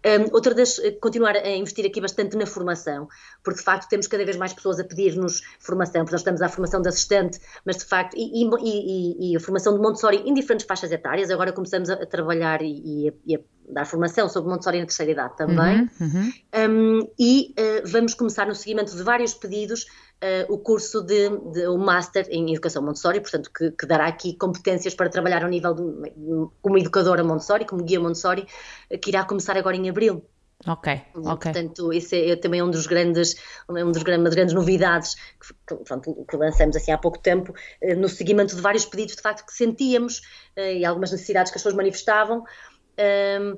Um, 0.05 0.35
outra 0.35 0.55
das, 0.55 0.79
eh, 0.79 0.91
continuar 0.93 1.35
a 1.35 1.57
investir 1.57 1.87
aqui 1.87 2.01
bastante 2.01 2.37
na 2.37 2.45
formação, 2.45 3.09
porque 3.43 3.59
de 3.61 3.65
facto 3.65 3.89
temos 3.89 4.07
cada 4.07 4.25
vez 4.25 4.37
mais 4.37 4.53
pessoas 4.53 4.79
a 4.79 4.85
pedir-nos 4.85 5.41
formação, 5.59 6.03
porque 6.03 6.13
nós 6.13 6.21
estamos 6.21 6.43
à 6.43 6.49
formação 6.49 6.83
de 6.83 6.89
assistente, 6.89 7.41
mas 7.65 7.79
de 7.79 7.87
facto, 7.87 8.15
e, 8.17 8.45
e, 8.45 9.33
e, 9.33 9.37
a 9.37 9.41
formação 9.41 9.75
de 9.75 9.81
Montessori 9.81 10.19
em 10.27 10.35
diferentes 10.35 10.67
faixas 10.67 10.93
etárias, 10.93 11.31
agora 11.31 11.51
começamos 11.51 11.89
a, 11.89 11.95
a 11.95 12.07
trabalhar 12.07 12.61
e, 12.63 13.09
a, 13.09 13.35
a 13.35 13.39
dar 13.73 13.85
formação 13.87 14.29
sobre 14.29 14.51
Montessori 14.51 14.79
na 14.79 14.87
terceira 14.87 15.13
idade 15.13 15.37
também. 15.37 15.89
Uhum, 16.01 16.07
uhum. 16.07 16.33
Um, 16.71 17.09
e 17.19 17.55
uh, 17.59 17.83
vamos 17.87 18.15
começar 18.15 18.47
no 18.47 18.55
seguimento 18.55 18.95
de 18.95 19.03
vários 19.03 19.35
pedidos 19.35 19.87
uh, 20.23 20.53
o 20.53 20.59
curso 20.59 21.03
de, 21.03 21.29
de, 21.53 21.67
o 21.69 21.79
Master 21.79 22.27
em 22.31 22.53
Educação 22.53 22.83
Montessori, 22.83 23.21
portanto, 23.21 23.51
que, 23.53 23.71
que 23.71 23.87
dará 23.87 24.07
aqui 24.07 24.35
competências 24.35 24.95
para 24.95 25.09
trabalhar 25.09 25.43
ao 25.43 25.49
nível 25.49 25.75
de, 25.75 25.83
como 26.61 26.79
educadora 26.79 27.25
Montessori, 27.25 27.65
como 27.65 27.83
guia 27.83 28.01
Montessori, 28.01 28.47
que 29.01 29.11
irá 29.11 29.25
começar 29.25 29.57
agora 29.57 29.77
em 29.77 29.89
abril. 29.89 30.25
Ok, 30.67 31.01
ok. 31.15 31.53
Portanto, 31.53 31.93
isso 31.93 32.17
é, 32.17 32.31
é 32.31 32.37
também 32.37 32.61
um 32.61 32.71
dos 32.71 32.89
grandes, 32.89 33.37
um 33.69 33.93
dos 33.93 34.03
grandes, 34.03 34.19
uma 34.19 34.25
das 34.25 34.35
grandes 34.35 34.55
novidades 34.55 35.15
que, 35.69 35.77
pronto, 35.85 36.27
que 36.29 36.37
lançamos 36.37 36.75
assim 36.75 36.91
há 36.91 36.99
pouco 36.99 37.17
tempo, 37.21 37.55
eh, 37.81 37.95
no 37.95 38.09
seguimento 38.09 38.57
de 38.57 38.61
vários 38.61 38.85
pedidos 38.85 39.15
de 39.15 39.23
facto 39.23 39.47
que 39.47 39.53
sentíamos 39.55 40.21
e 40.57 40.85
algumas 40.85 41.13
necessidades 41.13 41.53
que 41.53 41.59
as 41.59 41.63
pessoas 41.63 41.77
manifestavam. 41.77 42.45
Um, 42.99 43.57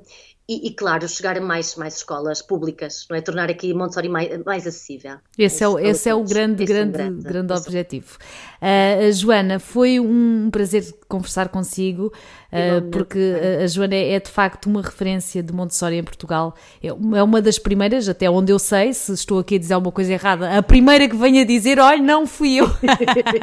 e, 0.51 0.67
e, 0.67 0.71
claro, 0.73 1.07
chegar 1.07 1.37
a 1.37 1.41
mais, 1.41 1.75
mais 1.75 1.95
escolas 1.95 2.41
públicas, 2.41 3.05
não 3.09 3.15
é? 3.15 3.21
Tornar 3.21 3.49
aqui 3.49 3.73
Montessori 3.73 4.09
mais, 4.09 4.43
mais 4.43 4.67
acessível. 4.67 5.15
Esse 5.37 5.63
é 5.63 5.67
o, 5.67 5.79
esse 5.79 6.09
é 6.09 6.13
o 6.13 6.25
grande, 6.25 6.63
esse 6.63 6.73
grande, 6.73 6.99
é 6.99 7.05
um 7.05 7.07
grande, 7.07 7.23
grande 7.23 7.53
objetivo. 7.53 8.17
Uh, 8.61 9.13
Joana, 9.13 9.59
foi 9.59 9.97
um 9.97 10.49
prazer 10.51 10.83
conversar 11.11 11.49
consigo, 11.49 12.05
uh, 12.05 12.89
porque 12.89 13.19
a 13.61 13.67
Joana 13.67 13.95
é, 13.95 14.13
é, 14.13 14.19
de 14.19 14.29
facto 14.29 14.67
uma 14.67 14.81
referência 14.81 15.43
de 15.43 15.51
Montessori 15.51 15.97
em 15.97 16.03
Portugal. 16.03 16.55
É, 16.81 16.87
é 16.87 17.23
uma 17.23 17.41
das 17.41 17.59
primeiras, 17.59 18.07
até 18.07 18.29
onde 18.29 18.51
eu 18.51 18.57
sei, 18.57 18.93
se 18.93 19.11
estou 19.11 19.39
aqui 19.39 19.55
a 19.55 19.59
dizer 19.59 19.73
alguma 19.73 19.91
coisa 19.91 20.13
errada, 20.13 20.57
a 20.57 20.63
primeira 20.63 21.09
que 21.09 21.15
vem 21.17 21.41
a 21.41 21.43
dizer, 21.43 21.79
olha, 21.79 22.01
não 22.01 22.25
fui 22.25 22.55
eu. 22.55 22.67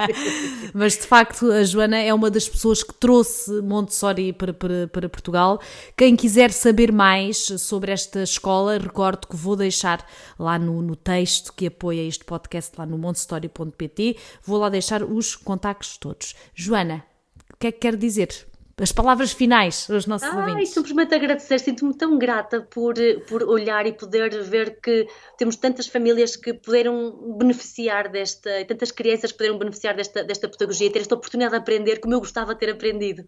Mas 0.73 0.95
de 0.95 1.03
facto 1.03 1.53
a 1.53 1.63
Joana 1.63 1.99
é 1.99 2.13
uma 2.15 2.31
das 2.31 2.49
pessoas 2.49 2.83
que 2.83 2.95
trouxe 2.95 3.61
Montessori 3.61 4.33
para, 4.33 4.55
para, 4.55 4.89
para 4.89 5.09
Portugal. 5.09 5.61
Quem 5.95 6.17
quiser 6.17 6.51
saber 6.51 6.91
mais 6.91 7.37
sobre 7.59 7.93
esta 7.93 8.23
escola, 8.23 8.79
recordo 8.79 9.27
que 9.27 9.37
vou 9.37 9.57
deixar 9.57 10.03
lá 10.39 10.59
no, 10.59 10.81
no 10.81 10.97
texto 10.97 11.53
que 11.53 11.67
apoia 11.67 12.03
este 12.03 12.25
podcast, 12.25 12.73
lá 12.79 12.87
no 12.87 12.97
montessori.pt, 12.97 14.17
vou 14.43 14.59
lá 14.59 14.71
deixar 14.71 15.03
os 15.03 15.37
contactos 15.37 15.99
todos. 15.99 16.35
Joana, 16.55 17.05
que 17.59 17.66
é 17.68 17.73
que 17.73 17.79
quer 17.79 17.97
dizer? 17.97 18.29
As 18.81 18.92
palavras 18.92 19.33
finais 19.33 19.90
aos 19.90 20.07
nossos 20.07 20.29
Ai, 20.29 20.51
ouvintes. 20.51 20.73
simplesmente 20.73 21.12
agradecer, 21.12 21.59
sinto-me 21.59 21.92
tão 21.97 22.16
grata 22.16 22.61
por, 22.61 22.94
por 23.29 23.42
olhar 23.42 23.85
e 23.88 23.92
poder 23.92 24.40
ver 24.44 24.79
que 24.81 25.09
temos 25.37 25.57
tantas 25.57 25.88
famílias 25.88 26.37
que 26.37 26.55
puderam 26.55 27.37
beneficiar 27.37 28.09
desta, 28.09 28.64
tantas 28.66 28.92
crianças 28.92 29.33
que 29.33 29.38
puderam 29.38 29.59
beneficiar 29.59 29.97
desta, 29.97 30.23
desta 30.23 30.49
pedagogia, 30.49 30.92
ter 30.92 31.01
esta 31.01 31.16
oportunidade 31.16 31.57
de 31.57 31.59
aprender 31.59 31.99
como 31.99 32.14
eu 32.14 32.21
gostava 32.21 32.55
de 32.55 32.61
ter 32.61 32.71
aprendido. 32.71 33.25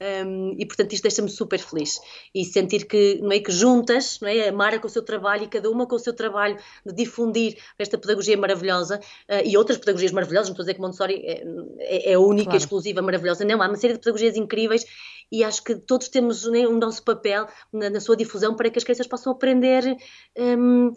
Um, 0.00 0.54
e 0.56 0.64
portanto 0.64 0.92
isto 0.92 1.02
deixa-me 1.02 1.28
super 1.28 1.58
feliz 1.58 2.00
e 2.32 2.44
sentir 2.44 2.86
que, 2.86 3.18
não 3.20 3.32
é, 3.32 3.40
que 3.40 3.50
juntas, 3.50 4.20
não 4.20 4.28
é, 4.28 4.48
a 4.48 4.52
Mara 4.52 4.78
com 4.78 4.86
o 4.86 4.90
seu 4.90 5.02
trabalho 5.02 5.42
e 5.42 5.48
cada 5.48 5.68
uma 5.68 5.86
com 5.88 5.96
o 5.96 5.98
seu 5.98 6.12
trabalho 6.12 6.56
de 6.86 6.94
difundir 6.94 7.58
esta 7.76 7.98
pedagogia 7.98 8.36
maravilhosa 8.36 9.00
uh, 9.28 9.44
e 9.44 9.56
outras 9.56 9.76
pedagogias 9.76 10.12
maravilhosas, 10.12 10.48
não 10.48 10.52
estou 10.52 10.62
a 10.62 10.66
dizer 10.66 10.74
que 10.74 10.80
Montessori 10.80 11.14
é, 11.24 11.42
é, 11.80 12.12
é 12.12 12.18
única, 12.18 12.50
claro. 12.50 12.58
exclusiva, 12.58 13.02
maravilhosa, 13.02 13.44
não, 13.44 13.60
há 13.60 13.66
uma 13.66 13.76
série 13.76 13.94
de 13.94 13.98
pedagogias 13.98 14.36
incríveis 14.36 14.84
e 15.30 15.44
acho 15.44 15.62
que 15.62 15.74
todos 15.74 16.08
temos 16.08 16.44
né, 16.46 16.66
um 16.66 16.78
nosso 16.78 17.02
papel 17.02 17.46
na, 17.72 17.90
na, 17.90 18.00
sua 18.00 18.16
difusão 18.16 18.54
para 18.54 18.70
que 18.70 18.78
as 18.78 18.84
crianças 18.84 19.06
possam 19.06 19.32
aprender 19.32 19.96
um, 20.36 20.90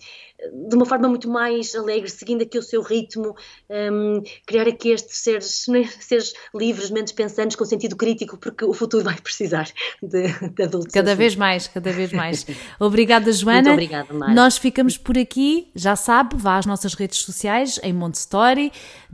de 0.70 0.76
uma 0.76 0.86
forma 0.86 1.08
muito 1.08 1.30
mais 1.30 1.76
alegre, 1.76 2.10
seguindo 2.10 2.42
aqui 2.42 2.58
o 2.58 2.64
seu 2.64 2.82
ritmo, 2.82 3.36
um, 3.70 4.24
criar 4.46 4.68
aqui 4.68 4.90
estes 4.90 5.18
seres, 5.18 5.68
né, 5.68 5.84
seres 6.00 6.34
livres, 6.56 6.90
mentes 6.90 7.14
pensantes, 7.14 7.58
com 7.58 7.66
sentido 7.66 7.96
crítico, 7.96 8.38
porque 8.38 8.64
o 8.64 8.74
futuro 8.74 8.91
vai 9.00 9.16
precisar 9.20 9.70
de, 10.02 10.50
de 10.50 10.64
adultos. 10.64 10.92
Cada 10.92 11.12
assim. 11.12 11.18
vez 11.18 11.36
mais, 11.36 11.68
cada 11.68 11.92
vez 11.92 12.12
mais. 12.12 12.46
Obrigada, 12.80 13.32
Joana. 13.32 13.62
Muito 13.62 13.74
obrigada, 13.74 14.14
Mara. 14.14 14.34
Nós 14.34 14.58
ficamos 14.58 14.98
por 14.98 15.18
aqui, 15.18 15.70
já 15.76 15.96
sabe, 15.96 16.36
vá 16.36 16.58
às 16.58 16.66
nossas 16.66 16.94
redes 16.94 17.20
sociais, 17.20 17.80
em 17.84 17.94
Monte 17.94 18.16
Story, 18.16 18.72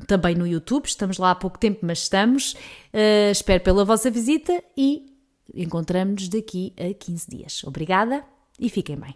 também 0.08 0.36
no 0.36 0.48
YouTube, 0.48 0.86
estamos 0.86 1.18
lá 1.18 1.32
há 1.32 1.36
pouco 1.36 1.58
tempo, 1.60 1.80
mas 1.84 2.00
estamos. 2.00 2.54
Uh, 2.94 3.32
espero 3.32 3.64
pela 3.64 3.86
vossa 3.86 4.10
visita 4.10 4.64
e 4.76 5.06
encontramos-nos 5.54 6.30
daqui 6.30 6.74
a 6.78 6.94
15 6.94 7.30
dias. 7.30 7.64
Obrigada 7.64 8.24
e 8.60 8.70
fiquem 8.70 8.98
bem. 8.98 9.16